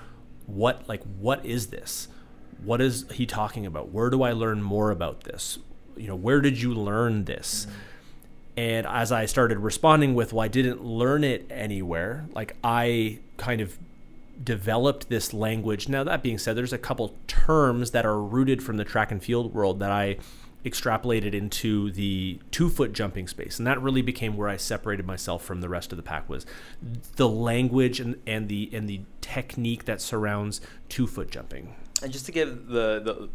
"What 0.46 0.88
like 0.88 1.02
what 1.18 1.44
is 1.44 1.68
this? 1.68 2.08
What 2.64 2.80
is 2.80 3.06
he 3.12 3.26
talking 3.26 3.66
about? 3.66 3.90
Where 3.90 4.08
do 4.08 4.22
I 4.22 4.32
learn 4.32 4.62
more 4.62 4.90
about 4.90 5.24
this? 5.24 5.58
You 5.96 6.08
know, 6.08 6.16
where 6.16 6.40
did 6.40 6.60
you 6.60 6.74
learn 6.74 7.24
this?" 7.24 7.66
Mm-hmm. 7.66 7.78
And 8.54 8.86
as 8.86 9.10
I 9.12 9.26
started 9.26 9.58
responding 9.58 10.14
with, 10.14 10.32
"Well, 10.32 10.44
I 10.44 10.48
didn't 10.48 10.84
learn 10.84 11.24
it 11.24 11.46
anywhere," 11.50 12.26
like 12.34 12.56
I 12.64 13.18
kind 13.36 13.60
of 13.60 13.78
developed 14.42 15.08
this 15.08 15.32
language. 15.32 15.88
Now, 15.88 16.04
that 16.04 16.22
being 16.22 16.38
said, 16.38 16.56
there's 16.56 16.72
a 16.72 16.78
couple 16.78 17.14
terms 17.26 17.92
that 17.92 18.04
are 18.06 18.20
rooted 18.20 18.62
from 18.62 18.76
the 18.76 18.84
track 18.84 19.10
and 19.10 19.22
field 19.22 19.54
world 19.54 19.78
that 19.80 19.90
I 19.90 20.16
extrapolated 20.64 21.34
into 21.34 21.90
the 21.90 22.40
two 22.50 22.68
foot 22.68 22.92
jumping 22.92 23.26
space. 23.26 23.58
And 23.58 23.66
that 23.66 23.80
really 23.82 24.02
became 24.02 24.36
where 24.36 24.48
i 24.48 24.56
separated 24.56 25.06
myself 25.06 25.44
from 25.44 25.60
the 25.60 25.68
rest 25.68 25.92
of 25.92 25.96
the 25.96 26.02
pack 26.02 26.28
was 26.28 26.46
the 27.16 27.28
language 27.28 28.00
and, 28.00 28.16
and 28.26 28.48
the 28.48 28.70
and 28.72 28.88
the 28.88 29.02
technique 29.20 29.84
that 29.86 30.00
surrounds 30.00 30.60
two 30.88 31.06
foot 31.06 31.30
jumping. 31.30 31.74
And 32.02 32.12
just 32.12 32.26
to 32.26 32.32
give 32.32 32.68
the, 32.68 33.00
the 33.00 33.28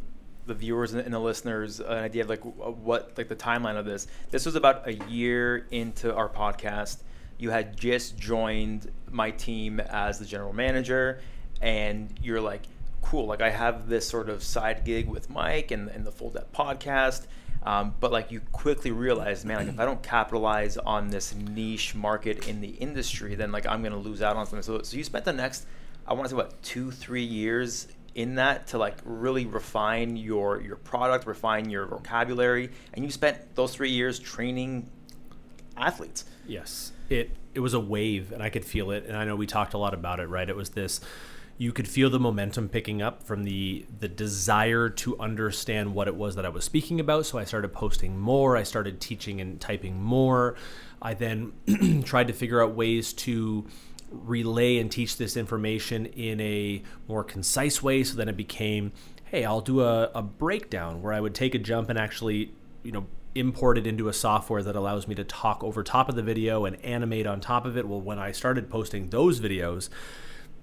the 0.46 0.54
viewers 0.54 0.94
and 0.94 1.14
the 1.14 1.20
listeners 1.20 1.80
an 1.82 1.88
idea 1.88 2.24
of 2.24 2.30
like 2.30 2.46
uh, 2.46 2.72
what 2.72 3.14
like 3.18 3.28
the 3.28 3.36
timeline 3.36 3.78
of 3.78 3.86
this 3.86 4.08
this 4.32 4.46
was 4.46 4.56
about 4.56 4.88
a 4.88 4.94
year 5.10 5.68
into 5.72 6.14
our 6.14 6.30
podcast. 6.30 6.98
You 7.38 7.52
had 7.52 7.78
just 7.78 8.18
joined 8.18 8.92
my 9.12 9.32
team 9.32 9.80
as 9.80 10.18
the 10.18 10.26
general 10.26 10.54
manager 10.54 11.22
and 11.62 12.14
you're 12.22 12.42
like 12.42 12.64
cool. 13.08 13.26
Like 13.26 13.42
I 13.42 13.50
have 13.50 13.88
this 13.88 14.08
sort 14.08 14.28
of 14.28 14.44
side 14.44 14.84
gig 14.84 15.08
with 15.08 15.30
Mike 15.30 15.72
and, 15.72 15.88
and 15.90 16.06
the 16.06 16.12
Full 16.12 16.30
Depth 16.30 16.52
podcast. 16.54 17.28
Um, 17.64 17.96
but 18.00 18.12
like 18.12 18.32
you 18.32 18.42
quickly 18.52 18.92
realize, 18.92 19.46
man, 19.46 19.58
like 19.58 19.68
if 19.68 19.80
I 19.80 19.86
don't 19.86 20.04
capitalize 20.04 20.78
on 20.78 21.10
this 21.10 21.34
niche 21.34 21.96
market 21.96 22.48
in 22.48 22.60
the 22.60 22.68
industry, 22.68 23.36
then 23.36 23.52
like 23.52 23.66
I'm 23.66 23.82
gonna 23.82 23.98
lose 23.98 24.22
out 24.22 24.36
on 24.36 24.46
something. 24.46 24.62
So, 24.62 24.82
so 24.82 24.98
you 24.98 25.04
spent 25.04 25.24
the 25.24 25.34
next, 25.34 25.66
I 26.06 26.14
want 26.14 26.26
to 26.26 26.30
say, 26.30 26.36
what 26.36 26.62
two, 26.64 26.92
three 26.92 27.24
years 27.24 27.88
in 28.14 28.36
that 28.36 28.68
to 28.68 28.78
like 28.78 28.98
really 29.06 29.46
refine 29.46 30.18
your 30.18 30.62
your 30.62 30.76
product, 30.76 31.28
refine 31.28 31.70
your 31.70 31.86
vocabulary, 31.86 32.72
and 32.94 33.06
you 33.06 33.12
spent 33.12 33.56
those 33.56 33.74
three 33.74 33.92
years 33.92 34.20
training 34.20 34.90
athletes. 35.78 36.26
Yes, 36.46 36.92
it 37.10 37.32
it 37.54 37.62
was 37.62 37.74
a 37.74 37.80
wave, 37.80 38.34
and 38.34 38.44
I 38.44 38.50
could 38.50 38.66
feel 38.66 38.92
it, 38.92 39.06
and 39.08 39.16
I 39.16 39.24
know 39.24 39.36
we 39.36 39.48
talked 39.48 39.74
a 39.74 39.78
lot 39.78 39.94
about 39.94 40.20
it. 40.20 40.28
Right, 40.28 40.48
it 40.50 40.56
was 40.56 40.72
this 40.72 41.00
you 41.58 41.72
could 41.72 41.88
feel 41.88 42.10
the 42.10 42.20
momentum 42.20 42.70
picking 42.70 43.02
up 43.02 43.24
from 43.24 43.44
the 43.44 43.86
the 44.00 44.08
desire 44.08 44.90
to 44.90 45.20
understand 45.20 45.94
what 45.94 46.08
it 46.08 46.16
was 46.16 46.36
that 46.36 46.46
I 46.46 46.50
was 46.50 46.64
speaking 46.64 47.00
about. 47.00 47.26
So 47.26 47.40
I 47.40 47.46
started 47.46 47.74
posting 47.74 48.18
more. 48.18 48.56
I 48.56 48.64
started 48.64 49.02
teaching 49.02 49.42
and 49.42 49.60
typing 49.60 50.02
more. 50.02 50.56
I 51.02 51.14
then 51.14 51.54
tried 52.06 52.28
to 52.28 52.34
figure 52.34 52.62
out 52.62 52.76
ways 52.76 53.12
to 53.14 53.66
relay 54.12 54.78
and 54.78 54.92
teach 54.92 55.18
this 55.18 55.36
information 55.36 56.06
in 56.08 56.40
a 56.40 56.84
more 57.08 57.24
concise 57.24 57.82
way. 57.82 58.04
So 58.04 58.16
then 58.16 58.30
it 58.30 58.38
became, 58.38 58.92
hey, 59.26 59.44
I'll 59.44 59.62
do 59.62 59.82
a, 59.82 60.12
a 60.16 60.22
breakdown 60.22 61.02
where 61.02 61.14
I 61.14 61.20
would 61.20 61.36
take 61.36 61.56
a 61.56 61.60
jump 61.60 61.90
and 61.90 62.00
actually, 62.00 62.54
you 62.84 62.92
know, 62.92 63.08
import 63.36 63.78
it 63.78 63.86
into 63.86 64.08
a 64.08 64.14
software 64.14 64.64
that 64.64 64.76
allows 64.76 65.08
me 65.08 65.16
to 65.16 65.24
talk 65.24 65.64
over 65.64 65.84
top 65.84 66.10
of 66.10 66.16
the 66.16 66.24
video 66.24 66.66
and 66.66 66.84
animate 66.84 67.28
on 67.28 67.42
top 67.42 67.66
of 67.66 67.78
it. 67.78 67.88
Well, 67.88 68.02
when 68.02 68.18
I 68.18 68.32
started 68.32 68.70
posting 68.70 69.10
those 69.10 69.40
videos, 69.40 69.90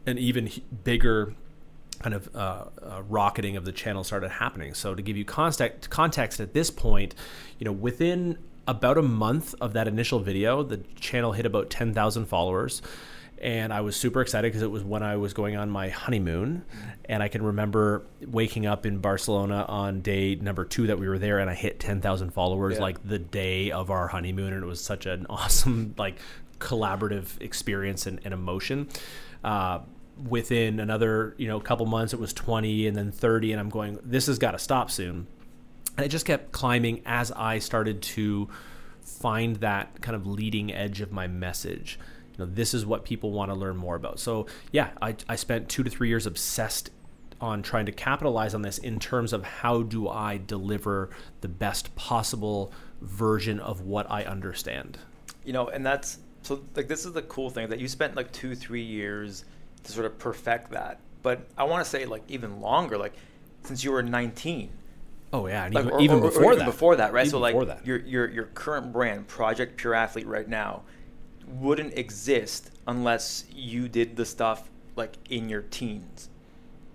an 0.06 0.18
even 0.18 0.50
bigger 0.84 1.34
kind 2.00 2.14
of 2.14 2.34
uh, 2.36 2.64
uh, 2.82 3.02
rocketing 3.08 3.56
of 3.56 3.64
the 3.64 3.72
channel 3.72 4.04
started 4.04 4.30
happening. 4.30 4.74
So 4.74 4.94
to 4.94 5.02
give 5.02 5.16
you 5.16 5.24
context, 5.24 5.88
context 5.90 6.40
at 6.40 6.52
this 6.52 6.70
point, 6.70 7.14
you 7.58 7.64
know, 7.64 7.72
within 7.72 8.38
about 8.66 8.98
a 8.98 9.02
month 9.02 9.54
of 9.60 9.74
that 9.74 9.88
initial 9.88 10.18
video, 10.20 10.62
the 10.62 10.78
channel 11.00 11.32
hit 11.32 11.46
about 11.46 11.70
10,000 11.70 12.26
followers. 12.26 12.82
And 13.40 13.72
I 13.72 13.82
was 13.82 13.96
super 13.96 14.22
excited 14.22 14.48
because 14.50 14.62
it 14.62 14.70
was 14.70 14.82
when 14.82 15.02
I 15.02 15.16
was 15.16 15.34
going 15.34 15.56
on 15.56 15.68
my 15.68 15.88
honeymoon. 15.88 16.64
And 17.06 17.22
I 17.22 17.28
can 17.28 17.42
remember 17.42 18.02
waking 18.26 18.64
up 18.64 18.86
in 18.86 18.98
Barcelona 18.98 19.64
on 19.68 20.00
day 20.00 20.34
number 20.36 20.64
two 20.64 20.86
that 20.86 20.98
we 20.98 21.08
were 21.08 21.18
there, 21.18 21.40
and 21.40 21.50
I 21.50 21.54
hit 21.54 21.78
10,000 21.78 22.30
followers 22.30 22.76
yeah. 22.76 22.82
like 22.82 23.06
the 23.06 23.18
day 23.18 23.70
of 23.70 23.90
our 23.90 24.08
honeymoon. 24.08 24.52
And 24.52 24.62
it 24.62 24.66
was 24.66 24.80
such 24.80 25.06
an 25.06 25.26
awesome, 25.30 25.94
like, 25.98 26.16
collaborative 26.58 27.40
experience 27.42 28.06
and, 28.06 28.20
and 28.24 28.32
emotion. 28.32 28.88
Uh, 29.42 29.80
within 30.28 30.78
another 30.78 31.34
you 31.38 31.48
know 31.48 31.58
couple 31.58 31.86
months 31.86 32.12
it 32.12 32.20
was 32.20 32.32
20 32.32 32.86
and 32.86 32.96
then 32.96 33.10
30 33.10 33.52
and 33.52 33.60
i'm 33.60 33.68
going 33.68 33.98
this 34.04 34.26
has 34.26 34.38
got 34.38 34.52
to 34.52 34.58
stop 34.58 34.90
soon. 34.90 35.26
And 35.96 36.04
it 36.04 36.08
just 36.08 36.26
kept 36.26 36.52
climbing 36.52 37.02
as 37.06 37.32
i 37.32 37.58
started 37.58 38.02
to 38.02 38.48
find 39.02 39.56
that 39.56 40.00
kind 40.00 40.16
of 40.16 40.26
leading 40.26 40.72
edge 40.72 41.00
of 41.00 41.12
my 41.12 41.26
message. 41.26 41.98
You 42.32 42.44
know 42.44 42.50
this 42.52 42.74
is 42.74 42.84
what 42.86 43.04
people 43.04 43.30
want 43.32 43.50
to 43.50 43.54
learn 43.54 43.76
more 43.76 43.96
about. 43.96 44.20
So 44.20 44.46
yeah 44.72 44.90
i, 45.02 45.16
I 45.28 45.36
spent 45.36 45.68
two 45.68 45.82
to 45.82 45.90
three 45.90 46.08
years 46.08 46.26
obsessed 46.26 46.90
on 47.40 47.62
trying 47.62 47.86
to 47.86 47.92
capitalize 47.92 48.54
on 48.54 48.62
this 48.62 48.78
in 48.78 48.98
terms 48.98 49.32
of 49.32 49.42
how 49.42 49.82
do 49.82 50.08
i 50.08 50.38
deliver 50.46 51.10
the 51.40 51.48
best 51.48 51.94
possible 51.96 52.72
version 53.00 53.58
of 53.58 53.80
what 53.80 54.10
i 54.10 54.22
understand. 54.24 54.98
You 55.44 55.52
know 55.52 55.68
and 55.68 55.84
that's 55.84 56.18
so 56.42 56.62
like 56.76 56.88
this 56.88 57.04
is 57.04 57.12
the 57.12 57.22
cool 57.22 57.50
thing 57.50 57.68
that 57.70 57.80
you 57.80 57.88
spent 57.88 58.14
like 58.14 58.30
two 58.30 58.54
three 58.54 58.82
years 58.82 59.44
to 59.84 59.92
sort 59.92 60.06
of 60.06 60.18
perfect 60.18 60.70
that. 60.72 61.00
But 61.22 61.46
I 61.56 61.64
want 61.64 61.84
to 61.84 61.90
say 61.90 62.06
like 62.06 62.22
even 62.28 62.60
longer, 62.60 62.98
like 62.98 63.14
since 63.62 63.84
you 63.84 63.92
were 63.92 64.02
19. 64.02 64.70
Oh 65.32 65.46
yeah, 65.46 65.68
like, 65.72 65.84
even, 65.84 65.90
or, 65.90 66.00
even, 66.00 66.20
before 66.20 66.42
or 66.42 66.46
even 66.46 66.58
that. 66.60 66.64
Before 66.66 66.96
that, 66.96 67.12
right? 67.12 67.22
Even 67.22 67.30
so 67.30 67.38
like 67.38 67.66
that. 67.66 67.86
your 67.86 67.98
your 67.98 68.30
your 68.30 68.44
current 68.46 68.92
brand, 68.92 69.26
Project 69.26 69.76
Pure 69.76 69.94
Athlete, 69.94 70.26
right 70.26 70.48
now, 70.48 70.82
wouldn't 71.46 71.98
exist 71.98 72.70
unless 72.86 73.44
you 73.52 73.88
did 73.88 74.16
the 74.16 74.24
stuff 74.24 74.70
like 74.96 75.16
in 75.30 75.48
your 75.48 75.62
teens, 75.62 76.28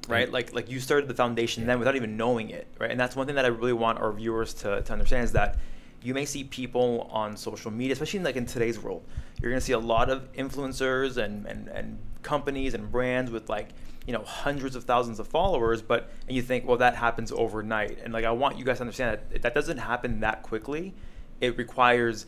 right? 0.08 0.32
Like 0.32 0.54
like 0.54 0.70
you 0.70 0.80
started 0.80 1.10
the 1.10 1.16
foundation 1.16 1.64
yeah. 1.64 1.68
then 1.68 1.80
without 1.80 1.96
even 1.96 2.16
knowing 2.16 2.50
it, 2.50 2.68
right? 2.80 2.92
And 2.92 3.00
that's 3.00 3.16
one 3.16 3.26
thing 3.26 3.36
that 3.36 3.46
I 3.46 3.50
really 3.50 3.74
want 3.74 4.00
our 4.00 4.14
viewers 4.14 4.54
to 4.56 4.82
to 4.84 4.94
understand 4.94 5.26
is 5.26 5.32
that 5.34 5.58
you 6.02 6.14
may 6.14 6.26
see 6.26 6.44
people 6.44 7.10
on 7.12 7.36
social 7.36 7.72
media, 7.72 7.94
especially 7.94 8.20
in, 8.20 8.24
like 8.24 8.36
in 8.36 8.46
today's 8.46 8.80
world, 8.80 9.04
you're 9.42 9.52
going 9.52 9.60
to 9.60 9.66
see 9.66 9.74
a 9.74 9.80
lot 9.80 10.10
of 10.10 10.32
influencers 10.34 11.18
and, 11.18 11.46
and, 11.46 11.68
and 11.68 12.00
companies 12.22 12.74
and 12.74 12.92
brands 12.92 13.32
with 13.32 13.50
like 13.50 13.70
you 14.06 14.14
know 14.14 14.24
hundreds 14.24 14.76
of 14.76 14.84
thousands 14.84 15.20
of 15.20 15.28
followers 15.28 15.82
but 15.82 16.10
and 16.28 16.36
you 16.36 16.42
think 16.42 16.68
well 16.68 16.78
that 16.78 16.96
happens 16.96 17.32
overnight. 17.32 18.00
And 18.04 18.14
like 18.14 18.26
i 18.26 18.32
want 18.32 18.58
you 18.58 18.66
guys 18.66 18.78
to 18.78 18.82
understand 18.82 19.20
that 19.32 19.42
that 19.42 19.54
doesn't 19.54 19.78
happen 19.78 20.20
that 20.22 20.44
quickly 20.44 20.94
it 21.42 21.58
requires 21.58 22.26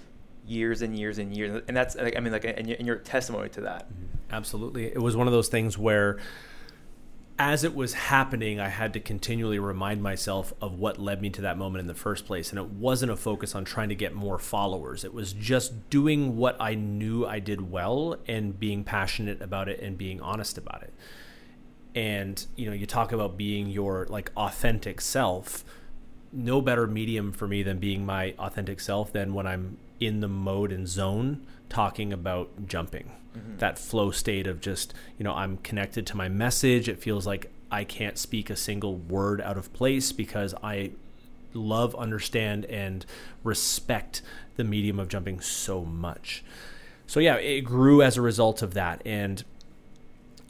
years 0.48 0.82
and 0.82 0.98
years 0.98 1.18
and 1.18 1.36
years. 1.36 1.62
And 1.68 1.76
that's 1.76 1.96
like, 1.96 2.18
i 2.18 2.20
mean 2.20 2.32
like 2.32 2.46
and 2.46 2.68
you're 2.68 2.98
testimony 2.98 3.50
to 3.50 3.62
that. 3.62 3.88
Absolutely. 4.32 4.86
It 4.86 5.02
was 5.02 5.16
one 5.16 5.28
of 5.28 5.34
those 5.34 5.50
things 5.50 5.78
where, 5.78 6.18
as 7.42 7.64
it 7.64 7.74
was 7.74 7.94
happening, 7.94 8.60
I 8.60 8.70
had 8.70 8.94
to 8.94 9.00
continually 9.00 9.58
remind 9.58 10.04
myself 10.04 10.54
of 10.62 10.78
what 10.78 11.00
led 11.00 11.24
me 11.24 11.32
to 11.32 11.42
that 11.42 11.58
moment 11.58 11.80
in 11.80 11.88
the 11.88 11.96
first 11.96 12.28
place. 12.28 12.52
And 12.52 12.60
it 12.60 12.68
wasn't 12.68 13.12
a 13.12 13.16
focus 13.16 13.56
on 13.56 13.66
trying 13.66 13.90
to 13.90 13.96
get 13.96 14.14
more 14.14 14.38
followers, 14.38 15.04
it 15.04 15.12
was 15.12 15.34
just 15.34 15.90
doing 15.90 16.38
what 16.38 16.56
I 16.60 16.76
knew 16.76 17.26
I 17.26 17.40
did 17.40 17.72
well 17.72 18.18
and 18.28 18.60
being 18.60 18.84
passionate 18.84 19.42
about 19.42 19.70
it 19.70 19.80
and 19.80 19.98
being 19.98 20.22
honest 20.22 20.60
about 20.60 20.84
it. 20.84 20.94
And, 21.96 22.46
you 22.56 22.68
know, 22.68 22.74
you 22.74 22.86
talk 22.86 23.12
about 23.12 23.38
being 23.38 23.68
your 23.68 24.06
like 24.08 24.32
authentic 24.38 25.02
self. 25.02 25.66
No 26.32 26.62
better 26.62 26.86
medium 26.86 27.32
for 27.32 27.48
me 27.48 27.64
than 27.64 27.80
being 27.80 28.06
my 28.06 28.36
authentic 28.38 28.80
self 28.80 29.12
than 29.12 29.34
when 29.34 29.48
I'm 29.48 29.78
in 30.02 30.20
the 30.20 30.28
mode 30.28 30.72
and 30.72 30.88
zone 30.88 31.46
talking 31.70 32.12
about 32.12 32.68
jumping 32.68 33.12
mm-hmm. 33.38 33.58
that 33.58 33.80
flow 33.80 34.12
state 34.12 34.48
of 34.48 34.60
just 34.60 34.94
you 35.18 35.24
know 35.24 35.34
i'm 35.34 35.58
connected 35.58 36.06
to 36.06 36.18
my 36.18 36.28
message 36.28 36.90
it 36.90 37.00
feels 37.00 37.26
like 37.26 37.50
i 37.72 37.84
can't 37.84 38.18
speak 38.18 38.50
a 38.50 38.56
single 38.56 38.98
word 38.98 39.40
out 39.40 39.58
of 39.58 39.72
place 39.72 40.12
because 40.12 40.54
i 40.64 40.92
love 41.54 41.96
understand 41.96 42.66
and 42.66 43.06
respect 43.44 44.22
the 44.56 44.64
medium 44.64 45.00
of 45.00 45.08
jumping 45.08 45.40
so 45.40 45.86
much 45.86 46.44
so 47.08 47.20
yeah 47.20 47.36
it 47.36 47.62
grew 47.62 48.02
as 48.02 48.18
a 48.18 48.22
result 48.22 48.62
of 48.62 48.74
that 48.74 49.02
and 49.06 49.46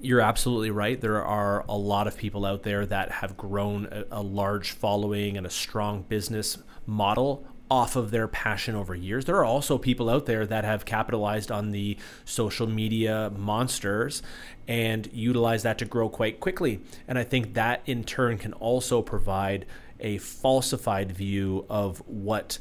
you're 0.02 0.22
absolutely 0.22 0.72
right. 0.72 1.00
There 1.00 1.24
are 1.24 1.64
a 1.70 1.78
lot 1.78 2.08
of 2.08 2.18
people 2.18 2.46
out 2.46 2.64
there 2.64 2.86
that 2.88 3.12
have 3.12 3.38
grown 3.38 3.88
a, 3.92 4.06
a 4.12 4.22
large 4.22 4.72
following 4.72 5.38
and 5.38 5.46
a 5.46 5.50
strong 5.50 6.02
business 6.02 6.58
model 6.88 7.46
off 7.72 7.96
of 7.96 8.12
their 8.12 8.28
passion 8.28 8.76
over 8.76 8.94
years. 8.94 9.24
There 9.24 9.38
are 9.38 9.46
also 9.46 9.78
people 9.78 10.10
out 10.10 10.26
there 10.26 10.46
that 10.46 10.66
have 10.66 10.84
capitalized 10.84 11.50
on 11.50 11.72
the 11.72 11.98
social 12.26 12.68
media 12.68 13.32
monsters 13.34 14.22
and 14.68 15.10
utilize 15.14 15.64
that 15.64 15.78
to 15.78 15.86
grow 15.86 16.10
quite 16.10 16.42
quickly. 16.42 16.82
And 17.08 17.18
I 17.18 17.24
think 17.24 17.54
that 17.54 17.82
in 17.86 18.04
turn 18.04 18.38
can 18.38 18.52
also 18.52 19.02
provide 19.02 19.66
a 20.02 20.18
falsified 20.18 21.14
view 21.14 21.66
of 21.70 22.00
what 22.08 22.60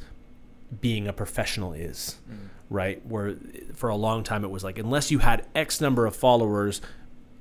being 0.80 1.08
a 1.08 1.12
professional 1.12 1.72
is, 1.72 2.20
mm. 2.30 2.46
right? 2.68 3.04
Where 3.04 3.34
for 3.74 3.88
a 3.88 3.96
long 3.96 4.22
time 4.22 4.44
it 4.44 4.50
was 4.52 4.62
like, 4.62 4.78
unless 4.78 5.10
you 5.10 5.18
had 5.18 5.44
X 5.56 5.80
number 5.80 6.06
of 6.06 6.14
followers, 6.14 6.80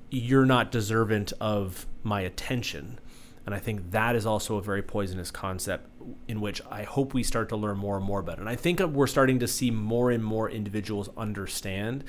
you're 0.09 0.47
not 0.47 0.71
deserving 0.71 1.27
of 1.39 1.85
my 2.01 2.21
attention. 2.21 2.99
And 3.45 3.53
I 3.53 3.59
think 3.59 3.91
that 3.91 4.15
is 4.15 4.25
also 4.25 4.57
a 4.57 4.61
very 4.63 4.81
poisonous 4.81 5.29
concept 5.29 5.87
in 6.27 6.41
which 6.41 6.61
I 6.69 6.83
hope 6.83 7.13
we 7.13 7.23
start 7.23 7.49
to 7.49 7.55
learn 7.55 7.77
more 7.77 7.97
and 7.97 8.05
more 8.05 8.19
about. 8.19 8.37
It. 8.37 8.41
And 8.41 8.49
I 8.49 8.55
think 8.55 8.79
we're 8.79 9.07
starting 9.07 9.39
to 9.39 9.47
see 9.47 9.71
more 9.71 10.11
and 10.11 10.23
more 10.23 10.49
individuals 10.49 11.09
understand 11.17 12.03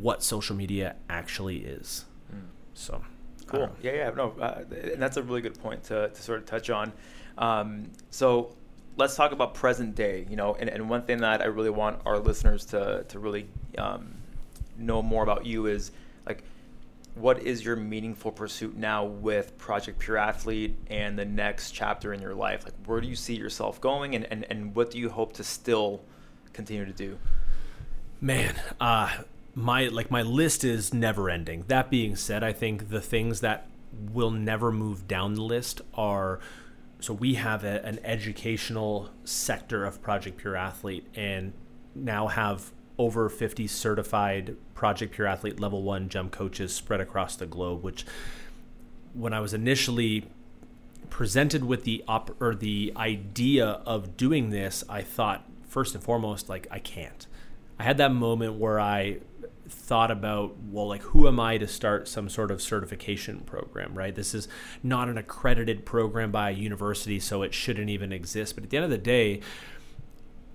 what 0.00 0.22
social 0.22 0.56
media 0.56 0.96
actually 1.08 1.58
is. 1.58 2.04
Mm. 2.34 2.42
So 2.74 3.02
cool. 3.46 3.70
Yeah, 3.82 3.92
yeah, 3.92 4.10
no, 4.10 4.34
uh, 4.40 4.64
and 4.70 5.00
that's 5.00 5.16
a 5.16 5.22
really 5.22 5.40
good 5.40 5.58
point 5.58 5.84
to, 5.84 6.08
to 6.08 6.22
sort 6.22 6.40
of 6.40 6.46
touch 6.46 6.70
on. 6.70 6.92
Um, 7.38 7.90
so 8.10 8.56
let's 8.96 9.14
talk 9.14 9.32
about 9.32 9.54
present 9.54 9.94
day. 9.94 10.26
You 10.28 10.36
know, 10.36 10.54
and, 10.54 10.68
and 10.68 10.88
one 10.88 11.02
thing 11.02 11.18
that 11.18 11.42
I 11.42 11.46
really 11.46 11.70
want 11.70 12.00
our 12.04 12.18
listeners 12.18 12.64
to 12.66 13.04
to 13.08 13.18
really 13.18 13.48
um, 13.78 14.14
know 14.76 15.02
more 15.02 15.22
about 15.22 15.46
you 15.46 15.66
is 15.66 15.92
like 16.26 16.42
what 17.16 17.42
is 17.42 17.64
your 17.64 17.76
meaningful 17.76 18.30
pursuit 18.30 18.76
now 18.76 19.04
with 19.04 19.56
Project 19.56 19.98
Pure 19.98 20.18
Athlete 20.18 20.76
and 20.88 21.18
the 21.18 21.24
next 21.24 21.70
chapter 21.72 22.12
in 22.12 22.20
your 22.20 22.34
life? 22.34 22.64
Like, 22.64 22.74
where 22.84 23.00
do 23.00 23.08
you 23.08 23.16
see 23.16 23.34
yourself 23.34 23.80
going, 23.80 24.14
and, 24.14 24.26
and, 24.30 24.46
and 24.50 24.74
what 24.74 24.90
do 24.90 24.98
you 24.98 25.08
hope 25.08 25.32
to 25.34 25.44
still 25.44 26.02
continue 26.52 26.84
to 26.84 26.92
do? 26.92 27.18
Man, 28.20 28.54
uh, 28.80 29.22
my 29.54 29.88
like 29.88 30.10
my 30.10 30.22
list 30.22 30.62
is 30.62 30.92
never 30.92 31.30
ending. 31.30 31.64
That 31.68 31.90
being 31.90 32.16
said, 32.16 32.44
I 32.44 32.52
think 32.52 32.90
the 32.90 33.00
things 33.00 33.40
that 33.40 33.66
will 34.12 34.30
never 34.30 34.70
move 34.70 35.08
down 35.08 35.34
the 35.34 35.42
list 35.42 35.80
are 35.94 36.38
so 37.00 37.14
we 37.14 37.34
have 37.34 37.64
a, 37.64 37.84
an 37.84 37.98
educational 38.04 39.10
sector 39.24 39.84
of 39.84 40.02
Project 40.02 40.36
Pure 40.36 40.56
Athlete, 40.56 41.06
and 41.14 41.54
now 41.94 42.26
have 42.26 42.72
over 42.98 43.28
50 43.28 43.66
certified 43.66 44.56
Project 44.74 45.14
Pure 45.14 45.26
Athlete 45.26 45.60
level 45.60 45.82
one 45.82 46.08
jump 46.08 46.32
coaches 46.32 46.74
spread 46.74 47.00
across 47.00 47.36
the 47.36 47.46
globe, 47.46 47.82
which 47.82 48.06
when 49.14 49.32
I 49.32 49.40
was 49.40 49.54
initially 49.54 50.26
presented 51.10 51.64
with 51.64 51.84
the 51.84 52.04
op- 52.08 52.40
or 52.40 52.54
the 52.54 52.92
idea 52.96 53.66
of 53.86 54.16
doing 54.16 54.50
this, 54.50 54.84
I 54.88 55.02
thought 55.02 55.48
first 55.68 55.94
and 55.94 56.02
foremost, 56.02 56.48
like 56.48 56.66
I 56.70 56.78
can't. 56.78 57.26
I 57.78 57.84
had 57.84 57.98
that 57.98 58.12
moment 58.12 58.54
where 58.54 58.80
I 58.80 59.18
thought 59.68 60.10
about, 60.10 60.56
well, 60.70 60.88
like 60.88 61.02
who 61.02 61.26
am 61.26 61.40
I 61.40 61.58
to 61.58 61.66
start 61.66 62.08
some 62.08 62.28
sort 62.28 62.50
of 62.50 62.62
certification 62.62 63.40
program, 63.40 63.94
right? 63.94 64.14
This 64.14 64.34
is 64.34 64.48
not 64.82 65.08
an 65.08 65.18
accredited 65.18 65.84
program 65.84 66.30
by 66.30 66.50
a 66.50 66.52
university, 66.54 67.20
so 67.20 67.42
it 67.42 67.52
shouldn't 67.52 67.90
even 67.90 68.12
exist. 68.12 68.54
But 68.54 68.64
at 68.64 68.70
the 68.70 68.76
end 68.76 68.84
of 68.84 68.90
the 68.90 68.98
day, 68.98 69.40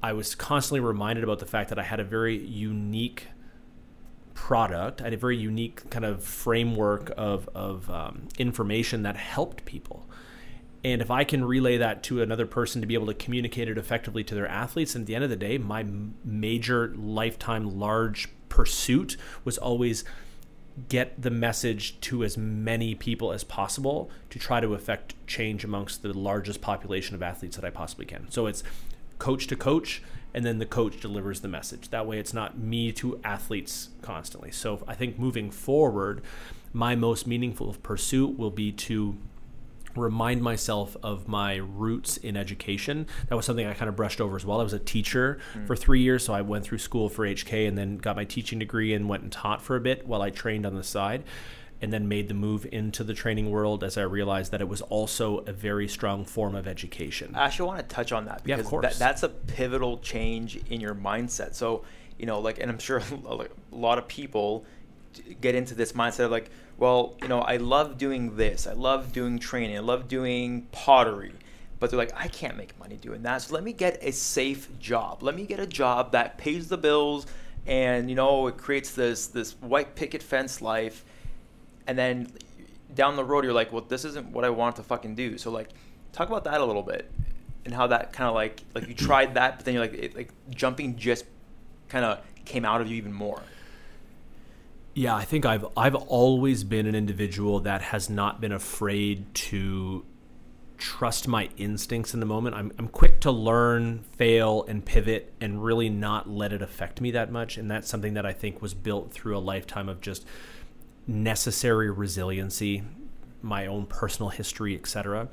I 0.04 0.14
was 0.14 0.36
constantly 0.36 0.80
reminded 0.80 1.24
about 1.24 1.40
the 1.40 1.46
fact 1.46 1.70
that 1.70 1.80
I 1.80 1.84
had 1.84 2.00
a 2.00 2.04
very 2.04 2.38
unique 2.38 3.28
product. 4.34 5.02
I 5.02 5.06
had 5.06 5.14
a 5.14 5.18
very 5.18 5.38
unique 5.38 5.90
kind 5.90 6.06
of 6.06 6.24
framework 6.24 7.12
of, 7.16 7.48
of 7.54 7.90
um, 7.90 8.28
information 8.38 9.04
that 9.04 9.16
helped 9.16 9.66
people. 9.66 10.08
And 10.84 11.02
if 11.02 11.12
I 11.12 11.24
can 11.24 11.46
relay 11.46 11.78
that 11.78 12.02
to 12.04 12.24
another 12.24 12.48
person 12.48 12.82
to 12.82 12.88
be 12.88 12.96
able 12.96 13.06
to 13.06 13.14
communicate 13.14 13.70
it 13.70 13.78
effectively 13.78 14.24
to 14.24 14.34
their 14.34 14.48
athletes, 14.48 14.96
and 14.96 15.04
at 15.04 15.08
the 15.08 15.14
end 15.14 15.24
of 15.24 15.30
the 15.30 15.36
day, 15.36 15.60
my 15.60 15.86
major 16.26 16.94
lifetime 16.96 17.80
large 17.80 18.30
pursuit 18.50 19.16
was 19.46 19.60
always 19.60 20.04
get 20.90 21.22
the 21.22 21.30
message 21.30 22.00
to 22.02 22.24
as 22.24 22.38
many 22.38 22.96
people 22.96 23.32
as 23.32 23.44
possible 23.44 24.10
to 24.30 24.40
try 24.40 24.60
to 24.60 24.74
affect 24.74 25.14
change 25.28 25.64
amongst 25.64 26.02
the 26.02 26.18
largest 26.18 26.62
population 26.62 27.14
of 27.14 27.22
athletes 27.22 27.58
that 27.58 27.66
I 27.66 27.70
possibly 27.70 28.06
can. 28.06 28.32
So 28.32 28.48
it's 28.48 28.64
coach 29.22 29.46
to 29.46 29.56
coach 29.56 30.02
and 30.34 30.44
then 30.44 30.58
the 30.58 30.66
coach 30.66 31.00
delivers 31.00 31.42
the 31.42 31.48
message. 31.48 31.90
That 31.90 32.08
way, 32.08 32.18
it's 32.18 32.34
not 32.34 32.58
me 32.58 32.92
to 32.94 33.22
athletes 33.24 33.90
constantly. 34.02 34.50
So 34.50 34.84
I 34.88 34.96
think 34.96 35.20
moving 35.20 35.52
forward, 35.52 36.24
my 36.74 36.96
most 36.96 37.28
meaningful 37.28 37.76
pursuit 37.84 38.40
will 38.40 38.50
be 38.50 38.72
to 38.72 39.16
remind 39.96 40.42
myself 40.42 40.98
of 41.04 41.28
my 41.28 41.58
roots 41.58 42.18
in 42.18 42.36
education. 42.36 43.06
That 43.28 43.36
was 43.36 43.46
something 43.46 43.68
I 43.68 43.74
kind 43.74 43.90
of 43.90 43.96
brushed 43.96 44.22
over 44.22 44.36
as 44.38 44.46
well. 44.46 44.60
I 44.60 44.64
was 44.64 44.74
a 44.74 44.80
teacher 44.80 45.38
mm. 45.54 45.68
for 45.68 45.76
three 45.76 46.02
years, 46.02 46.26
so 46.26 46.34
I 46.34 46.42
went 46.42 46.64
through 46.64 46.80
school 46.80 47.08
for 47.08 47.28
HK 47.28 47.68
and 47.68 47.78
then 47.78 47.98
got 47.98 48.16
my 48.16 48.24
teaching 48.24 48.58
degree 48.58 48.94
and 48.94 49.08
went 49.08 49.22
and 49.22 49.32
taught 49.32 49.62
for 49.62 49.76
a 49.76 49.82
bit 49.82 50.08
while 50.08 50.24
I 50.24 50.32
trained 50.32 50.66
on 50.66 50.76
the 50.76 50.84
side 50.84 51.24
and 51.82 51.92
then 51.92 52.08
made 52.08 52.28
the 52.28 52.34
move 52.34 52.68
into 52.72 53.04
the 53.04 53.14
training 53.14 53.50
world 53.50 53.84
as 53.84 53.98
I 53.98 54.04
realized 54.04 54.52
that 54.52 54.62
it 54.62 54.68
was 54.68 54.82
also 54.84 55.40
a 55.40 55.52
very 55.52 55.88
strong 55.88 56.24
form 56.26 56.56
of 56.56 56.68
education. 56.68 57.34
I 57.36 57.46
actually 57.46 57.68
want 57.68 57.80
to 57.80 57.96
touch 57.96 58.12
on 58.12 58.26
that 58.26 58.44
because 58.44 58.72
yeah. 58.72 58.80
That, 58.82 58.94
that's 58.94 59.24
a 59.24 59.30
pivotal 59.30 59.98
change 59.98 60.60
in 60.70 60.80
your 60.80 60.94
mindset. 60.94 61.56
So, 61.56 61.84
you 62.20 62.28
know, 62.28 62.40
like, 62.40 62.60
and 62.60 62.70
I'm 62.70 62.78
sure 62.78 63.02
a 63.28 63.48
lot 63.72 63.98
of 63.98 64.08
people 64.08 64.66
get 65.42 65.56
into 65.56 65.74
this 65.74 65.94
mindset 65.94 66.26
of 66.26 66.32
like, 66.32 66.52
well, 66.78 67.16
you 67.22 67.28
know, 67.28 67.42
I 67.42 67.58
love 67.58 67.98
doing 67.98 68.36
this, 68.38 68.68
I 68.68 68.74
love 68.74 69.12
doing 69.12 69.40
training, 69.40 69.76
I 69.76 69.82
love 69.82 70.08
doing 70.08 70.68
pottery. 70.72 71.34
But 71.80 71.90
they're 71.90 71.98
like, 71.98 72.14
I 72.16 72.28
can't 72.28 72.58
make 72.58 72.78
money 72.80 72.96
doing 72.96 73.24
that. 73.24 73.42
So 73.42 73.56
let 73.56 73.64
me 73.64 73.74
get 73.74 73.98
a 74.04 74.12
safe 74.12 74.70
job. 74.80 75.24
Let 75.24 75.36
me 75.36 75.48
get 75.48 75.60
a 75.60 75.66
job 75.66 76.12
that 76.12 76.38
pays 76.38 76.70
the 76.70 76.78
bills 76.78 77.26
and, 77.66 78.08
you 78.08 78.16
know, 78.16 78.48
it 78.48 78.58
creates 78.58 78.92
this 78.92 79.28
this 79.28 79.54
white 79.62 79.96
picket 79.96 80.22
fence 80.22 80.62
life 80.62 81.04
and 81.88 81.98
then 81.98 82.32
down 82.94 83.16
the 83.16 83.24
road 83.24 83.44
you're 83.44 83.54
like, 83.54 83.72
well, 83.72 83.86
this 83.88 84.06
isn't 84.06 84.32
what 84.32 84.46
I 84.46 84.50
want 84.50 84.76
to 84.78 84.84
fucking 84.84 85.16
do. 85.16 85.38
So 85.38 85.52
like, 85.52 85.70
talk 86.12 86.28
about 86.28 86.44
that 86.44 86.62
a 86.62 86.66
little 86.66 86.84
bit 86.84 87.10
and 87.66 87.74
how 87.74 87.88
that 87.88 88.14
kind 88.14 88.28
of 88.28 88.36
like 88.36 88.62
like 88.74 88.88
you 88.88 88.94
tried 88.94 89.36
that, 89.36 89.58
but 89.58 89.66
then 89.66 89.74
you're 89.74 89.84
like 89.84 89.94
it, 89.94 90.16
like 90.16 90.32
jumping 90.50 90.96
just 90.98 91.26
kind 91.90 92.06
of 92.06 92.20
came 92.46 92.66
out 92.66 92.82
of 92.82 92.88
you 92.88 92.96
even 92.96 93.14
more. 93.14 93.42
Yeah, 94.94 95.16
I 95.16 95.24
think 95.24 95.46
I've 95.46 95.66
I've 95.78 95.96
always 95.96 96.64
been 96.64 96.86
an 96.86 96.96
individual 96.96 97.60
that 97.62 97.82
has 97.82 98.10
not 98.10 98.42
been 98.42 98.52
afraid 98.52 99.34
to 99.36 100.06
trust 100.78 101.28
my 101.28 101.48
instincts 101.58 102.14
in 102.14 102.20
the 102.20 102.26
moment. 102.26 102.56
I'm 102.56 102.72
I'm 102.78 102.88
quick 102.88 103.22
to 103.22 103.32
learn, 103.32 104.04
fail, 104.18 104.66
and 104.68 104.84
pivot, 104.84 105.34
and 105.40 105.64
really 105.64 105.90
not 105.90 106.30
let 106.30 106.52
it 106.52 106.62
affect 106.62 107.00
me 107.00 107.12
that 107.12 107.32
much. 107.32 107.58
And 107.58 107.70
that's 107.70 107.88
something 107.88 108.16
that 108.16 108.26
I 108.26 108.34
think 108.34 108.62
was 108.62 108.74
built 108.74 109.12
through 109.12 109.38
a 109.38 109.40
lifetime 109.40 109.88
of 109.88 110.02
just 110.02 110.26
necessary 111.08 111.90
resiliency, 111.90 112.84
my 113.42 113.66
own 113.66 113.86
personal 113.86 114.30
history, 114.30 114.76
etc. 114.76 115.30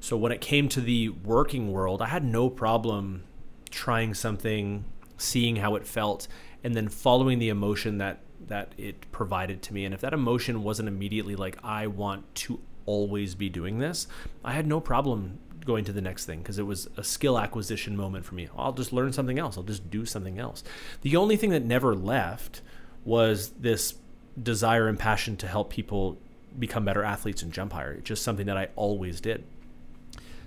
So 0.00 0.16
when 0.16 0.32
it 0.32 0.40
came 0.40 0.68
to 0.70 0.80
the 0.80 1.08
working 1.08 1.72
world, 1.72 2.02
I 2.02 2.06
had 2.06 2.24
no 2.24 2.50
problem 2.50 3.24
trying 3.70 4.14
something, 4.14 4.84
seeing 5.16 5.56
how 5.56 5.76
it 5.76 5.86
felt, 5.86 6.28
and 6.62 6.74
then 6.74 6.88
following 6.88 7.38
the 7.38 7.48
emotion 7.48 7.98
that 7.98 8.20
that 8.48 8.72
it 8.76 9.10
provided 9.10 9.62
to 9.62 9.74
me. 9.74 9.84
And 9.84 9.94
if 9.94 10.00
that 10.02 10.12
emotion 10.12 10.62
wasn't 10.62 10.88
immediately 10.88 11.36
like, 11.36 11.56
I 11.62 11.86
want 11.86 12.34
to 12.36 12.60
always 12.86 13.34
be 13.34 13.48
doing 13.48 13.78
this, 13.78 14.06
I 14.44 14.52
had 14.52 14.66
no 14.66 14.80
problem 14.80 15.38
going 15.64 15.84
to 15.86 15.92
the 15.92 16.02
next 16.02 16.26
thing 16.26 16.40
because 16.40 16.58
it 16.58 16.66
was 16.66 16.88
a 16.96 17.04
skill 17.04 17.38
acquisition 17.38 17.96
moment 17.96 18.24
for 18.24 18.34
me. 18.34 18.48
I'll 18.56 18.72
just 18.72 18.92
learn 18.92 19.12
something 19.12 19.38
else. 19.38 19.56
I'll 19.56 19.62
just 19.62 19.90
do 19.90 20.04
something 20.04 20.38
else. 20.38 20.62
The 21.02 21.16
only 21.16 21.36
thing 21.36 21.50
that 21.50 21.64
never 21.64 21.94
left 21.94 22.60
was 23.04 23.50
this 23.50 23.94
desire 24.40 24.88
and 24.88 24.98
passion 24.98 25.36
to 25.38 25.46
help 25.46 25.70
people 25.70 26.18
become 26.58 26.84
better 26.84 27.02
athletes 27.02 27.42
and 27.42 27.52
jump 27.52 27.72
higher. 27.72 27.92
It's 27.92 28.08
just 28.08 28.22
something 28.22 28.46
that 28.46 28.56
I 28.56 28.68
always 28.76 29.20
did. 29.20 29.44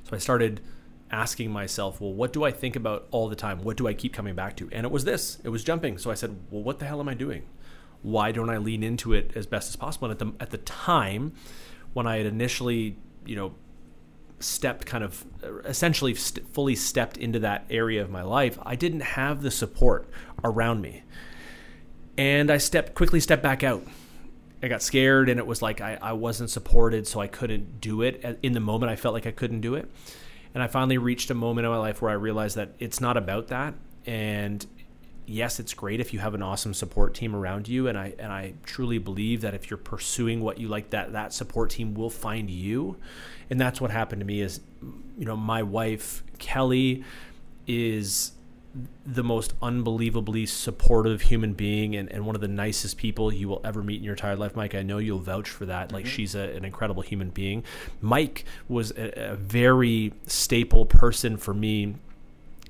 So 0.03 0.15
I 0.15 0.19
started 0.19 0.61
asking 1.11 1.51
myself, 1.51 2.01
well, 2.01 2.13
what 2.13 2.33
do 2.33 2.43
I 2.43 2.51
think 2.51 2.75
about 2.75 3.07
all 3.11 3.29
the 3.29 3.35
time? 3.35 3.63
What 3.63 3.77
do 3.77 3.87
I 3.87 3.93
keep 3.93 4.13
coming 4.13 4.35
back 4.35 4.55
to? 4.57 4.69
And 4.71 4.85
it 4.85 4.91
was 4.91 5.05
this. 5.05 5.39
It 5.43 5.49
was 5.49 5.63
jumping. 5.63 5.97
So 5.97 6.11
I 6.11 6.15
said, 6.15 6.37
well, 6.49 6.63
what 6.63 6.79
the 6.79 6.85
hell 6.85 6.99
am 6.99 7.09
I 7.09 7.13
doing? 7.13 7.43
Why 8.01 8.31
don't 8.31 8.49
I 8.49 8.57
lean 8.57 8.83
into 8.83 9.13
it 9.13 9.31
as 9.35 9.45
best 9.45 9.69
as 9.69 9.75
possible? 9.75 10.09
And 10.09 10.13
at 10.13 10.19
the 10.19 10.43
at 10.43 10.49
the 10.51 10.59
time, 10.59 11.33
when 11.93 12.07
I 12.07 12.17
had 12.17 12.25
initially, 12.25 12.95
you 13.25 13.35
know, 13.35 13.55
stepped 14.39 14.85
kind 14.85 15.03
of 15.03 15.25
essentially 15.65 16.13
st- 16.13 16.47
fully 16.53 16.75
stepped 16.75 17.17
into 17.17 17.39
that 17.39 17.65
area 17.69 18.01
of 18.01 18.09
my 18.09 18.21
life, 18.21 18.59
I 18.61 18.75
didn't 18.75 19.01
have 19.01 19.41
the 19.41 19.51
support 19.51 20.07
around 20.43 20.81
me. 20.81 21.03
And 22.17 22.49
I 22.49 22.57
stepped 22.57 22.95
quickly 22.95 23.19
stepped 23.19 23.43
back 23.43 23.63
out. 23.63 23.83
I 24.61 24.67
got 24.67 24.81
scared 24.81 25.29
and 25.29 25.39
it 25.39 25.45
was 25.45 25.61
like 25.61 25.81
I, 25.81 25.97
I 26.01 26.13
wasn't 26.13 26.49
supported, 26.49 27.07
so 27.07 27.19
I 27.19 27.27
couldn't 27.27 27.79
do 27.79 28.01
it. 28.01 28.39
In 28.41 28.53
the 28.53 28.59
moment, 28.59 28.91
I 28.91 28.95
felt 28.95 29.13
like 29.13 29.27
I 29.27 29.31
couldn't 29.31 29.61
do 29.61 29.75
it. 29.75 29.89
And 30.53 30.63
I 30.63 30.67
finally 30.67 30.97
reached 30.97 31.29
a 31.29 31.35
moment 31.35 31.65
in 31.65 31.71
my 31.71 31.77
life 31.77 32.01
where 32.01 32.09
I 32.09 32.15
realized 32.15 32.55
that 32.55 32.71
it's 32.79 32.99
not 32.99 33.17
about 33.17 33.49
that. 33.49 33.75
And 34.07 34.65
yes, 35.27 35.59
it's 35.59 35.73
great 35.73 35.99
if 35.99 36.13
you 36.13 36.19
have 36.19 36.33
an 36.33 36.41
awesome 36.41 36.73
support 36.73 37.13
team 37.13 37.35
around 37.35 37.67
you. 37.67 37.87
And 37.87 37.97
I 37.97 38.15
and 38.17 38.31
I 38.31 38.53
truly 38.63 38.97
believe 38.97 39.41
that 39.41 39.53
if 39.53 39.69
you're 39.69 39.77
pursuing 39.77 40.41
what 40.41 40.57
you 40.57 40.67
like, 40.67 40.89
that 40.89 41.11
that 41.11 41.33
support 41.33 41.69
team 41.69 41.93
will 41.93 42.09
find 42.09 42.49
you. 42.49 42.97
And 43.51 43.61
that's 43.61 43.79
what 43.79 43.91
happened 43.91 44.21
to 44.21 44.25
me. 44.25 44.41
Is 44.41 44.61
you 45.17 45.25
know 45.25 45.37
my 45.37 45.61
wife 45.61 46.23
Kelly 46.39 47.03
is 47.67 48.31
the 49.05 49.23
most 49.23 49.53
unbelievably 49.61 50.45
supportive 50.45 51.21
human 51.21 51.53
being 51.53 51.95
and, 51.95 52.11
and 52.11 52.25
one 52.25 52.35
of 52.35 52.41
the 52.41 52.47
nicest 52.47 52.97
people 52.97 53.33
you 53.33 53.47
will 53.47 53.61
ever 53.63 53.81
meet 53.81 53.97
in 53.97 54.03
your 54.03 54.13
entire 54.13 54.35
life 54.35 54.55
mike. 54.55 54.75
I 54.75 54.83
know 54.83 54.97
you'll 54.97 55.19
vouch 55.19 55.49
for 55.49 55.65
that. 55.65 55.91
Like 55.91 56.05
mm-hmm. 56.05 56.11
she's 56.11 56.35
a, 56.35 56.55
an 56.55 56.65
incredible 56.65 57.01
human 57.01 57.29
being. 57.29 57.63
Mike 58.01 58.45
was 58.67 58.91
a, 58.91 59.31
a 59.31 59.35
very 59.35 60.13
staple 60.25 60.85
person 60.85 61.37
for 61.37 61.53
me 61.53 61.95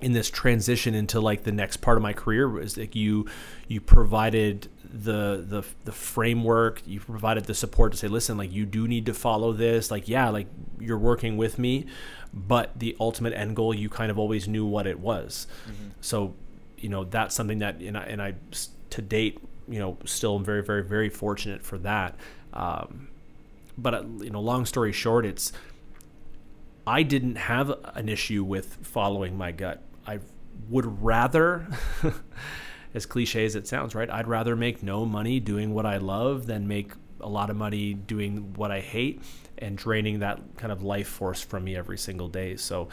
in 0.02 0.14
this 0.14 0.30
transition 0.30 0.94
into 0.94 1.20
like 1.20 1.44
the 1.44 1.52
next 1.52 1.78
part 1.78 1.98
of 1.98 2.04
my 2.04 2.14
career 2.14 2.48
was 2.48 2.78
like 2.78 2.96
you 2.96 3.26
you 3.68 3.82
provided 3.82 4.68
the 4.92 5.44
the 5.48 5.64
the 5.86 5.92
framework 5.92 6.82
you 6.86 7.00
provided 7.00 7.46
the 7.46 7.54
support 7.54 7.92
to 7.92 7.98
say 7.98 8.08
listen 8.08 8.38
like 8.38 8.52
you 8.52 8.66
do 8.66 8.88
need 8.88 9.06
to 9.06 9.14
follow 9.14 9.52
this. 9.54 9.92
Like 9.92 10.08
yeah 10.08 10.30
like 10.30 10.48
you're 10.80 10.98
working 10.98 11.38
with 11.38 11.60
me 11.60 11.86
but 12.34 12.78
the 12.78 12.96
ultimate 13.00 13.34
end 13.34 13.56
goal 13.56 13.74
you 13.74 13.90
kind 13.90 14.12
of 14.12 14.20
always 14.20 14.48
knew 14.48 14.66
what 14.66 14.88
it 14.88 15.00
was. 15.00 15.48
Mm-hmm. 15.66 15.90
so 16.02 16.36
you 16.78 16.90
know 16.90 17.04
that's 17.04 17.36
something 17.36 17.60
that 17.60 17.80
and 17.82 17.98
I, 17.98 18.04
and 18.04 18.22
I 18.22 18.36
to 18.92 19.02
date 19.02 19.40
you 19.68 19.80
know 19.80 19.98
still 20.06 20.36
am 20.36 20.44
very 20.44 20.64
very 20.64 20.84
very 20.84 21.10
fortunate 21.10 21.64
for 21.64 21.78
that. 21.80 22.16
Um, 22.54 23.10
but 23.78 23.94
uh, 23.94 24.04
you 24.20 24.30
know 24.30 24.42
long 24.42 24.66
story 24.66 24.92
short 24.92 25.26
it's 25.26 25.52
I 26.88 27.04
didn't 27.04 27.36
have 27.36 27.70
an 27.96 28.08
issue 28.08 28.46
with 28.46 28.78
following 28.82 29.38
my 29.38 29.52
gut. 29.52 29.84
I 30.08 30.20
would 30.70 31.04
rather, 31.04 31.68
as 32.94 33.06
cliche 33.06 33.46
as 33.46 33.56
it 33.56 33.68
sounds, 33.68 33.96
right? 33.96 34.10
I'd 34.10 34.28
rather 34.28 34.56
make 34.56 34.84
no 34.84 35.06
money 35.06 35.40
doing 35.40 35.74
what 35.74 35.86
I 35.86 35.98
love 35.98 36.48
than 36.48 36.68
make 36.68 36.92
a 37.20 37.30
lot 37.30 37.50
of 37.50 37.56
money 37.56 37.94
doing 37.94 38.54
what 38.56 38.72
I 38.72 38.80
hate 38.80 39.22
and 39.58 39.78
draining 39.78 40.20
that 40.20 40.40
kind 40.58 40.72
of 40.72 40.84
life 40.84 41.08
force 41.08 41.42
from 41.42 41.64
me 41.64 41.76
every 41.76 41.98
single 41.98 42.28
day. 42.28 42.56
So 42.56 42.90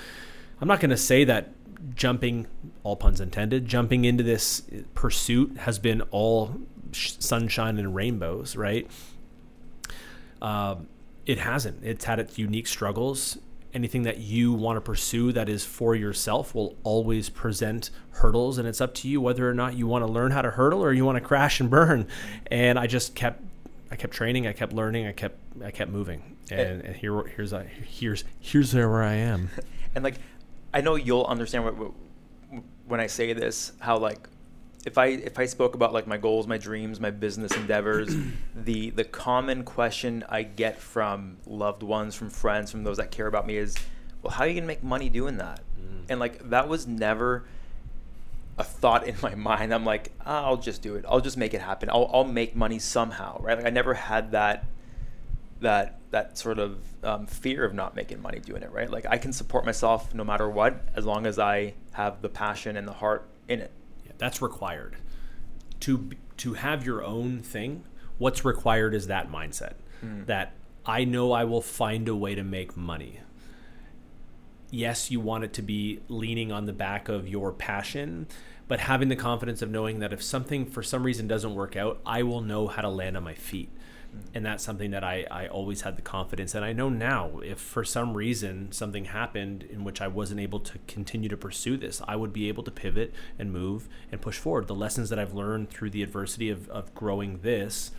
I'm 0.61 0.69
not 0.69 0.81
going 0.81 0.91
to 0.91 0.97
say 0.97 1.25
that 1.25 1.53
jumping, 1.95 2.47
all 2.83 2.97
puns 2.97 3.21
intended, 3.21 3.67
jumping 3.67 4.05
into 4.05 4.25
this 4.25 4.63
pursuit 4.95 5.57
has 5.59 5.79
been 5.79 6.01
all 6.11 6.55
sunshine 6.93 7.79
and 7.79 7.95
rainbows, 7.95 8.57
right? 8.57 8.91
Uh, 10.41 10.77
it 11.27 11.39
hasn't. 11.39 11.85
It's 11.85 12.05
had 12.05 12.19
its 12.19 12.39
unique 12.39 12.67
struggles 12.67 13.39
anything 13.75 14.05
that 14.05 14.19
you 14.19 14.53
want 14.53 14.77
to 14.77 14.81
pursue 14.81 15.33
that 15.33 15.49
is 15.49 15.65
for 15.65 15.95
yourself 15.95 16.55
will 16.55 16.77
always 16.85 17.29
present 17.29 17.91
hurdles 18.11 18.57
and 18.57 18.69
it's 18.69 18.81
up 18.81 18.95
to 18.95 19.09
you 19.09 19.21
whether 19.21 19.49
or 19.49 19.55
not 19.55 19.75
you 19.75 19.87
want 19.87 20.07
to 20.07 20.11
learn 20.11 20.31
how 20.31 20.41
to 20.41 20.51
hurdle 20.51 20.83
or 20.83 20.93
you 20.93 21.05
want 21.05 21.17
to 21.17 21.21
crash 21.21 21.61
and 21.61 21.69
burn. 21.69 22.07
And 22.51 22.79
i 22.79 22.87
just 22.87 23.15
kept 23.15 23.43
i 23.91 23.97
kept 23.97 24.15
training 24.15 24.47
i 24.47 24.53
kept 24.53 24.73
learning 24.73 25.07
i 25.07 25.13
kept 25.13 25.39
i 25.63 25.71
kept 25.71 25.91
moving. 25.91 26.37
And, 26.51 26.83
and 26.83 26.97
here 26.97 27.23
here's 27.25 27.53
I, 27.53 27.65
here's 27.65 28.25
here's 28.41 28.75
where 28.75 29.03
i 29.03 29.15
am. 29.15 29.51
And 29.95 30.03
like 30.03 30.17
i 30.73 30.81
know 30.81 30.97
you'll 30.97 31.25
understand 31.25 31.65
what, 31.65 31.77
what 31.77 31.93
when 32.87 32.99
i 32.99 33.07
say 33.07 33.33
this 33.33 33.73
how 33.79 33.97
like 33.97 34.29
if 34.85 34.99
I 34.99 35.07
if 35.07 35.39
I 35.39 35.47
spoke 35.47 35.75
about 35.75 35.93
like 35.93 36.07
my 36.07 36.17
goals, 36.17 36.47
my 36.47 36.59
dreams, 36.59 37.01
my 37.01 37.11
business 37.11 37.57
endeavors, 37.57 38.15
the 38.55 38.91
the 38.91 39.05
common 39.05 39.65
question 39.65 40.25
I 40.29 40.43
get 40.43 40.79
from 40.79 41.39
loved 41.47 41.83
ones, 41.83 42.15
from 42.15 42.31
friends, 42.31 42.71
from 42.71 42.85
those 42.85 42.99
that 42.99 43.11
care 43.11 43.27
about 43.27 43.47
me 43.47 43.57
is, 43.57 43.77
well, 44.23 44.33
how 44.33 44.45
are 44.45 44.47
you 44.47 44.55
gonna 44.55 44.67
make 44.67 44.83
money 44.83 45.09
doing 45.09 45.39
that? 45.39 45.61
Mm. 45.81 46.05
And 46.11 46.21
like 46.21 46.51
that 46.51 46.69
was 46.69 46.87
never 46.87 47.45
a 48.59 48.65
thought 48.65 49.07
in 49.07 49.17
my 49.23 49.35
mind. 49.35 49.73
I'm 49.73 49.85
like, 49.85 50.13
oh, 50.27 50.33
I'll 50.33 50.57
just 50.57 50.83
do 50.83 50.97
it. 50.97 51.05
I'll 51.09 51.21
just 51.21 51.37
make 51.37 51.55
it 51.55 51.63
happen. 51.63 51.89
I'll 51.89 52.11
I'll 52.13 52.25
make 52.25 52.55
money 52.55 52.79
somehow, 52.79 53.41
right? 53.41 53.57
Like 53.57 53.67
I 53.67 53.71
never 53.71 53.95
had 53.95 54.33
that 54.33 54.67
that 55.61 55.99
that 56.11 56.37
sort 56.37 56.59
of 56.59 56.79
um, 57.03 57.27
fear 57.27 57.65
of 57.65 57.73
not 57.73 57.97
making 57.97 58.21
money 58.21 58.39
doing 58.39 58.63
it, 58.63 58.71
right? 58.71 58.91
Like 58.91 59.07
I 59.09 59.17
can 59.17 59.33
support 59.33 59.65
myself 59.65 60.15
no 60.15 60.25
matter 60.25 60.49
what, 60.49 60.77
as 60.95 61.07
long 61.07 61.27
as 61.27 61.39
I 61.39 61.73
have 61.93 62.21
the 62.21 62.29
passion 62.29 62.77
and 62.77 62.87
the 62.87 62.93
heart 62.93 63.27
in 63.49 63.61
it. 63.61 63.71
That's 64.19 64.41
required. 64.43 64.97
To 65.81 66.11
to 66.39 66.55
have 66.55 66.85
your 66.85 67.03
own 67.05 67.41
thing, 67.41 67.85
what's 68.19 68.45
required 68.45 68.95
is 68.95 69.07
that 69.07 69.31
mindset. 69.31 69.75
Mm. 70.05 70.27
That 70.27 70.55
I 70.87 71.05
know 71.05 71.33
I 71.33 71.45
will 71.45 71.63
find 71.63 72.09
a 72.09 72.17
way 72.17 72.35
to 72.35 72.43
make 72.43 72.77
money. 72.77 73.21
Yes, 74.71 75.11
you 75.11 75.21
want 75.21 75.45
it 75.45 75.53
to 75.55 75.63
be 75.63 76.01
leaning 76.09 76.51
on 76.51 76.67
the 76.67 76.73
back 76.73 77.09
of 77.09 77.29
your 77.29 77.53
passion, 77.53 78.27
but 78.67 78.81
having 78.81 79.09
the 79.09 79.17
confidence 79.17 79.63
of 79.63 79.71
knowing 79.71 80.01
that 80.01 80.13
if 80.13 80.23
something 80.23 80.67
for 80.67 80.83
some 80.83 81.05
reason 81.05 81.29
doesn't 81.29 81.55
work 81.55 81.77
out, 81.77 82.01
I 82.05 82.25
will 82.25 82.41
know 82.41 82.67
how 82.67 82.83
to 82.83 82.89
land 82.89 83.17
on 83.17 83.23
my 83.23 83.35
feet 83.35 83.71
and 84.35 84.45
that's 84.45 84.65
something 84.65 84.91
that 84.91 85.05
I, 85.05 85.27
I 85.31 85.47
always 85.47 85.83
had 85.83 85.97
the 85.97 86.03
confidence 86.03 86.55
and 86.55 86.65
i 86.65 86.73
know 86.73 86.89
now 86.89 87.41
if 87.45 87.59
for 87.59 87.85
some 87.85 88.15
reason 88.15 88.73
something 88.73 89.07
happened 89.07 89.65
in 89.65 89.85
which 89.85 90.01
i 90.01 90.09
wasn't 90.09 90.41
able 90.41 90.61
to 90.61 90.79
continue 90.87 91.29
to 91.29 91.37
pursue 91.37 91.77
this 91.77 92.03
i 92.07 92.17
would 92.17 92.33
be 92.33 92.49
able 92.49 92.63
to 92.65 92.71
pivot 92.71 93.13
and 93.39 93.53
move 93.53 93.89
and 94.11 94.21
push 94.21 94.39
forward. 94.39 94.67
The 94.67 94.75
lessons 94.75 95.11
that 95.11 95.19
i've 95.19 95.35
learned 95.35 95.71
through 95.71 95.91
the 95.91 96.03
adversity 96.03 96.51
of, 96.51 96.69
of 96.69 96.95
growing 96.95 97.41
this 97.43 97.91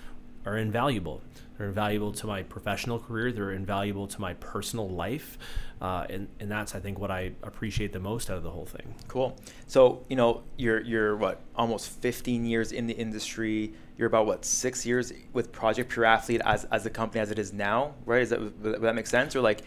are 0.45 0.57
invaluable. 0.57 1.21
They're 1.57 1.67
invaluable 1.67 2.11
to 2.13 2.27
my 2.27 2.43
professional 2.43 2.99
career. 2.99 3.31
They're 3.31 3.51
invaluable 3.51 4.07
to 4.07 4.21
my 4.21 4.33
personal 4.35 4.89
life. 4.89 5.37
Uh, 5.81 6.05
and, 6.09 6.27
and 6.39 6.51
that's 6.51 6.75
I 6.75 6.79
think 6.79 6.99
what 6.99 7.11
I 7.11 7.31
appreciate 7.43 7.93
the 7.93 7.99
most 7.99 8.29
out 8.29 8.37
of 8.37 8.43
the 8.43 8.51
whole 8.51 8.65
thing. 8.65 8.95
Cool. 9.07 9.37
So 9.67 10.05
you 10.09 10.15
know 10.15 10.43
you're 10.57 10.81
you're 10.81 11.15
what 11.15 11.41
almost 11.55 11.89
15 12.01 12.45
years 12.45 12.71
in 12.71 12.87
the 12.87 12.93
industry 12.93 13.73
you're 13.97 14.07
about 14.07 14.25
what 14.25 14.45
six 14.45 14.85
years 14.85 15.13
with 15.33 15.51
Project 15.51 15.91
Pure 15.91 16.05
Athlete 16.05 16.41
as 16.45 16.65
as 16.65 16.85
a 16.85 16.89
company 16.89 17.21
as 17.21 17.31
it 17.31 17.39
is 17.39 17.53
now, 17.53 17.93
right? 18.05 18.21
Is 18.21 18.29
that 18.29 18.41
would 18.41 18.81
that 18.81 18.95
make 18.95 19.07
sense 19.07 19.35
or 19.35 19.41
like? 19.41 19.61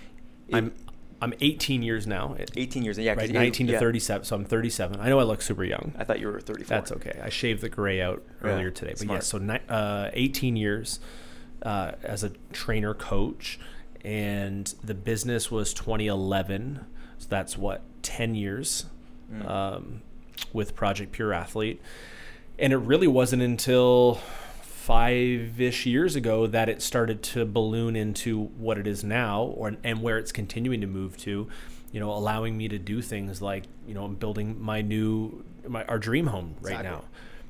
I'm 0.52 0.72
I'm 1.20 1.34
18 1.40 1.82
years 1.82 2.06
now. 2.06 2.36
18 2.56 2.84
years, 2.84 2.98
yeah. 2.98 3.14
Right, 3.14 3.30
19 3.30 3.66
to 3.66 3.72
yeah. 3.72 3.78
37. 3.78 4.24
So 4.24 4.36
I'm 4.36 4.44
37. 4.44 5.00
I 5.00 5.08
know 5.08 5.18
I 5.18 5.24
look 5.24 5.42
super 5.42 5.64
young. 5.64 5.92
I 5.98 6.04
thought 6.04 6.20
you 6.20 6.28
were 6.28 6.40
34. 6.40 6.68
That's 6.68 6.92
okay. 6.92 7.20
I 7.22 7.28
shaved 7.28 7.60
the 7.60 7.68
gray 7.68 8.00
out 8.00 8.22
earlier 8.42 8.68
yeah, 8.68 8.72
today, 8.72 8.90
but 8.92 8.98
smart. 8.98 9.16
yeah. 9.16 9.24
So 9.24 9.38
ni- 9.38 9.60
uh, 9.68 10.10
18 10.12 10.56
years 10.56 11.00
uh, 11.62 11.92
as 12.04 12.22
a 12.22 12.30
trainer 12.52 12.94
coach, 12.94 13.58
and 14.04 14.72
the 14.84 14.94
business 14.94 15.50
was 15.50 15.74
2011. 15.74 16.86
So 17.18 17.26
that's 17.28 17.58
what 17.58 17.82
10 18.02 18.36
years 18.36 18.86
mm. 19.32 19.48
um, 19.48 20.02
with 20.52 20.76
Project 20.76 21.10
Pure 21.10 21.32
Athlete 21.32 21.82
and 22.58 22.72
it 22.72 22.78
really 22.78 23.06
wasn't 23.06 23.42
until 23.42 24.20
five 24.62 25.60
ish 25.60 25.84
years 25.84 26.16
ago 26.16 26.46
that 26.46 26.68
it 26.68 26.80
started 26.80 27.22
to 27.22 27.44
balloon 27.44 27.94
into 27.94 28.44
what 28.56 28.78
it 28.78 28.86
is 28.86 29.04
now, 29.04 29.42
or 29.42 29.76
and 29.84 30.02
where 30.02 30.18
it's 30.18 30.32
continuing 30.32 30.80
to 30.80 30.86
move 30.86 31.16
to. 31.18 31.48
You 31.92 32.00
know, 32.00 32.10
allowing 32.10 32.56
me 32.56 32.68
to 32.68 32.78
do 32.78 33.00
things 33.00 33.40
like 33.40 33.64
you 33.86 33.94
know, 33.94 34.04
I'm 34.04 34.14
building 34.14 34.60
my 34.60 34.80
new 34.80 35.44
my 35.66 35.84
our 35.84 35.98
dream 35.98 36.28
home 36.28 36.56
right 36.60 36.80
exactly. 36.80 36.90
now, 36.90 37.04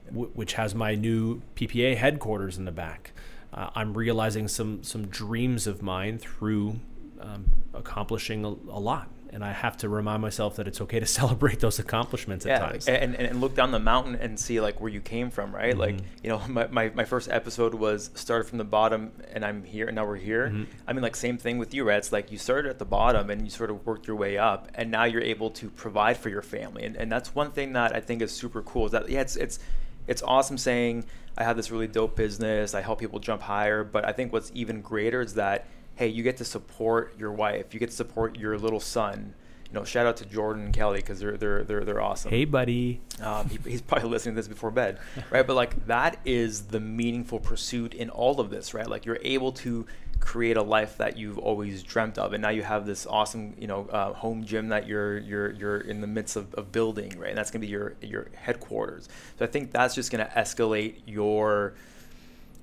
w- 0.09 0.31
which 0.35 0.55
has 0.55 0.75
my 0.75 0.95
new 0.95 1.43
PPA 1.57 1.97
headquarters 1.97 2.59
in 2.59 2.65
the 2.65 2.73
back. 2.73 3.13
Uh, 3.53 3.71
I'm 3.75 3.95
realizing 3.95 4.49
some 4.49 4.83
some 4.83 5.07
dreams 5.07 5.67
of 5.67 5.81
mine 5.81 6.19
through 6.19 6.81
um, 7.21 7.47
accomplishing 7.75 8.45
a, 8.45 8.49
a, 8.49 8.81
lot 8.81 9.09
and 9.33 9.45
I 9.45 9.53
have 9.53 9.77
to 9.79 9.89
remind 9.89 10.23
myself 10.23 10.57
that 10.57 10.67
it's 10.69 10.81
okay 10.81 11.01
to 11.01 11.07
celebrate 11.21 11.61
those 11.61 11.79
accomplishments 11.79 12.47
at 12.47 12.51
yeah, 12.51 12.59
times. 12.69 12.89
and, 12.89 13.15
and, 13.15 13.27
and 13.29 13.41
look 13.41 13.55
down 13.55 13.71
the 13.73 13.79
mountain 13.79 14.15
and 14.17 14.39
see 14.39 14.61
like 14.61 14.81
where 14.81 14.91
you 14.91 15.01
came 15.01 15.31
from, 15.31 15.55
right? 15.55 15.77
Like 15.77 15.97
Mhm. 15.97 16.03
you 16.23 16.31
know, 16.31 16.43
my, 16.49 16.67
my, 16.69 16.91
my 16.95 17.05
first 17.05 17.29
episode 17.31 17.75
was 17.75 18.11
started 18.15 18.45
from 18.45 18.59
the 18.59 18.65
bottom, 18.65 19.13
and 19.33 19.45
I'm 19.45 19.63
here, 19.65 19.87
and 19.87 19.97
now 19.97 20.07
we're 20.07 20.17
here. 20.17 20.49
Mhm. 20.49 20.67
I 20.87 20.93
mean, 20.93 21.03
like 21.03 21.17
same 21.17 21.39
thing 21.39 21.59
with 21.59 21.75
you, 21.75 21.85
right? 21.85 21.99
It's 21.99 22.13
like 22.13 22.31
you 22.33 22.39
started 22.39 22.69
at 22.71 22.79
the 22.79 22.85
bottom, 22.85 23.31
and 23.31 23.43
you 23.43 23.51
sort 23.51 23.71
of 23.71 23.85
worked 23.87 24.07
your 24.07 24.17
way 24.17 24.39
up, 24.39 24.69
and 24.75 24.91
now 24.91 25.05
you're 25.05 25.23
able 25.23 25.51
to 25.51 25.71
provide 25.71 26.17
for 26.17 26.29
your 26.29 26.43
family, 26.43 26.85
and, 26.85 26.97
and 26.97 27.11
that's 27.13 27.35
one 27.35 27.51
thing 27.51 27.73
that 27.75 27.95
I 27.95 28.01
think 28.01 28.23
is 28.23 28.31
super 28.33 28.63
cool. 28.63 28.87
Is 28.87 28.93
that 28.93 29.09
yeah, 29.09 29.21
it's 29.21 29.37
it's 29.37 29.59
it's 30.07 30.23
awesome 30.23 30.57
saying 30.59 31.05
I 31.37 31.45
have 31.45 31.57
this 31.57 31.71
really 31.71 31.87
dope 31.87 32.17
business, 32.17 32.75
I 32.75 32.81
help 32.81 32.99
people 32.99 33.19
jump 33.21 33.43
higher, 33.43 33.85
but 33.85 34.05
I 34.05 34.13
think 34.13 34.33
what's 34.33 34.51
even 34.55 34.81
greater 34.81 35.21
is 35.21 35.35
that 35.35 35.67
hey, 35.99 36.07
you 36.07 36.23
get 36.23 36.37
to 36.37 36.45
support 36.45 37.13
your 37.19 37.33
wife, 37.33 37.75
you 37.75 37.81
get 37.81 37.91
to 37.91 37.97
support 37.97 38.39
your 38.39 38.57
little 38.57 38.79
son. 38.79 39.35
You 39.67 39.75
know, 39.75 39.85
shout 39.85 40.07
out 40.07 40.17
to 40.19 40.25
Jordan 40.25 40.67
and 40.67 40.73
Kelly 40.73 41.01
because 41.01 41.19
they're 41.19 41.37
they're 41.37 41.65
they're 41.65 41.85
they're 41.85 42.01
awesome. 42.01 42.31
hey, 42.31 42.45
buddy. 42.45 43.01
Um, 43.21 43.51
he, 43.51 43.59
he's 43.69 43.83
probably 43.91 44.09
listening 44.09 44.37
to 44.37 44.39
this 44.39 44.49
before 44.49 44.71
bed, 44.71 44.99
right? 45.31 45.47
But 45.47 45.57
like 45.57 45.87
that 45.87 46.21
is 46.25 46.69
the 46.69 46.81
meaningful 46.81 47.41
pursuit 47.41 47.95
in 47.95 48.11
all 48.11 48.41
of 48.41 48.49
this, 48.49 48.73
right? 48.73 48.87
Like 48.87 49.05
you're 49.05 49.19
able 49.23 49.53
to 49.53 49.87
create 50.21 50.57
a 50.57 50.63
life 50.63 50.97
that 50.99 51.19
you've 51.19 51.37
always 51.37 51.83
dreamt 51.83 52.17
of, 52.17 52.33
and 52.33 52.41
now 52.41 52.49
you 52.49 52.63
have 52.63 52.87
this 52.87 53.05
awesome, 53.05 53.55
you 53.59 53.67
know, 53.67 53.89
uh, 53.91 54.13
home 54.13 54.45
gym 54.45 54.69
that 54.69 54.87
you're 54.87 55.19
you're 55.19 55.51
you're 55.53 55.81
in 55.81 56.01
the 56.01 56.07
midst 56.07 56.37
of, 56.37 56.55
of 56.55 56.71
building, 56.71 57.19
right? 57.19 57.31
And 57.31 57.37
that's 57.37 57.51
gonna 57.51 57.67
be 57.67 57.67
your 57.67 57.97
your 58.01 58.29
headquarters. 58.37 59.09
So 59.39 59.45
I 59.45 59.49
think 59.49 59.73
that's 59.73 59.97
just 59.97 60.13
gonna 60.13 60.31
escalate 60.35 61.01
your 61.07 61.75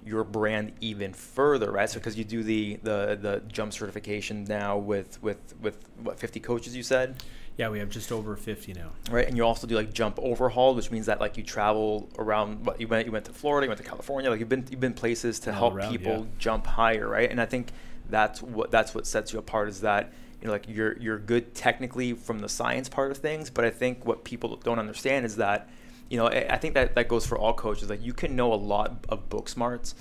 your 0.06 0.24
brand 0.24 0.74
even 0.82 1.14
further, 1.14 1.72
right? 1.72 1.89
So 1.89 1.99
because 1.99 2.18
you 2.18 2.24
do 2.24 2.43
the 2.43 2.78
the 2.84 3.18
the 3.20 3.41
jump 3.47 3.74
certification 3.74 4.43
now 4.45 4.78
with 4.78 5.22
with 5.24 5.56
with 5.62 5.78
what 6.03 6.20
50 6.20 6.39
coaches 6.39 6.76
you 6.76 6.84
said 6.84 7.24
Yeah, 7.58 7.70
we 7.70 7.80
have 7.80 7.89
just 7.89 8.12
over 8.12 8.36
50 8.36 8.74
now. 8.74 8.91
right? 9.10 9.28
And 9.28 9.36
you 9.38 9.43
also 9.45 9.66
do 9.66 9.76
like 9.76 9.93
jump 9.93 10.20
overhaul, 10.22 10.76
which 10.76 10.91
means 10.91 11.06
that 11.08 11.20
like 11.20 11.38
you 11.38 11.43
travel 11.43 12.10
around. 12.20 12.66
What 12.66 12.80
you 12.80 12.88
went, 12.88 13.06
you 13.06 13.12
went 13.12 13.26
to 13.26 13.34
Florida, 13.34 13.66
you 13.66 13.70
went 13.70 13.82
to 13.82 13.88
California, 13.88 14.30
like 14.30 14.39
you've 14.39 14.49
been 14.49 14.66
you've 14.70 14.80
been 14.80 14.93
places 14.93 15.39
to 15.41 15.49
All 15.51 15.56
help 15.58 15.74
around, 15.76 15.91
people 15.91 16.18
yeah. 16.20 16.26
jump 16.38 16.68
higher, 16.68 17.08
right? 17.08 17.30
And 17.32 17.41
I 17.41 17.45
think 17.45 17.72
that's 18.10 18.41
what 18.41 18.70
that's 18.72 18.93
what 18.93 19.08
sets 19.08 19.34
you 19.34 19.39
apart 19.39 19.68
is 19.70 19.82
that 19.82 20.14
you 20.39 20.45
know 20.47 20.53
like 20.53 20.68
you're 20.68 20.95
you're 20.99 21.18
good 21.18 21.56
technically 21.56 22.14
from 22.14 22.39
the 22.39 22.49
science 22.49 22.89
part 22.89 23.10
of 23.10 23.18
things, 23.18 23.49
but 23.49 23.66
I 23.66 23.72
think 23.72 24.06
what 24.06 24.24
people 24.24 24.56
don't 24.58 24.78
understand 24.80 25.26
is 25.26 25.38
that 25.38 25.68
you 26.10 26.18
know 26.18 26.28
I, 26.28 26.53
I 26.53 26.58
think 26.58 26.74
that 26.74 26.95
that 26.95 27.08
goes 27.08 27.26
for 27.26 27.38
all 27.38 27.53
coaches. 27.53 27.89
Like 27.89 28.03
you 28.03 28.14
can 28.14 28.36
know 28.36 28.53
a 28.53 28.56
lot 28.56 29.06
of 29.10 29.30
book 29.30 29.49
smarts. 29.49 29.95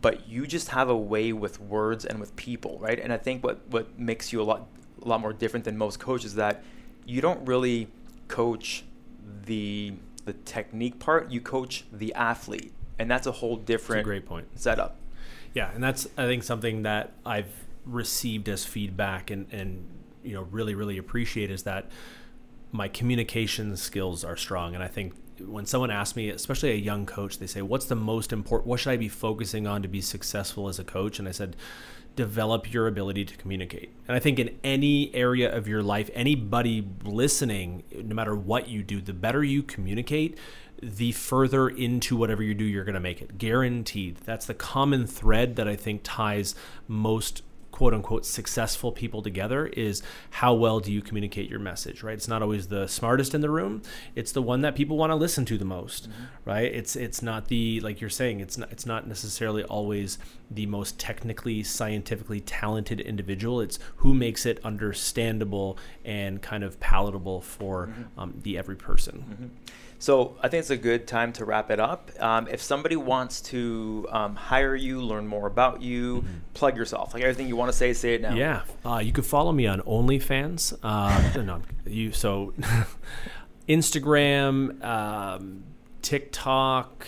But 0.00 0.28
you 0.28 0.46
just 0.46 0.68
have 0.68 0.88
a 0.90 0.96
way 0.96 1.32
with 1.32 1.58
words 1.60 2.04
and 2.04 2.20
with 2.20 2.36
people, 2.36 2.78
right? 2.78 3.00
And 3.00 3.12
I 3.12 3.16
think 3.16 3.42
what, 3.42 3.66
what 3.68 3.98
makes 3.98 4.32
you 4.32 4.40
a 4.40 4.44
lot 4.44 4.68
a 5.02 5.08
lot 5.08 5.20
more 5.20 5.32
different 5.32 5.64
than 5.64 5.76
most 5.76 5.98
coaches 5.98 6.32
is 6.32 6.34
that 6.36 6.62
you 7.06 7.20
don't 7.20 7.44
really 7.46 7.88
coach 8.28 8.84
the 9.46 9.94
the 10.24 10.32
technique 10.34 10.98
part 10.98 11.30
you 11.30 11.40
coach 11.40 11.84
the 11.90 12.12
athlete 12.14 12.72
and 12.98 13.10
that's 13.10 13.26
a 13.26 13.32
whole 13.32 13.54
It's 13.54 13.62
a 13.62 13.66
different 13.66 14.04
great 14.04 14.26
point. 14.26 14.46
setup 14.58 14.96
Yeah, 15.54 15.70
and 15.74 15.82
that's 15.82 16.06
I 16.16 16.26
think 16.26 16.42
something 16.42 16.82
that 16.82 17.12
I've 17.24 17.52
received 17.84 18.48
as 18.48 18.64
feedback 18.64 19.30
and 19.30 19.46
and 19.52 19.88
you 20.22 20.34
know 20.34 20.42
really 20.42 20.74
really 20.74 20.98
appreciate 20.98 21.50
is 21.50 21.62
that 21.62 21.90
my 22.70 22.88
communication 22.88 23.76
skills 23.76 24.24
are 24.24 24.36
strong 24.36 24.74
and 24.74 24.84
I 24.84 24.88
think 24.88 25.14
when 25.46 25.66
someone 25.66 25.90
asks 25.90 26.16
me 26.16 26.28
especially 26.30 26.70
a 26.70 26.76
young 26.76 27.06
coach 27.06 27.38
they 27.38 27.46
say 27.46 27.62
what's 27.62 27.86
the 27.86 27.96
most 27.96 28.32
important 28.32 28.68
what 28.68 28.80
should 28.80 28.90
I 28.90 28.96
be 28.96 29.08
focusing 29.08 29.66
on 29.66 29.82
to 29.82 29.88
be 29.88 30.00
successful 30.00 30.68
as 30.68 30.78
a 30.78 30.84
coach? 30.84 31.18
And 31.18 31.28
I 31.28 31.32
said 31.32 31.56
develop 32.16 32.72
your 32.72 32.88
ability 32.88 33.24
to 33.24 33.36
communicate. 33.36 33.94
And 34.08 34.16
I 34.16 34.18
think 34.18 34.40
in 34.40 34.58
any 34.64 35.14
area 35.14 35.54
of 35.54 35.68
your 35.68 35.82
life 35.82 36.10
anybody 36.14 36.86
listening 37.04 37.84
no 37.94 38.14
matter 38.14 38.34
what 38.34 38.68
you 38.68 38.82
do 38.82 39.00
the 39.00 39.12
better 39.12 39.44
you 39.44 39.62
communicate 39.62 40.36
the 40.82 41.12
further 41.12 41.68
into 41.68 42.16
whatever 42.16 42.42
you 42.42 42.54
do 42.54 42.64
you're 42.64 42.84
going 42.84 42.94
to 42.94 43.00
make 43.00 43.20
it. 43.20 43.38
Guaranteed. 43.38 44.16
That's 44.18 44.46
the 44.46 44.54
common 44.54 45.06
thread 45.06 45.56
that 45.56 45.68
i 45.68 45.76
think 45.76 46.00
ties 46.04 46.54
most 46.86 47.42
quote 47.78 47.94
unquote 47.94 48.26
successful 48.26 48.90
people 48.90 49.22
together 49.22 49.68
is 49.68 50.02
how 50.30 50.52
well 50.52 50.80
do 50.80 50.90
you 50.90 51.00
communicate 51.00 51.48
your 51.48 51.60
message 51.60 52.02
right? 52.02 52.14
It's 52.14 52.26
not 52.26 52.42
always 52.42 52.66
the 52.66 52.88
smartest 52.88 53.36
in 53.36 53.40
the 53.40 53.50
room. 53.50 53.82
It's 54.16 54.32
the 54.32 54.42
one 54.42 54.62
that 54.62 54.74
people 54.74 54.96
want 54.96 55.12
to 55.12 55.14
listen 55.14 55.44
to 55.44 55.56
the 55.56 55.64
most 55.64 56.10
mm-hmm. 56.10 56.24
right? 56.44 56.74
It's 56.74 56.96
it's 56.96 57.22
not 57.22 57.46
the 57.46 57.78
like 57.78 58.00
you're 58.00 58.10
saying 58.10 58.40
it's 58.40 58.58
not 58.58 58.72
it's 58.72 58.84
not 58.84 59.06
necessarily 59.06 59.62
always 59.62 60.18
the 60.50 60.66
most 60.66 60.98
technically 60.98 61.62
scientifically 61.62 62.40
talented 62.40 62.98
individual. 63.00 63.60
It's 63.60 63.78
who 63.98 64.12
makes 64.12 64.44
it 64.44 64.58
understandable 64.64 65.78
and 66.04 66.42
kind 66.42 66.64
of 66.64 66.80
palatable 66.80 67.42
for 67.42 67.86
mm-hmm. 67.86 68.20
um, 68.20 68.40
the 68.42 68.58
every 68.58 68.74
person 68.74 69.24
mm-hmm. 69.30 69.46
So 69.98 70.36
i 70.42 70.48
think 70.48 70.60
it's 70.60 70.70
a 70.70 70.76
good 70.76 71.06
time 71.06 71.32
to 71.32 71.44
wrap 71.44 71.70
it 71.70 71.80
up 71.80 72.10
um, 72.20 72.46
if 72.48 72.62
somebody 72.62 72.96
wants 72.96 73.40
to 73.40 74.06
um, 74.10 74.34
hire 74.36 74.74
you 74.76 75.00
learn 75.00 75.26
more 75.26 75.46
about 75.46 75.82
you 75.82 76.24
plug 76.54 76.76
yourself 76.76 77.14
like 77.14 77.22
everything 77.22 77.48
you 77.48 77.56
want 77.56 77.70
to 77.70 77.76
say 77.76 77.92
say 77.92 78.14
it 78.14 78.20
now 78.20 78.34
Yeah, 78.34 78.62
uh, 78.84 78.98
you 78.98 79.12
can 79.12 79.24
follow 79.24 79.52
me 79.52 79.66
on 79.66 79.80
OnlyFans. 79.82 80.78
Uh, 80.82 81.42
no, 81.42 81.62
you 81.86 82.12
so 82.12 82.54
Instagram, 83.68 84.82
um, 84.82 85.64
TikTok, 86.02 87.06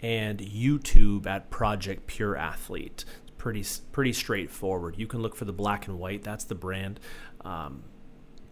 and 0.00 0.38
YouTube 0.38 1.26
at 1.26 1.50
Project 1.50 2.06
Pure 2.06 2.36
Athlete. 2.36 3.04
It's 3.22 3.30
pretty 3.36 3.64
pretty 3.92 4.12
straightforward. 4.12 4.96
You 4.98 5.06
can 5.06 5.20
look 5.20 5.36
for 5.36 5.44
the 5.44 5.52
black 5.52 5.86
and 5.88 5.98
white. 5.98 6.22
That's 6.22 6.44
the 6.44 6.54
brand. 6.54 7.00
Um, 7.42 7.84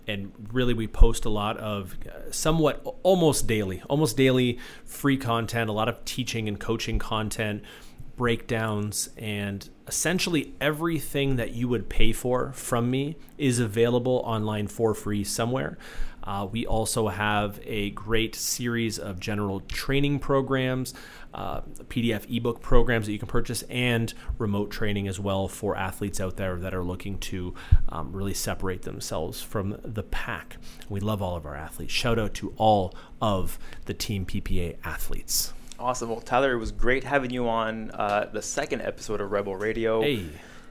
and 0.06 0.32
really 0.52 0.74
we 0.74 0.86
post 0.86 1.24
a 1.24 1.28
lot 1.28 1.56
of 1.58 1.96
uh, 2.06 2.30
somewhat 2.30 2.84
almost 3.02 3.46
daily 3.46 3.82
almost 3.88 4.16
daily 4.16 4.58
free 4.84 5.16
content 5.16 5.68
a 5.70 5.72
lot 5.72 5.88
of 5.88 6.04
teaching 6.04 6.48
and 6.48 6.60
coaching 6.60 6.98
content 6.98 7.62
breakdowns 8.16 9.08
and 9.16 9.68
essentially 9.86 10.54
everything 10.60 11.36
that 11.36 11.52
you 11.52 11.68
would 11.68 11.88
pay 11.88 12.12
for 12.12 12.52
from 12.52 12.90
me 12.90 13.16
is 13.38 13.58
available 13.58 14.22
online 14.24 14.66
for 14.66 14.94
free 14.94 15.24
somewhere 15.24 15.76
uh, 16.24 16.46
we 16.50 16.66
also 16.66 17.08
have 17.08 17.60
a 17.64 17.90
great 17.90 18.34
series 18.34 18.98
of 18.98 19.20
general 19.20 19.60
training 19.60 20.18
programs, 20.18 20.94
uh, 21.34 21.60
PDF 21.88 22.24
ebook 22.34 22.60
programs 22.60 23.06
that 23.06 23.12
you 23.12 23.18
can 23.18 23.28
purchase, 23.28 23.62
and 23.70 24.14
remote 24.38 24.70
training 24.70 25.06
as 25.06 25.20
well 25.20 25.48
for 25.48 25.76
athletes 25.76 26.20
out 26.20 26.36
there 26.36 26.56
that 26.56 26.74
are 26.74 26.82
looking 26.82 27.18
to 27.18 27.54
um, 27.90 28.12
really 28.12 28.34
separate 28.34 28.82
themselves 28.82 29.42
from 29.42 29.78
the 29.84 30.02
pack. 30.02 30.56
We 30.88 31.00
love 31.00 31.20
all 31.22 31.36
of 31.36 31.44
our 31.46 31.54
athletes. 31.54 31.92
Shout 31.92 32.18
out 32.18 32.34
to 32.34 32.54
all 32.56 32.94
of 33.20 33.58
the 33.84 33.94
Team 33.94 34.24
PPA 34.26 34.76
athletes. 34.84 35.52
awesome 35.78 36.08
well 36.08 36.20
tyler 36.20 36.52
it 36.52 36.58
was 36.58 36.70
great 36.70 37.02
having 37.04 37.30
you 37.30 37.48
on 37.48 37.90
uh, 37.90 38.30
the 38.32 38.40
second 38.40 38.80
episode 38.80 39.20
of 39.20 39.30
rebel 39.32 39.56
radio 39.56 40.00
Hey. 40.02 40.26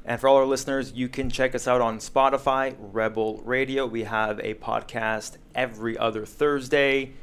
And 0.05 0.19
for 0.19 0.27
all 0.27 0.35
our 0.35 0.45
listeners, 0.45 0.91
you 0.93 1.07
can 1.07 1.29
check 1.29 1.55
us 1.55 1.67
out 1.67 1.79
on 1.79 1.99
Spotify, 1.99 2.75
Rebel 2.77 3.41
Radio. 3.45 3.85
We 3.85 4.03
have 4.03 4.39
a 4.39 4.53
podcast 4.55 5.37
every 5.55 5.97
other 5.97 6.25
Thursday. 6.25 7.13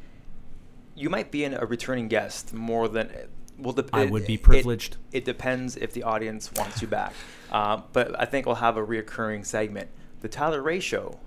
You 0.94 1.10
might 1.10 1.30
be 1.30 1.44
in 1.44 1.54
a 1.54 1.66
returning 1.66 2.08
guest 2.08 2.54
more 2.54 2.88
than 2.88 3.10
well. 3.58 3.74
Dep- 3.74 3.90
I 3.92 4.06
would 4.06 4.26
be 4.26 4.38
privileged. 4.38 4.96
It, 5.12 5.18
it 5.18 5.24
depends 5.26 5.76
if 5.76 5.92
the 5.92 6.04
audience 6.04 6.50
wants 6.54 6.80
you 6.80 6.88
back, 6.88 7.12
uh, 7.52 7.82
but 7.92 8.18
I 8.18 8.24
think 8.24 8.46
we'll 8.46 8.56
have 8.56 8.78
a 8.78 8.84
reoccurring 8.84 9.44
segment. 9.44 9.90
The 10.20 10.28
Tyler 10.28 10.62
Ray 10.62 10.80
Show. 10.80 11.18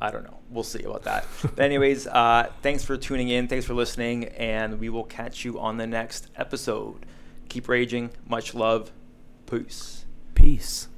I 0.00 0.10
don't 0.10 0.24
know. 0.24 0.38
We'll 0.50 0.64
see 0.64 0.82
about 0.82 1.04
that. 1.04 1.26
but 1.42 1.60
anyways, 1.60 2.06
uh, 2.08 2.50
thanks 2.62 2.84
for 2.84 2.96
tuning 2.96 3.28
in. 3.28 3.48
Thanks 3.48 3.66
for 3.66 3.74
listening, 3.74 4.24
and 4.24 4.80
we 4.80 4.88
will 4.88 5.04
catch 5.04 5.44
you 5.44 5.60
on 5.60 5.76
the 5.76 5.86
next 5.86 6.28
episode. 6.36 7.06
Keep 7.48 7.68
raging. 7.68 8.10
Much 8.26 8.54
love. 8.54 8.90
Peace. 9.46 10.01
Peace. 10.34 10.88